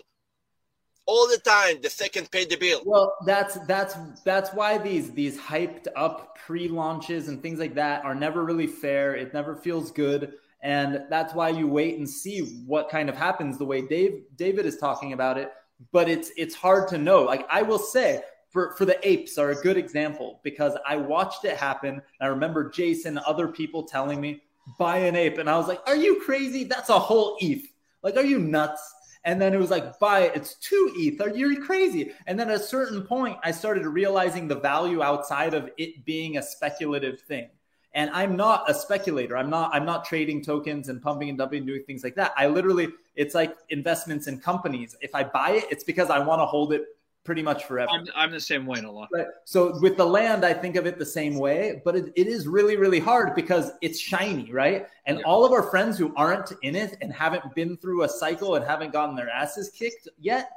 All 1.08 1.26
the 1.26 1.38
time. 1.38 1.80
The 1.82 1.90
second 1.90 2.30
pay 2.30 2.44
the 2.44 2.56
bill. 2.56 2.82
Well, 2.84 3.16
that's 3.26 3.58
that's 3.66 3.96
that's 4.24 4.52
why 4.52 4.78
these 4.78 5.10
these 5.10 5.36
hyped 5.36 5.86
up 5.96 6.36
pre-launches 6.46 7.26
and 7.26 7.42
things 7.42 7.58
like 7.58 7.74
that 7.74 8.04
are 8.04 8.14
never 8.14 8.44
really 8.44 8.68
fair. 8.68 9.16
It 9.16 9.34
never 9.34 9.56
feels 9.56 9.90
good. 9.90 10.34
And 10.60 11.04
that's 11.08 11.34
why 11.34 11.48
you 11.50 11.66
wait 11.66 11.98
and 11.98 12.08
see 12.08 12.40
what 12.66 12.90
kind 12.90 13.08
of 13.08 13.16
happens 13.16 13.58
the 13.58 13.64
way 13.64 13.80
Dave 13.80 14.22
David 14.36 14.66
is 14.66 14.76
talking 14.76 15.14
about 15.14 15.38
it. 15.38 15.52
But 15.92 16.08
it's 16.08 16.30
it's 16.36 16.54
hard 16.54 16.88
to 16.90 16.98
know. 16.98 17.22
Like 17.22 17.46
I 17.50 17.62
will 17.62 17.78
say, 17.78 18.22
for, 18.50 18.74
for 18.76 18.84
the 18.84 18.98
apes 19.08 19.38
are 19.38 19.50
a 19.50 19.54
good 19.62 19.76
example 19.76 20.40
because 20.42 20.76
I 20.86 20.96
watched 20.96 21.44
it 21.44 21.56
happen. 21.56 22.02
I 22.20 22.26
remember 22.26 22.70
Jason, 22.70 23.18
other 23.18 23.48
people 23.48 23.84
telling 23.84 24.20
me, 24.20 24.42
buy 24.78 24.98
an 24.98 25.16
ape. 25.16 25.38
And 25.38 25.48
I 25.48 25.56
was 25.56 25.68
like, 25.68 25.80
are 25.86 25.96
you 25.96 26.20
crazy? 26.20 26.64
That's 26.64 26.88
a 26.90 26.98
whole 26.98 27.36
ETH. 27.40 27.66
Like, 28.02 28.16
are 28.16 28.24
you 28.24 28.38
nuts? 28.38 28.94
And 29.28 29.38
then 29.38 29.52
it 29.52 29.58
was 29.58 29.68
like, 29.68 29.98
buy 29.98 30.20
it. 30.20 30.32
It's 30.34 30.54
two 30.54 30.90
ETH. 30.96 31.20
Are 31.20 31.28
you 31.28 31.60
crazy? 31.60 32.12
And 32.26 32.40
then 32.40 32.48
at 32.48 32.56
a 32.56 32.58
certain 32.58 33.02
point, 33.02 33.36
I 33.44 33.50
started 33.50 33.84
realizing 33.84 34.48
the 34.48 34.54
value 34.54 35.02
outside 35.02 35.52
of 35.52 35.68
it 35.76 36.02
being 36.06 36.38
a 36.38 36.42
speculative 36.42 37.20
thing. 37.20 37.50
And 37.92 38.08
I'm 38.14 38.36
not 38.36 38.70
a 38.70 38.72
speculator. 38.72 39.36
I'm 39.36 39.50
not. 39.50 39.70
I'm 39.74 39.84
not 39.84 40.06
trading 40.06 40.42
tokens 40.42 40.88
and 40.88 41.02
pumping 41.02 41.28
and 41.28 41.36
dumping, 41.36 41.58
and 41.58 41.66
doing 41.66 41.82
things 41.82 42.02
like 42.02 42.14
that. 42.14 42.32
I 42.38 42.46
literally, 42.46 42.88
it's 43.16 43.34
like 43.34 43.54
investments 43.68 44.28
in 44.28 44.40
companies. 44.40 44.96
If 45.02 45.14
I 45.14 45.24
buy 45.24 45.50
it, 45.50 45.64
it's 45.70 45.84
because 45.84 46.08
I 46.08 46.20
want 46.20 46.40
to 46.40 46.46
hold 46.46 46.72
it 46.72 46.86
pretty 47.28 47.42
much 47.42 47.66
forever. 47.66 47.90
I'm, 47.92 48.06
I'm 48.16 48.30
the 48.30 48.40
same 48.40 48.64
way 48.64 48.78
in 48.78 48.86
a 48.86 48.90
lot. 48.90 49.10
Right. 49.12 49.26
So 49.44 49.78
with 49.80 49.98
the 49.98 50.06
land, 50.06 50.46
I 50.46 50.54
think 50.54 50.76
of 50.76 50.86
it 50.86 50.98
the 50.98 51.04
same 51.04 51.36
way, 51.36 51.82
but 51.84 51.94
it, 51.94 52.10
it 52.16 52.26
is 52.26 52.48
really, 52.48 52.78
really 52.78 53.00
hard 53.00 53.34
because 53.34 53.70
it's 53.82 54.00
shiny, 54.00 54.50
right? 54.50 54.86
And 55.04 55.18
yeah. 55.18 55.24
all 55.26 55.44
of 55.44 55.52
our 55.52 55.64
friends 55.64 55.98
who 55.98 56.14
aren't 56.16 56.54
in 56.62 56.74
it 56.74 56.96
and 57.02 57.12
haven't 57.12 57.54
been 57.54 57.76
through 57.76 58.04
a 58.04 58.08
cycle 58.08 58.54
and 58.54 58.64
haven't 58.64 58.94
gotten 58.94 59.14
their 59.14 59.28
asses 59.28 59.68
kicked 59.68 60.08
yet, 60.18 60.52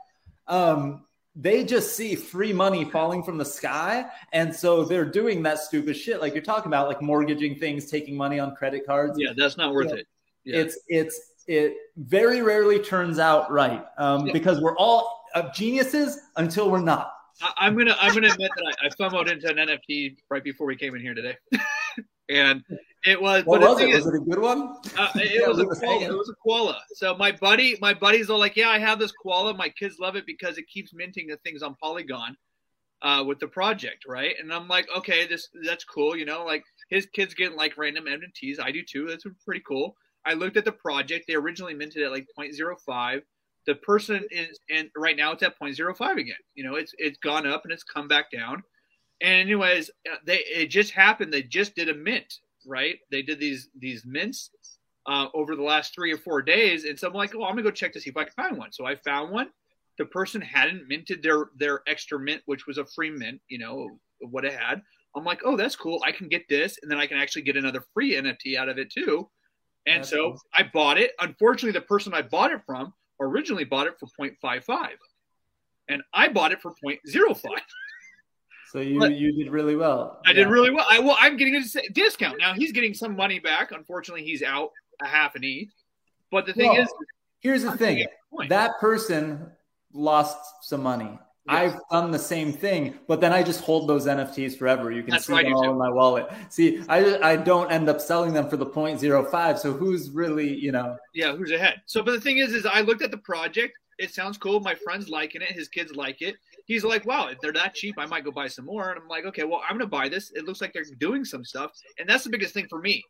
um, 0.48 1.04
they 1.36 1.66
just 1.66 1.98
see 1.98 2.16
free 2.16 2.54
money 2.54 2.86
falling 2.86 3.22
from 3.22 3.38
the 3.38 3.44
sky. 3.44 4.06
And 4.32 4.56
so 4.56 4.86
they're 4.86 5.04
doing 5.04 5.44
that 5.44 5.60
stupid 5.60 5.98
shit 5.98 6.22
like 6.22 6.34
you're 6.34 6.42
talking 6.42 6.68
about, 6.68 6.88
like 6.88 7.02
mortgaging 7.02 7.56
things, 7.60 7.92
taking 7.92 8.16
money 8.16 8.40
on 8.40 8.56
credit 8.56 8.86
cards. 8.86 9.20
Yeah, 9.20 9.34
that's 9.36 9.58
not 9.58 9.74
worth 9.74 9.90
yeah. 9.90 9.96
it. 9.96 10.08
Yeah. 10.46 10.60
It's, 10.62 10.80
it's, 10.88 11.20
it 11.48 11.76
very 11.98 12.42
rarely 12.42 12.80
turns 12.80 13.20
out 13.20 13.52
right 13.52 13.84
um, 13.98 14.30
because 14.32 14.62
we're 14.62 14.78
all 14.78 15.21
of 15.36 15.54
geniuses 15.54 16.20
until 16.38 16.70
we're 16.70 16.82
not. 16.82 17.12
I, 17.42 17.68
am 17.68 17.78
gonna 17.78 17.96
I'm 18.00 18.14
gonna 18.14 18.32
admit 18.32 18.52
that 18.56 18.76
I, 18.82 18.88
I 18.88 18.90
FOMOed 18.90 19.32
into 19.32 19.50
an 19.50 19.58
NFT 19.58 20.18
right 20.30 20.44
before 20.44 20.68
we 20.68 20.76
came 20.76 20.96
in 20.96 21.02
here 21.02 21.14
today, 21.14 21.36
and 22.30 22.64
it 23.06 23.22
was. 23.22 23.44
What 23.46 23.62
was 23.62 23.80
it? 23.82 23.90
Is, 23.90 24.06
was 24.06 24.14
it 24.14 24.22
a 24.22 24.24
good 24.24 24.40
one? 24.40 24.76
Uh, 24.98 25.10
it, 25.16 25.42
yeah, 25.42 25.48
was 25.48 25.60
a 25.60 25.66
koala. 25.66 26.06
It 26.06 26.12
was 26.12 26.30
a 26.30 26.36
koala. 26.44 26.80
So 26.94 27.16
my 27.16 27.32
buddy, 27.32 27.78
my 27.82 27.94
buddies 27.94 28.30
are 28.30 28.38
like, 28.38 28.56
yeah, 28.56 28.70
I 28.70 28.80
have 28.80 29.00
this 29.00 29.12
koala. 29.12 29.54
My 29.54 29.70
kids 29.70 29.98
love 30.00 30.16
it 30.16 30.26
because 30.26 30.58
it 30.58 30.68
keeps 30.68 30.94
minting 30.94 31.28
the 31.28 31.38
things 31.38 31.62
on 31.64 31.76
Polygon. 31.82 32.36
Uh, 33.04 33.24
with 33.24 33.40
the 33.40 33.48
project, 33.48 34.06
right? 34.08 34.36
And 34.40 34.54
I'm 34.54 34.68
like, 34.68 34.88
okay, 34.96 35.26
this 35.26 35.50
that's 35.66 35.84
cool, 35.84 36.16
you 36.16 36.24
know, 36.24 36.46
like 36.46 36.64
his 36.92 37.08
kids 37.08 37.34
getting 37.34 37.58
like 37.58 37.76
random 37.76 38.06
NFTs. 38.06 38.60
I 38.62 38.70
do 38.70 38.84
too. 38.84 39.08
That's 39.08 39.26
pretty 39.44 39.64
cool. 39.68 39.96
I 40.24 40.34
looked 40.36 40.56
at 40.56 40.66
the 40.66 40.72
project. 40.72 41.26
They 41.28 41.34
originally 41.34 41.74
minted 41.74 42.04
at 42.04 42.12
like 42.12 42.28
0.05 42.40 43.22
the 43.68 43.76
person 43.76 44.26
is 44.32 44.60
and 44.70 44.90
right 44.98 45.16
now 45.16 45.32
it's 45.32 45.44
at 45.44 45.60
0.05 45.60 46.18
again. 46.18 46.36
You 46.56 46.64
know 46.64 46.76
it's 46.76 46.94
it's 46.98 47.20
gone 47.20 47.48
up 47.48 47.64
and 47.64 47.72
it's 47.72 47.84
come 47.84 48.08
back 48.08 48.32
down. 48.32 48.64
And 49.22 49.34
anyways 49.34 49.90
uh, 50.12 50.18
they 50.26 50.40
it 50.40 50.68
just 50.68 50.92
happened. 50.92 51.32
They 51.32 51.44
just 51.44 51.76
did 51.76 51.90
a 51.90 51.94
mint 51.94 52.34
right? 52.66 52.98
They 53.10 53.22
did 53.22 53.40
these 53.40 53.70
these 53.80 54.06
mints 54.06 54.52
uh, 55.08 55.28
over 55.34 55.56
the 55.56 55.64
last 55.64 55.94
three 55.94 56.12
or 56.12 56.18
four 56.18 56.42
days. 56.42 56.86
And 56.86 56.98
so 56.98 57.08
i'm 57.08 57.14
like 57.14 57.36
oh 57.36 57.44
i'm 57.44 57.52
gonna 57.52 57.64
go 57.64 57.72
check 57.72 57.94
to 57.94 58.00
see 58.00 58.10
if 58.10 58.18
i 58.18 58.24
can 58.24 58.34
find 58.34 58.58
one. 58.58 58.72
So 58.72 58.86
i 58.86 58.96
found 58.96 59.32
one. 59.32 59.50
The 59.98 60.06
person 60.06 60.42
hadn't 60.42 60.88
minted 60.88 61.22
their 61.22 61.50
their 61.58 61.82
extra 61.88 62.20
mint 62.20 62.42
which 62.46 62.66
was 62.66 62.78
a 62.78 62.86
free 62.86 63.10
mint 63.10 63.42
you 63.48 63.60
know 63.60 63.90
what 64.20 64.46
it 64.46 64.54
had. 64.54 64.82
I'm 65.16 65.24
like 65.24 65.42
oh 65.46 65.58
that's 65.58 65.76
cool. 65.76 66.02
I 66.06 66.12
can 66.12 66.28
get 66.28 66.48
this 66.50 66.78
and 66.82 66.90
then 66.90 67.00
i 67.00 67.06
can 67.06 67.18
actually 67.18 67.44
get 67.44 67.58
another 67.58 67.84
free 67.94 68.16
nft 68.16 68.58
out 68.58 68.70
of 68.70 68.78
it 68.78 68.92
too. 68.92 69.30
And 69.86 70.04
that's 70.04 70.10
so 70.10 70.38
i 70.56 70.64
bought 70.64 70.98
it. 70.98 71.12
Unfortunately 71.20 71.78
the 71.78 71.86
person 71.86 72.14
i 72.14 72.22
bought 72.22 72.52
it 72.52 72.62
from 72.66 72.94
originally 73.22 73.64
bought 73.64 73.88
it 73.88 73.94
for 74.00 74.08
0.55 74.20 74.90
and 75.88 76.02
I 76.14 76.28
bought 76.28 76.52
it 76.52 76.62
for 76.62 76.74
0.05. 76.84 77.38
So 78.72 78.80
you 78.80 79.00
but 79.00 79.16
you 79.16 79.34
did 79.34 79.52
really 79.52 79.76
well. 79.76 80.22
I 80.26 80.30
yeah. 80.30 80.36
did 80.36 80.48
really 80.48 80.72
well. 80.72 80.86
I 80.90 81.00
well 81.00 81.18
I'm 81.20 81.36
getting 81.36 81.56
a 81.56 81.90
discount. 81.92 82.38
Now 82.40 82.54
he's 82.54 82.72
getting 82.72 82.94
some 82.94 83.16
money 83.16 83.40
back. 83.40 83.72
Unfortunately, 83.72 84.24
he's 84.24 84.42
out 84.42 84.72
a 85.02 85.08
half 85.08 85.36
an 85.36 85.44
E. 85.44 85.70
But 86.32 86.46
the 86.46 86.54
thing 86.54 86.70
well, 86.70 86.82
is 86.82 86.94
here's 87.42 87.64
the 87.64 87.72
I'm 87.72 87.78
thing. 87.78 88.06
That 88.48 88.80
person 88.80 89.52
lost 89.92 90.38
some 90.62 90.82
money. 90.82 91.20
Yes. 91.48 91.74
I've 91.74 91.80
done 91.90 92.12
the 92.12 92.20
same 92.20 92.54
thing, 92.54 93.00
but 93.08 93.20
then 93.20 93.34
I 93.34 93.42
just 93.42 93.62
hold 93.62 93.90
those 93.90 94.06
NFTs 94.06 94.58
forever. 94.58 94.92
You 94.92 95.02
can 95.02 95.12
That's 95.12 95.26
see 95.26 95.42
them 95.42 95.54
all 95.54 95.64
too. 95.64 95.72
in 95.72 95.78
my 95.78 95.90
wallet. 95.90 96.28
See, 96.50 96.84
I 96.88 97.18
I 97.18 97.36
don't 97.36 97.72
end 97.72 97.90
up 97.90 98.00
selling 98.00 98.32
them 98.32 98.48
for 98.48 98.58
the 98.58 98.66
0.05. 98.66 99.58
So 99.58 99.74
who's 99.74 100.12
really, 100.12 100.54
you 100.54 100.72
know? 100.72 100.98
Yeah, 101.16 101.36
who's 101.36 101.52
ahead? 101.52 101.82
So, 101.88 102.04
but 102.04 102.12
the 102.12 102.22
thing 102.22 102.38
is, 102.38 102.54
is 102.54 102.68
I 102.68 102.82
looked 102.82 103.02
at 103.02 103.10
the 103.10 103.18
project. 103.18 103.74
It 103.98 104.14
sounds 104.14 104.38
cool. 104.38 104.60
My 104.60 104.76
friend's 104.76 105.10
liking 105.10 105.42
it. 105.42 105.52
His 105.52 105.68
kids 105.68 105.96
like 105.96 106.22
it. 106.22 106.36
He's 106.66 106.84
like, 106.84 107.06
wow, 107.06 107.28
if 107.28 107.40
they're 107.40 107.54
that 107.54 107.74
cheap, 107.74 107.96
I 107.98 108.06
might 108.06 108.24
go 108.24 108.32
buy 108.32 108.48
some 108.48 108.66
more. 108.66 108.92
And 108.92 109.00
I'm 109.02 109.08
like, 109.08 109.26
okay, 109.26 109.44
well, 109.44 109.62
I'm 109.68 109.78
gonna 109.78 109.90
buy 109.90 110.10
this. 110.10 110.32
It 110.36 110.46
looks 110.46 110.62
like 110.62 110.74
they're 110.74 110.86
doing 111.00 111.26
some 111.26 111.44
stuff, 111.44 111.72
and 111.98 112.08
that's 112.08 112.24
the 112.24 112.30
biggest 112.30 112.54
thing 112.54 112.68
for 112.70 112.80
me. 112.80 113.04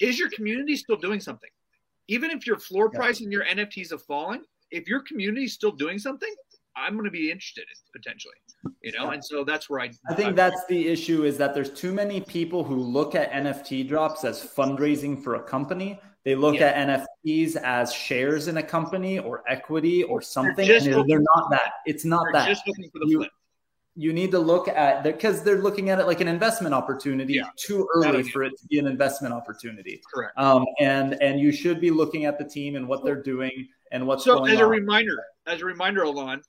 Is 0.00 0.18
your 0.18 0.30
community 0.30 0.74
still 0.76 0.96
doing 0.96 1.20
something? 1.20 1.50
Even 2.08 2.30
if 2.32 2.46
your 2.46 2.58
floor 2.58 2.90
price 2.90 3.20
and 3.20 3.32
your 3.32 3.44
NFTs 3.44 3.90
have 3.90 4.02
fallen, 4.02 4.42
if 4.70 4.88
your 4.88 5.00
community 5.00 5.44
is 5.44 5.52
still 5.52 5.70
doing 5.72 5.98
something, 5.98 6.32
I'm 6.86 6.92
going 6.94 7.04
to 7.04 7.10
be 7.10 7.30
interested 7.30 7.62
in 7.62 8.00
potentially, 8.00 8.34
you 8.82 8.92
know, 8.92 9.10
and 9.10 9.24
so 9.24 9.42
that's 9.42 9.68
where 9.68 9.80
I. 9.80 9.90
I 10.08 10.14
think 10.14 10.28
I'm, 10.28 10.34
that's 10.36 10.64
the 10.66 10.86
issue 10.86 11.24
is 11.24 11.36
that 11.38 11.52
there's 11.52 11.70
too 11.70 11.92
many 11.92 12.20
people 12.20 12.62
who 12.62 12.76
look 12.76 13.16
at 13.16 13.32
NFT 13.32 13.88
drops 13.88 14.24
as 14.24 14.40
fundraising 14.40 15.20
for 15.22 15.34
a 15.34 15.42
company. 15.42 16.00
They 16.24 16.36
look 16.36 16.56
yeah. 16.56 16.66
at 16.66 17.06
NFTs 17.24 17.56
as 17.56 17.92
shares 17.92 18.46
in 18.46 18.56
a 18.58 18.62
company 18.62 19.18
or 19.18 19.42
equity 19.48 20.04
or 20.04 20.22
something. 20.22 20.66
They're, 20.66 20.78
and 20.78 21.10
they're 21.10 21.20
not 21.20 21.50
that. 21.50 21.72
It's 21.86 22.04
not 22.04 22.24
that. 22.32 22.48
Just 22.48 22.66
looking 22.66 22.88
for 22.90 23.00
the 23.00 23.06
you, 23.06 23.18
flip. 23.18 23.30
You 23.96 24.12
need 24.12 24.30
to 24.30 24.38
look 24.38 24.68
at 24.68 25.02
because 25.02 25.42
they're 25.42 25.62
looking 25.62 25.90
at 25.90 25.98
it 25.98 26.06
like 26.06 26.20
an 26.20 26.28
investment 26.28 26.74
opportunity. 26.74 27.34
Yeah. 27.34 27.48
Too 27.56 27.88
early 27.94 28.22
for 28.22 28.44
it 28.44 28.50
to 28.60 28.66
be 28.66 28.78
an 28.78 28.86
investment 28.86 29.34
opportunity. 29.34 30.02
Correct. 30.12 30.38
Um, 30.38 30.64
and 30.80 31.20
and 31.22 31.40
you 31.40 31.50
should 31.50 31.80
be 31.80 31.90
looking 31.90 32.26
at 32.26 32.38
the 32.38 32.44
team 32.44 32.76
and 32.76 32.86
what 32.86 33.04
they're 33.04 33.22
doing 33.22 33.68
and 33.92 34.06
what's 34.06 34.24
so 34.24 34.38
going 34.38 34.52
as 34.52 34.58
on. 34.58 34.64
a 34.64 34.68
reminder, 34.68 35.24
as 35.46 35.62
a 35.62 35.64
reminder, 35.64 36.02
Alon, 36.02 36.42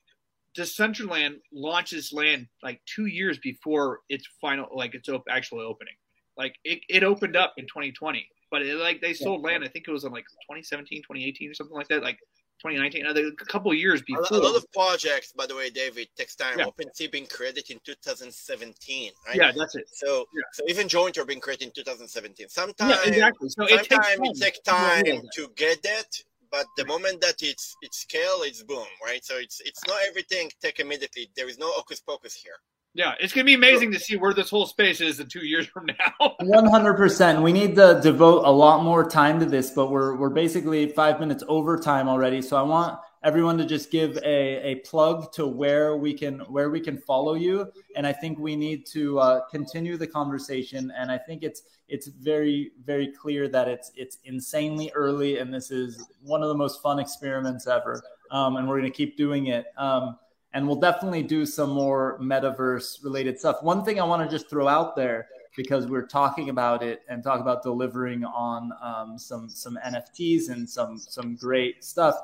Decentraland 0.58 1.36
launches 1.54 2.12
land 2.12 2.48
like 2.64 2.82
two 2.86 3.06
years 3.06 3.38
before 3.38 4.00
its 4.10 4.28
final, 4.42 4.68
like 4.74 4.96
its 4.96 5.08
op- 5.10 5.28
actual 5.30 5.62
opening. 5.62 5.94
Like 6.38 6.56
it, 6.64 6.80
it 6.90 7.04
opened 7.04 7.36
up 7.36 7.54
in 7.58 7.66
2020, 7.66 8.28
but 8.52 8.62
it, 8.62 8.76
like 8.76 9.02
they 9.02 9.14
sold 9.14 9.44
land. 9.44 9.64
I 9.64 9.68
think 9.68 9.86
it 9.88 9.92
was 9.92 10.04
in 10.04 10.12
like 10.12 10.26
2017, 10.26 11.02
2018, 11.02 11.50
or 11.50 11.54
something 11.54 11.76
like 11.76 11.88
that. 11.90 12.04
Like 12.04 12.20
2019, 12.64 13.06
a 13.06 13.46
couple 13.46 13.72
years 13.74 14.02
before. 14.02 14.26
A 14.32 14.38
lot 14.38 14.56
of 14.56 14.66
projects, 14.72 15.32
by 15.32 15.46
the 15.46 15.56
way, 15.56 15.70
David, 15.70 16.08
takes 16.18 16.36
time. 16.36 16.58
Yeah. 16.58 16.66
OpenSea 16.66 17.12
being 17.12 17.28
created 17.28 17.70
in 17.70 17.80
2017, 17.86 19.12
right? 19.28 19.36
Yeah, 19.36 19.52
that's 19.56 19.76
it. 19.76 19.88
So, 19.94 20.26
yeah. 20.34 20.42
so 20.54 20.64
even 20.68 20.88
Jointer 20.88 21.26
being 21.26 21.40
created 21.40 21.66
in 21.66 21.72
2017. 21.76 22.50
Sometimes, 22.50 22.96
yeah, 23.04 23.12
exactly. 23.12 23.50
So 23.50 23.68
sometimes 23.68 23.82
it 23.82 23.90
takes 23.90 24.08
time, 24.08 24.24
it 24.24 24.40
takes 24.40 24.60
time 24.60 25.22
to 25.36 25.48
get 25.56 25.84
that 25.84 26.08
but 26.52 26.66
the 26.78 26.86
moment 26.86 27.22
that 27.22 27.36
it's 27.42 27.76
it's 27.82 28.00
scale, 28.00 28.42
it's 28.42 28.64
boom, 28.64 28.86
right? 29.04 29.24
So 29.24 29.36
it's 29.38 29.62
it's 29.66 29.86
not 29.88 29.98
everything 30.08 30.52
take 30.62 30.80
immediately. 30.80 31.30
There 31.36 31.50
is 31.50 31.58
no 31.58 31.72
hocus 31.72 32.00
pocus 32.00 32.36
here. 32.36 32.56
Yeah, 32.94 33.14
it's 33.20 33.32
gonna 33.32 33.46
be 33.46 33.54
amazing 33.54 33.92
to 33.92 34.00
see 34.00 34.18
where 34.18 34.34
this 34.34 34.50
whole 34.50 34.66
space 34.66 35.02
is 35.02 35.20
in 35.20 35.28
two 35.28 35.46
years 35.46 35.68
from 35.68 35.86
now. 35.86 36.36
One 36.42 36.66
hundred 36.66 36.96
percent. 36.96 37.42
We 37.42 37.54
need 37.54 37.76
to 37.76 38.00
devote 38.02 38.44
a 38.46 38.52
lot 38.52 38.84
more 38.84 39.08
time 39.08 39.40
to 39.40 39.46
this, 39.46 39.72
but 39.72 39.92
we're 39.92 40.16
we're 40.16 40.32
basically 40.32 40.88
five 40.90 41.20
minutes 41.20 41.44
over 41.48 41.78
time 41.78 42.10
already. 42.10 42.42
So 42.42 42.58
I 42.58 42.64
want 42.64 43.00
everyone 43.28 43.58
to 43.58 43.66
just 43.66 43.92
give 43.92 44.16
a, 44.24 44.72
a 44.72 44.76
plug 44.86 45.34
to 45.34 45.46
where 45.46 45.98
we 45.98 46.14
can 46.14 46.40
where 46.48 46.70
we 46.70 46.80
can 46.80 46.98
follow 46.98 47.34
you. 47.34 47.70
And 47.98 48.08
i 48.08 48.14
think 48.14 48.40
we 48.40 48.56
need 48.56 48.86
to 48.88 49.20
uh, 49.20 49.46
continue 49.50 49.98
the 49.98 50.08
conversation. 50.08 50.94
And 50.98 51.12
i 51.12 51.18
think 51.18 51.44
it's 51.44 51.64
it's 51.90 52.08
very 52.08 52.72
very 52.86 53.10
clear 53.12 53.50
that 53.50 53.68
it's 53.68 53.92
it's 53.96 54.20
insanely 54.24 54.94
early 54.96 55.40
and 55.40 55.54
this 55.54 55.72
is 55.72 56.08
one 56.24 56.42
of 56.42 56.48
the 56.48 56.56
most 56.56 56.82
fun 56.82 57.00
experiments 57.00 57.68
ever. 57.68 58.02
Um, 58.32 58.56
and 58.56 58.66
we're 58.66 58.80
going 58.80 58.92
to 58.92 58.98
keep 58.98 59.18
doing 59.18 59.48
it. 59.48 59.66
Um, 59.78 60.18
and 60.54 60.66
we'll 60.66 60.80
definitely 60.80 61.24
do 61.24 61.46
some 61.46 61.72
more 61.72 62.18
metaverse 62.22 63.04
related 63.04 63.38
stuff. 63.38 63.62
One 63.62 63.84
thing 63.84 64.00
i 64.00 64.06
want 64.06 64.24
to 64.24 64.34
just 64.34 64.50
throw 64.50 64.70
out 64.70 64.96
there 64.96 65.28
because 65.58 65.86
we're 65.88 66.08
talking 66.08 66.48
about 66.48 66.82
it 66.82 67.02
and 67.10 67.22
talk 67.22 67.42
about 67.42 67.62
delivering 67.62 68.24
on 68.24 68.72
um, 68.82 69.20
some 69.20 69.50
some 69.50 69.78
nfts 69.86 70.50
and 70.50 70.70
some 70.70 70.98
some 70.98 71.36
great 71.36 71.84
stuff. 71.84 72.16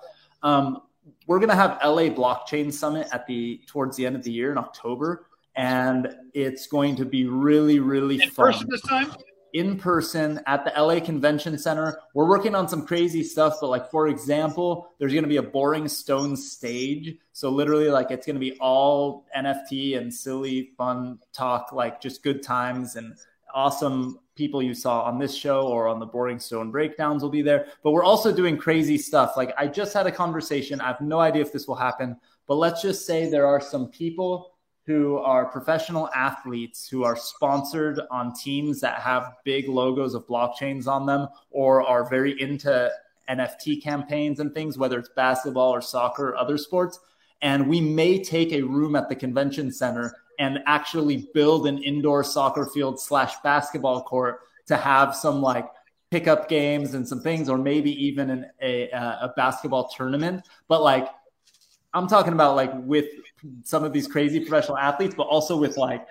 Um, 0.44 0.84
we're 1.28 1.40
going 1.40 1.50
to 1.50 1.56
have 1.56 1.80
LA 1.84 2.04
Blockchain 2.10 2.72
Summit 2.72 3.08
at 3.12 3.26
the 3.28 3.62
towards 3.68 3.98
the 3.98 4.06
end 4.06 4.16
of 4.16 4.24
the 4.24 4.32
year 4.32 4.52
in 4.52 4.58
October, 4.58 5.28
and 5.56 6.14
it's 6.34 6.68
going 6.68 6.96
to 6.98 7.06
be 7.06 7.26
really 7.26 7.80
really 7.80 8.22
in 8.22 8.30
fun. 8.30 8.54
person 8.54 8.68
this 8.70 8.82
time. 8.82 9.12
in 9.54 9.78
person 9.78 10.42
at 10.48 10.66
the 10.66 10.72
LA 10.82 11.00
Convention 11.00 11.58
Center. 11.58 11.98
We're 12.14 12.28
working 12.28 12.56
on 12.56 12.68
some 12.68 12.86
crazy 12.86 13.24
stuff, 13.24 13.58
but 13.62 13.68
like 13.68 13.90
for 13.92 14.08
example, 14.08 14.90
there's 14.98 15.14
going 15.14 15.24
to 15.24 15.30
be 15.30 15.38
a 15.38 15.44
Boring 15.44 15.88
Stone 15.88 16.36
stage. 16.38 17.16
So 17.34 17.50
literally, 17.50 17.90
like 17.90 18.12
it's 18.12 18.26
going 18.26 18.36
to 18.36 18.40
be 18.40 18.58
all 18.60 19.26
NFT 19.36 19.98
and 19.98 20.14
silly, 20.14 20.72
fun 20.78 21.20
talk, 21.34 21.72
like 21.72 22.02
just 22.02 22.24
good 22.24 22.44
times 22.44 22.96
and 22.96 23.16
awesome 23.54 24.20
people 24.36 24.62
you 24.62 24.74
saw 24.74 25.04
on 25.04 25.20
this 25.20 25.36
show 25.36 25.68
or 25.68 25.88
on 25.88 26.00
the 26.00 26.06
Boring 26.06 26.40
Stone 26.40 26.72
breakdowns 26.72 27.22
will 27.22 27.30
be 27.30 27.42
there. 27.42 27.68
But 27.84 27.92
we're 27.92 28.04
also 28.04 28.34
doing 28.34 28.58
crazy 28.58 28.98
stuff. 28.98 29.38
Like 29.38 29.54
I 29.58 29.68
just 29.68 29.94
had 29.94 30.08
a 30.08 30.12
conversation. 30.12 30.82
I 30.82 30.88
have 30.88 31.02
no 31.02 31.20
idea 31.20 31.42
if 31.42 31.54
this 31.54 31.68
will 31.68 31.76
happen, 31.76 32.18
but 32.48 32.56
let's 32.56 32.82
just 32.82 33.06
say 33.06 33.30
there 33.30 33.48
are 33.48 33.62
some 33.62 33.88
people 33.88 34.54
who 34.86 35.18
are 35.18 35.46
professional 35.46 36.10
athletes 36.14 36.88
who 36.90 37.04
are 37.04 37.16
sponsored 37.16 38.02
on 38.12 38.34
teams 38.34 38.82
that 38.82 39.00
have 39.00 39.34
big 39.46 39.70
logos 39.70 40.14
of 40.14 40.28
blockchains 40.28 40.88
on 40.88 41.06
them 41.06 41.28
or 41.52 41.82
are 41.82 42.10
very 42.10 42.40
into 42.42 42.92
NFT 43.30 43.82
campaigns 43.82 44.42
and 44.42 44.54
things, 44.54 44.78
whether 44.78 45.00
it's 45.00 45.10
basketball 45.16 45.74
or 45.74 45.82
soccer 45.82 46.30
or 46.30 46.38
other 46.38 46.58
sports. 46.58 47.00
And 47.42 47.68
we 47.68 47.80
may 47.80 48.22
take 48.22 48.52
a 48.52 48.62
room 48.62 48.96
at 48.96 49.10
the 49.10 49.16
convention 49.16 49.72
center 49.72 50.16
and 50.44 50.60
actually 50.66 51.30
build 51.34 51.68
an 51.68 51.78
indoor 51.82 52.24
soccer 52.24 52.66
field 52.66 53.00
slash 53.00 53.34
basketball 53.44 54.04
court 54.04 54.42
to 54.68 54.76
have 54.76 55.16
some 55.16 55.42
like 55.42 55.70
pickup 56.12 56.50
games 56.50 56.94
and 56.94 57.08
some 57.08 57.22
things, 57.22 57.48
or 57.48 57.58
maybe 57.58 57.92
even 58.06 58.30
an, 58.30 58.46
a, 58.62 58.90
a 58.90 59.34
basketball 59.38 59.88
tournament. 59.88 60.46
But 60.68 60.84
like, 60.84 61.08
I'm 61.94 62.08
talking 62.08 62.34
about 62.34 62.56
like 62.56 62.72
with 62.76 63.06
some 63.64 63.84
of 63.84 63.94
these 63.94 64.08
crazy 64.08 64.42
professional 64.42 64.78
athletes, 64.78 65.16
but 65.16 65.24
also 65.24 65.58
with 65.58 65.78
like 65.78 66.06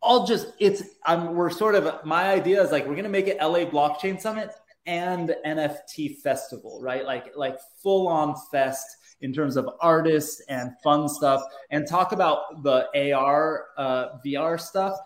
all 0.00 0.26
just 0.26 0.52
it's 0.60 0.82
I'm 1.04 1.34
we're 1.34 1.50
sort 1.50 1.74
of 1.74 2.04
my 2.04 2.28
idea 2.28 2.62
is 2.62 2.70
like 2.70 2.86
we're 2.86 2.96
gonna 2.96 3.08
make 3.08 3.28
it 3.28 3.38
LA 3.40 3.64
blockchain 3.64 4.20
summit 4.20 4.52
and 4.86 5.34
NFT 5.44 6.18
festival, 6.18 6.80
right? 6.82 7.04
Like 7.04 7.32
like 7.34 7.58
full 7.82 8.08
on 8.08 8.34
fest 8.52 8.97
in 9.20 9.32
terms 9.32 9.56
of 9.56 9.68
artists 9.80 10.40
and 10.48 10.72
fun 10.82 11.08
stuff 11.08 11.42
and 11.70 11.88
talk 11.88 12.12
about 12.12 12.62
the 12.62 13.12
AR 13.12 13.66
uh, 13.76 14.18
VR 14.24 14.60
stuff. 14.60 14.96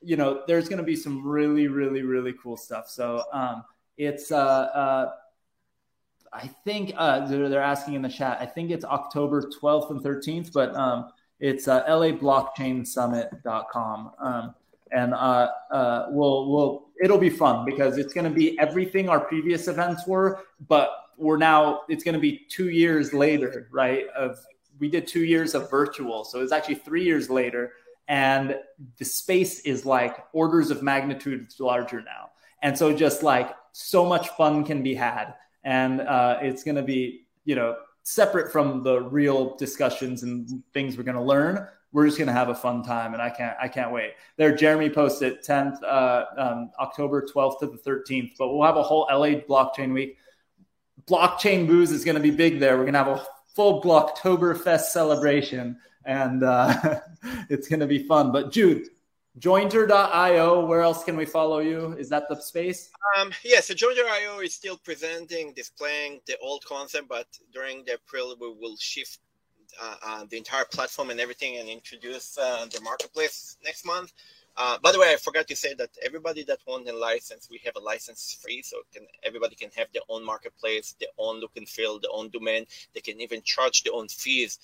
You 0.00 0.16
know, 0.16 0.42
there's 0.46 0.68
going 0.68 0.78
to 0.78 0.84
be 0.84 0.96
some 0.96 1.26
really, 1.26 1.66
really, 1.66 2.02
really 2.02 2.34
cool 2.40 2.56
stuff. 2.56 2.88
So 2.88 3.24
um, 3.32 3.64
it's, 3.96 4.30
uh, 4.30 4.36
uh, 4.36 5.10
I 6.32 6.46
think 6.64 6.92
uh, 6.96 7.26
they're, 7.26 7.48
they're, 7.48 7.60
asking 7.60 7.94
in 7.94 8.02
the 8.02 8.08
chat. 8.08 8.38
I 8.40 8.46
think 8.46 8.70
it's 8.70 8.84
October 8.84 9.42
12th 9.42 9.90
and 9.90 10.00
13th, 10.02 10.52
but 10.52 10.72
um, 10.76 11.10
it's 11.40 11.66
uh, 11.66 11.84
lablockchainsummit.com. 11.86 14.12
Um, 14.20 14.54
and 14.92 15.14
uh, 15.14 15.48
uh, 15.70 16.06
we'll, 16.10 16.50
we'll, 16.50 16.88
it'll 17.02 17.18
be 17.18 17.30
fun 17.30 17.64
because 17.64 17.98
it's 17.98 18.12
going 18.12 18.24
to 18.24 18.30
be 18.30 18.58
everything 18.58 19.08
our 19.08 19.20
previous 19.20 19.68
events 19.68 20.06
were, 20.06 20.40
but 20.68 20.90
we're 21.18 21.36
now 21.36 21.82
it's 21.88 22.04
going 22.04 22.14
to 22.14 22.20
be 22.20 22.46
two 22.48 22.70
years 22.70 23.12
later, 23.12 23.68
right? 23.70 24.06
Of 24.16 24.38
we 24.78 24.88
did 24.88 25.06
two 25.06 25.24
years 25.24 25.54
of 25.54 25.70
virtual, 25.70 26.24
so 26.24 26.40
it's 26.40 26.52
actually 26.52 26.76
three 26.76 27.04
years 27.04 27.28
later, 27.28 27.72
and 28.06 28.56
the 28.96 29.04
space 29.04 29.60
is 29.60 29.84
like 29.84 30.24
orders 30.32 30.70
of 30.70 30.82
magnitude 30.82 31.48
larger 31.58 32.00
now, 32.00 32.30
and 32.62 32.76
so 32.76 32.94
just 32.94 33.22
like 33.22 33.54
so 33.72 34.04
much 34.04 34.28
fun 34.30 34.64
can 34.64 34.82
be 34.82 34.94
had, 34.94 35.34
and 35.64 36.00
uh, 36.00 36.38
it's 36.40 36.62
going 36.62 36.76
to 36.76 36.82
be 36.82 37.26
you 37.44 37.56
know 37.56 37.76
separate 38.04 38.50
from 38.50 38.82
the 38.82 39.02
real 39.02 39.56
discussions 39.56 40.22
and 40.22 40.62
things 40.72 40.96
we're 40.96 41.02
going 41.02 41.14
to 41.14 41.22
learn 41.22 41.68
we're 41.92 42.06
just 42.06 42.18
going 42.18 42.26
to 42.26 42.32
have 42.32 42.48
a 42.48 42.54
fun 42.54 42.82
time 42.82 43.12
and 43.12 43.22
i 43.22 43.28
can't 43.28 43.56
i 43.60 43.68
can't 43.68 43.92
wait. 43.92 44.12
There 44.36 44.54
jeremy 44.54 44.88
posted 44.90 45.42
10th 45.42 45.82
uh, 45.82 46.24
um, 46.36 46.70
october 46.80 47.26
12th 47.26 47.60
to 47.60 47.66
the 47.66 47.78
13th 47.78 48.32
but 48.38 48.48
we'll 48.48 48.66
have 48.66 48.76
a 48.76 48.82
whole 48.82 49.06
la 49.10 49.26
blockchain 49.26 49.92
week 49.92 50.16
blockchain 51.08 51.66
booze 51.66 51.90
is 51.90 52.04
going 52.04 52.16
to 52.16 52.22
be 52.22 52.30
big 52.30 52.60
there. 52.60 52.76
We're 52.76 52.84
going 52.84 52.94
to 52.94 53.04
have 53.04 53.08
a 53.08 53.26
full 53.54 53.82
Blocktoberfest 53.82 54.86
celebration, 54.86 55.78
and 56.04 56.44
uh, 56.44 57.00
it's 57.48 57.68
going 57.68 57.80
to 57.80 57.86
be 57.86 58.00
fun. 58.00 58.30
But 58.30 58.52
Jude, 58.52 58.88
jointer.io, 59.38 60.66
where 60.66 60.82
else 60.82 61.04
can 61.04 61.16
we 61.16 61.24
follow 61.24 61.58
you? 61.60 61.94
Is 61.98 62.08
that 62.10 62.28
the 62.28 62.36
space? 62.36 62.90
Um, 63.18 63.32
yeah, 63.44 63.60
so 63.60 63.74
jointer.io 63.74 64.40
is 64.40 64.54
still 64.54 64.76
presenting, 64.76 65.52
displaying 65.54 66.20
the 66.26 66.36
old 66.38 66.64
concept, 66.64 67.08
but 67.08 67.26
during 67.52 67.84
the 67.84 67.94
April, 67.94 68.36
we 68.40 68.48
will 68.48 68.76
shift 68.76 69.18
uh, 69.80 69.96
uh, 70.04 70.24
the 70.30 70.36
entire 70.36 70.64
platform 70.64 71.10
and 71.10 71.20
everything 71.20 71.58
and 71.58 71.68
introduce 71.68 72.36
uh, 72.38 72.66
the 72.72 72.80
marketplace 72.80 73.56
next 73.64 73.84
month. 73.84 74.12
Uh, 74.60 74.76
by 74.82 74.90
the 74.90 74.98
way, 74.98 75.12
I 75.12 75.16
forgot 75.16 75.46
to 75.46 75.54
say 75.56 75.72
that 75.74 75.90
everybody 76.04 76.42
that 76.42 76.58
wants 76.66 76.90
a 76.90 76.92
license, 76.92 77.48
we 77.48 77.60
have 77.64 77.76
a 77.76 77.80
license 77.80 78.36
free, 78.42 78.60
so 78.60 78.78
can, 78.92 79.06
everybody 79.22 79.54
can 79.54 79.70
have 79.76 79.86
their 79.92 80.02
own 80.08 80.24
marketplace, 80.24 80.96
their 80.98 81.10
own 81.16 81.38
look 81.38 81.52
and 81.56 81.68
feel, 81.68 82.00
their 82.00 82.10
own 82.12 82.28
domain. 82.30 82.66
They 82.92 83.00
can 83.00 83.20
even 83.20 83.40
charge 83.42 83.84
their 83.84 83.94
own 83.94 84.08
fees 84.08 84.58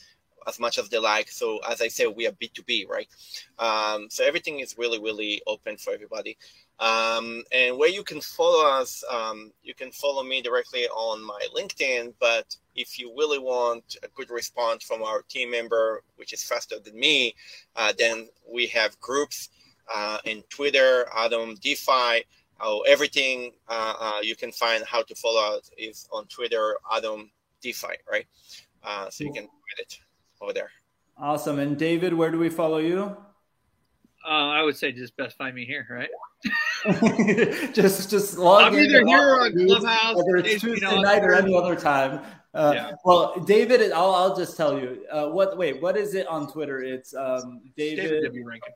as 0.49 0.59
much 0.59 0.79
as 0.79 0.89
they 0.89 0.99
like. 0.99 1.31
So 1.31 1.61
as 1.71 1.81
I 1.81 1.87
said, 1.87 2.09
we 2.09 2.27
are 2.27 2.33
B2B, 2.33 2.89
right? 2.89 3.09
Um, 3.61 4.09
so 4.11 4.25
everything 4.25 4.59
is 4.59 4.77
really, 4.77 4.99
really 4.99 5.41
open 5.47 5.77
for 5.77 5.95
everybody. 5.95 6.37
Um, 6.81 7.45
and 7.53 7.79
where 7.79 7.89
you 7.89 8.03
can 8.03 8.21
follow 8.21 8.67
us, 8.67 9.05
um, 9.09 9.53
you 9.63 9.75
can 9.75 9.93
follow 9.93 10.25
me 10.25 10.43
directly 10.43 10.89
on 10.89 11.25
my 11.25 11.47
LinkedIn. 11.57 12.15
But 12.19 12.57
if 12.75 12.99
you 12.99 13.15
really 13.17 13.39
want 13.39 13.97
a 14.03 14.09
good 14.09 14.31
response 14.31 14.83
from 14.83 15.05
our 15.05 15.23
team 15.23 15.53
member, 15.53 16.03
which 16.17 16.33
is 16.33 16.43
faster 16.43 16.81
than 16.81 16.99
me, 16.99 17.37
uh, 17.77 17.93
then 17.97 18.29
we 18.53 18.67
have 18.67 18.99
groups 19.01 19.51
uh, 19.93 20.19
in 20.25 20.43
Twitter, 20.49 21.07
Atom 21.17 21.57
DeFi. 21.57 22.25
Oh, 22.61 22.85
everything 22.87 23.53
uh, 23.69 23.95
uh, 23.99 24.21
you 24.23 24.37
can 24.37 24.53
find 24.53 24.85
how 24.87 25.03
to 25.03 25.15
follow 25.15 25.57
us 25.57 25.71
is 25.77 26.09
on 26.13 26.27
Twitter, 26.27 26.77
Atom 26.93 27.31
DeFi, 27.61 27.95
right? 28.11 28.27
Uh, 28.83 29.11
so 29.11 29.25
you 29.25 29.33
can 29.33 29.43
find 29.43 29.79
it 29.79 29.99
over 30.41 30.53
there. 30.53 30.71
Awesome. 31.19 31.59
And 31.59 31.77
David, 31.77 32.13
where 32.13 32.31
do 32.31 32.39
we 32.39 32.49
follow 32.49 32.79
you? 32.79 33.17
Uh, 34.27 34.49
I 34.49 34.63
would 34.63 34.77
say 34.77 34.91
just 34.91 35.17
best 35.17 35.37
find 35.37 35.55
me 35.55 35.67
here, 35.67 35.87
right? 35.91 36.09
just 37.75 38.11
just 38.11 38.39
log 38.39 38.73
I'm 38.73 38.79
either 38.79 39.07
here 39.07 39.35
or 39.35 39.51
Clubhouse, 39.51 40.17
whether 40.17 40.37
it's 40.37 40.63
Tuesday 40.63 41.01
night 41.01 41.23
or 41.23 41.35
any 41.35 41.55
other 41.55 41.77
time. 41.77 42.23
Uh, 42.55 42.73
yeah. 42.75 42.91
Well, 43.05 43.41
David, 43.41 43.93
I'll, 43.93 44.15
I'll 44.15 44.37
just 44.37 44.57
tell 44.57 44.79
you. 44.79 45.05
Uh, 45.11 45.27
what? 45.27 45.59
Wait, 45.59 45.83
what 45.83 45.97
is 45.97 46.15
it 46.15 46.27
on 46.27 46.51
Twitter? 46.51 46.83
It's 46.83 47.15
um, 47.15 47.61
David, 47.77 48.03
David 48.03 48.25
W. 48.25 48.47
Rankin 48.47 48.73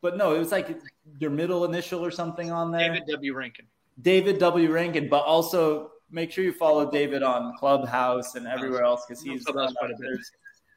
but 0.00 0.16
no, 0.16 0.34
it 0.34 0.38
was 0.38 0.52
like 0.52 0.80
your 1.18 1.30
middle 1.30 1.64
initial 1.64 2.04
or 2.04 2.10
something 2.10 2.50
on 2.50 2.70
there. 2.70 2.88
David 2.88 3.04
W. 3.08 3.34
Rankin. 3.34 3.66
David 4.02 4.38
W. 4.38 4.70
Rankin, 4.70 5.08
but 5.08 5.24
also 5.24 5.92
make 6.10 6.30
sure 6.30 6.44
you 6.44 6.52
follow 6.52 6.90
David 6.90 7.22
on 7.22 7.52
Clubhouse 7.58 8.34
and 8.34 8.46
everywhere 8.46 8.82
else 8.82 9.04
because 9.06 9.22
he's 9.22 9.44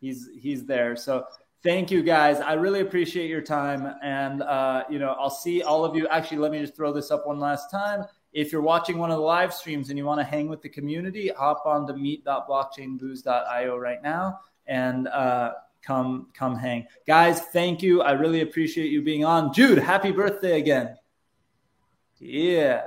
he's 0.01 0.29
he's 0.39 0.65
there. 0.65 0.95
So 0.95 1.25
thank 1.63 1.91
you 1.91 2.03
guys. 2.03 2.39
I 2.39 2.53
really 2.53 2.81
appreciate 2.81 3.29
your 3.29 3.41
time, 3.41 3.95
and 4.03 4.41
uh, 4.43 4.83
you 4.89 4.99
know 4.99 5.15
I'll 5.19 5.29
see 5.29 5.63
all 5.63 5.85
of 5.85 5.95
you. 5.95 6.07
Actually, 6.07 6.39
let 6.39 6.51
me 6.51 6.59
just 6.59 6.75
throw 6.75 6.91
this 6.91 7.11
up 7.11 7.25
one 7.27 7.39
last 7.39 7.71
time. 7.71 8.05
If 8.33 8.51
you're 8.51 8.61
watching 8.61 8.97
one 8.97 9.09
of 9.09 9.17
the 9.17 9.23
live 9.23 9.53
streams 9.53 9.89
and 9.89 9.97
you 9.97 10.05
want 10.05 10.19
to 10.19 10.23
hang 10.23 10.47
with 10.47 10.61
the 10.61 10.69
community, 10.69 11.29
hop 11.29 11.65
on 11.65 11.87
to 11.87 11.93
meet.blockchainbooze.io 11.93 13.77
right 13.77 14.03
now 14.03 14.39
and. 14.67 15.07
Uh, 15.07 15.53
come 15.81 16.27
come 16.33 16.55
hang. 16.55 16.87
Guys, 17.05 17.41
thank 17.41 17.81
you. 17.81 18.01
I 18.01 18.11
really 18.11 18.41
appreciate 18.41 18.91
you 18.91 19.01
being 19.01 19.25
on. 19.25 19.53
Jude, 19.53 19.77
happy 19.77 20.11
birthday 20.11 20.59
again. 20.59 20.95
Yeah. 22.19 22.81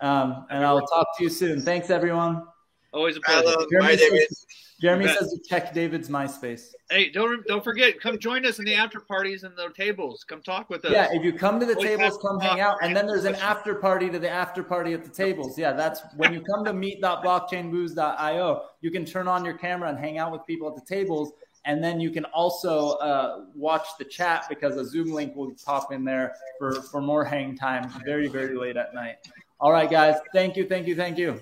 Um, 0.00 0.46
and 0.50 0.64
I'll 0.64 0.86
talk 0.86 1.16
to 1.18 1.24
you 1.24 1.30
soon. 1.30 1.60
Thanks, 1.60 1.90
everyone. 1.90 2.44
Always 2.92 3.16
a 3.16 3.20
pleasure. 3.20 3.54
Jeremy, 3.70 3.96
says, 3.96 4.46
Jeremy 4.80 5.08
says 5.08 5.30
to 5.32 5.38
check 5.46 5.74
David's 5.74 6.08
MySpace. 6.08 6.70
Hey, 6.90 7.10
don't 7.10 7.46
don't 7.46 7.62
forget, 7.62 8.00
come 8.00 8.18
join 8.18 8.46
us 8.46 8.58
in 8.58 8.64
the 8.64 8.74
after 8.74 9.00
parties 9.00 9.42
and 9.42 9.54
the 9.56 9.68
tables. 9.76 10.24
Come 10.24 10.40
talk 10.40 10.70
with 10.70 10.84
us. 10.86 10.92
Yeah, 10.92 11.08
if 11.12 11.22
you 11.22 11.32
come 11.34 11.60
to 11.60 11.66
the 11.66 11.74
Always 11.74 11.88
tables, 11.88 12.18
come 12.22 12.40
hang 12.40 12.60
out. 12.60 12.78
And 12.82 12.96
then 12.96 13.06
there's 13.06 13.26
an 13.26 13.34
after 13.36 13.74
party 13.74 14.08
to 14.08 14.18
the 14.18 14.30
after 14.30 14.62
party 14.62 14.94
at 14.94 15.04
the 15.04 15.10
tables. 15.10 15.58
Yeah, 15.58 15.72
that's 15.72 16.00
when 16.16 16.32
you 16.32 16.40
come 16.40 16.64
to 16.64 16.72
meet.blockchainbooze.io, 16.72 18.62
you 18.80 18.90
can 18.90 19.04
turn 19.04 19.28
on 19.28 19.44
your 19.44 19.54
camera 19.54 19.90
and 19.90 19.98
hang 19.98 20.16
out 20.16 20.32
with 20.32 20.46
people 20.46 20.68
at 20.68 20.74
the 20.74 20.94
tables 20.94 21.32
and 21.68 21.84
then 21.84 22.00
you 22.00 22.10
can 22.10 22.24
also 22.26 22.92
uh, 22.92 23.44
watch 23.54 23.86
the 23.98 24.04
chat 24.04 24.46
because 24.48 24.76
a 24.76 24.84
Zoom 24.84 25.12
link 25.12 25.36
will 25.36 25.52
pop 25.66 25.92
in 25.92 26.02
there 26.02 26.34
for, 26.58 26.80
for 26.80 27.02
more 27.02 27.24
hang 27.24 27.54
time 27.54 27.90
very, 28.06 28.26
very 28.26 28.56
late 28.56 28.78
at 28.78 28.94
night. 28.94 29.16
All 29.60 29.70
right, 29.70 29.90
guys. 29.90 30.16
Thank 30.32 30.56
you. 30.56 30.66
Thank 30.66 30.86
you. 30.86 30.96
Thank 30.96 31.18
you. 31.18 31.38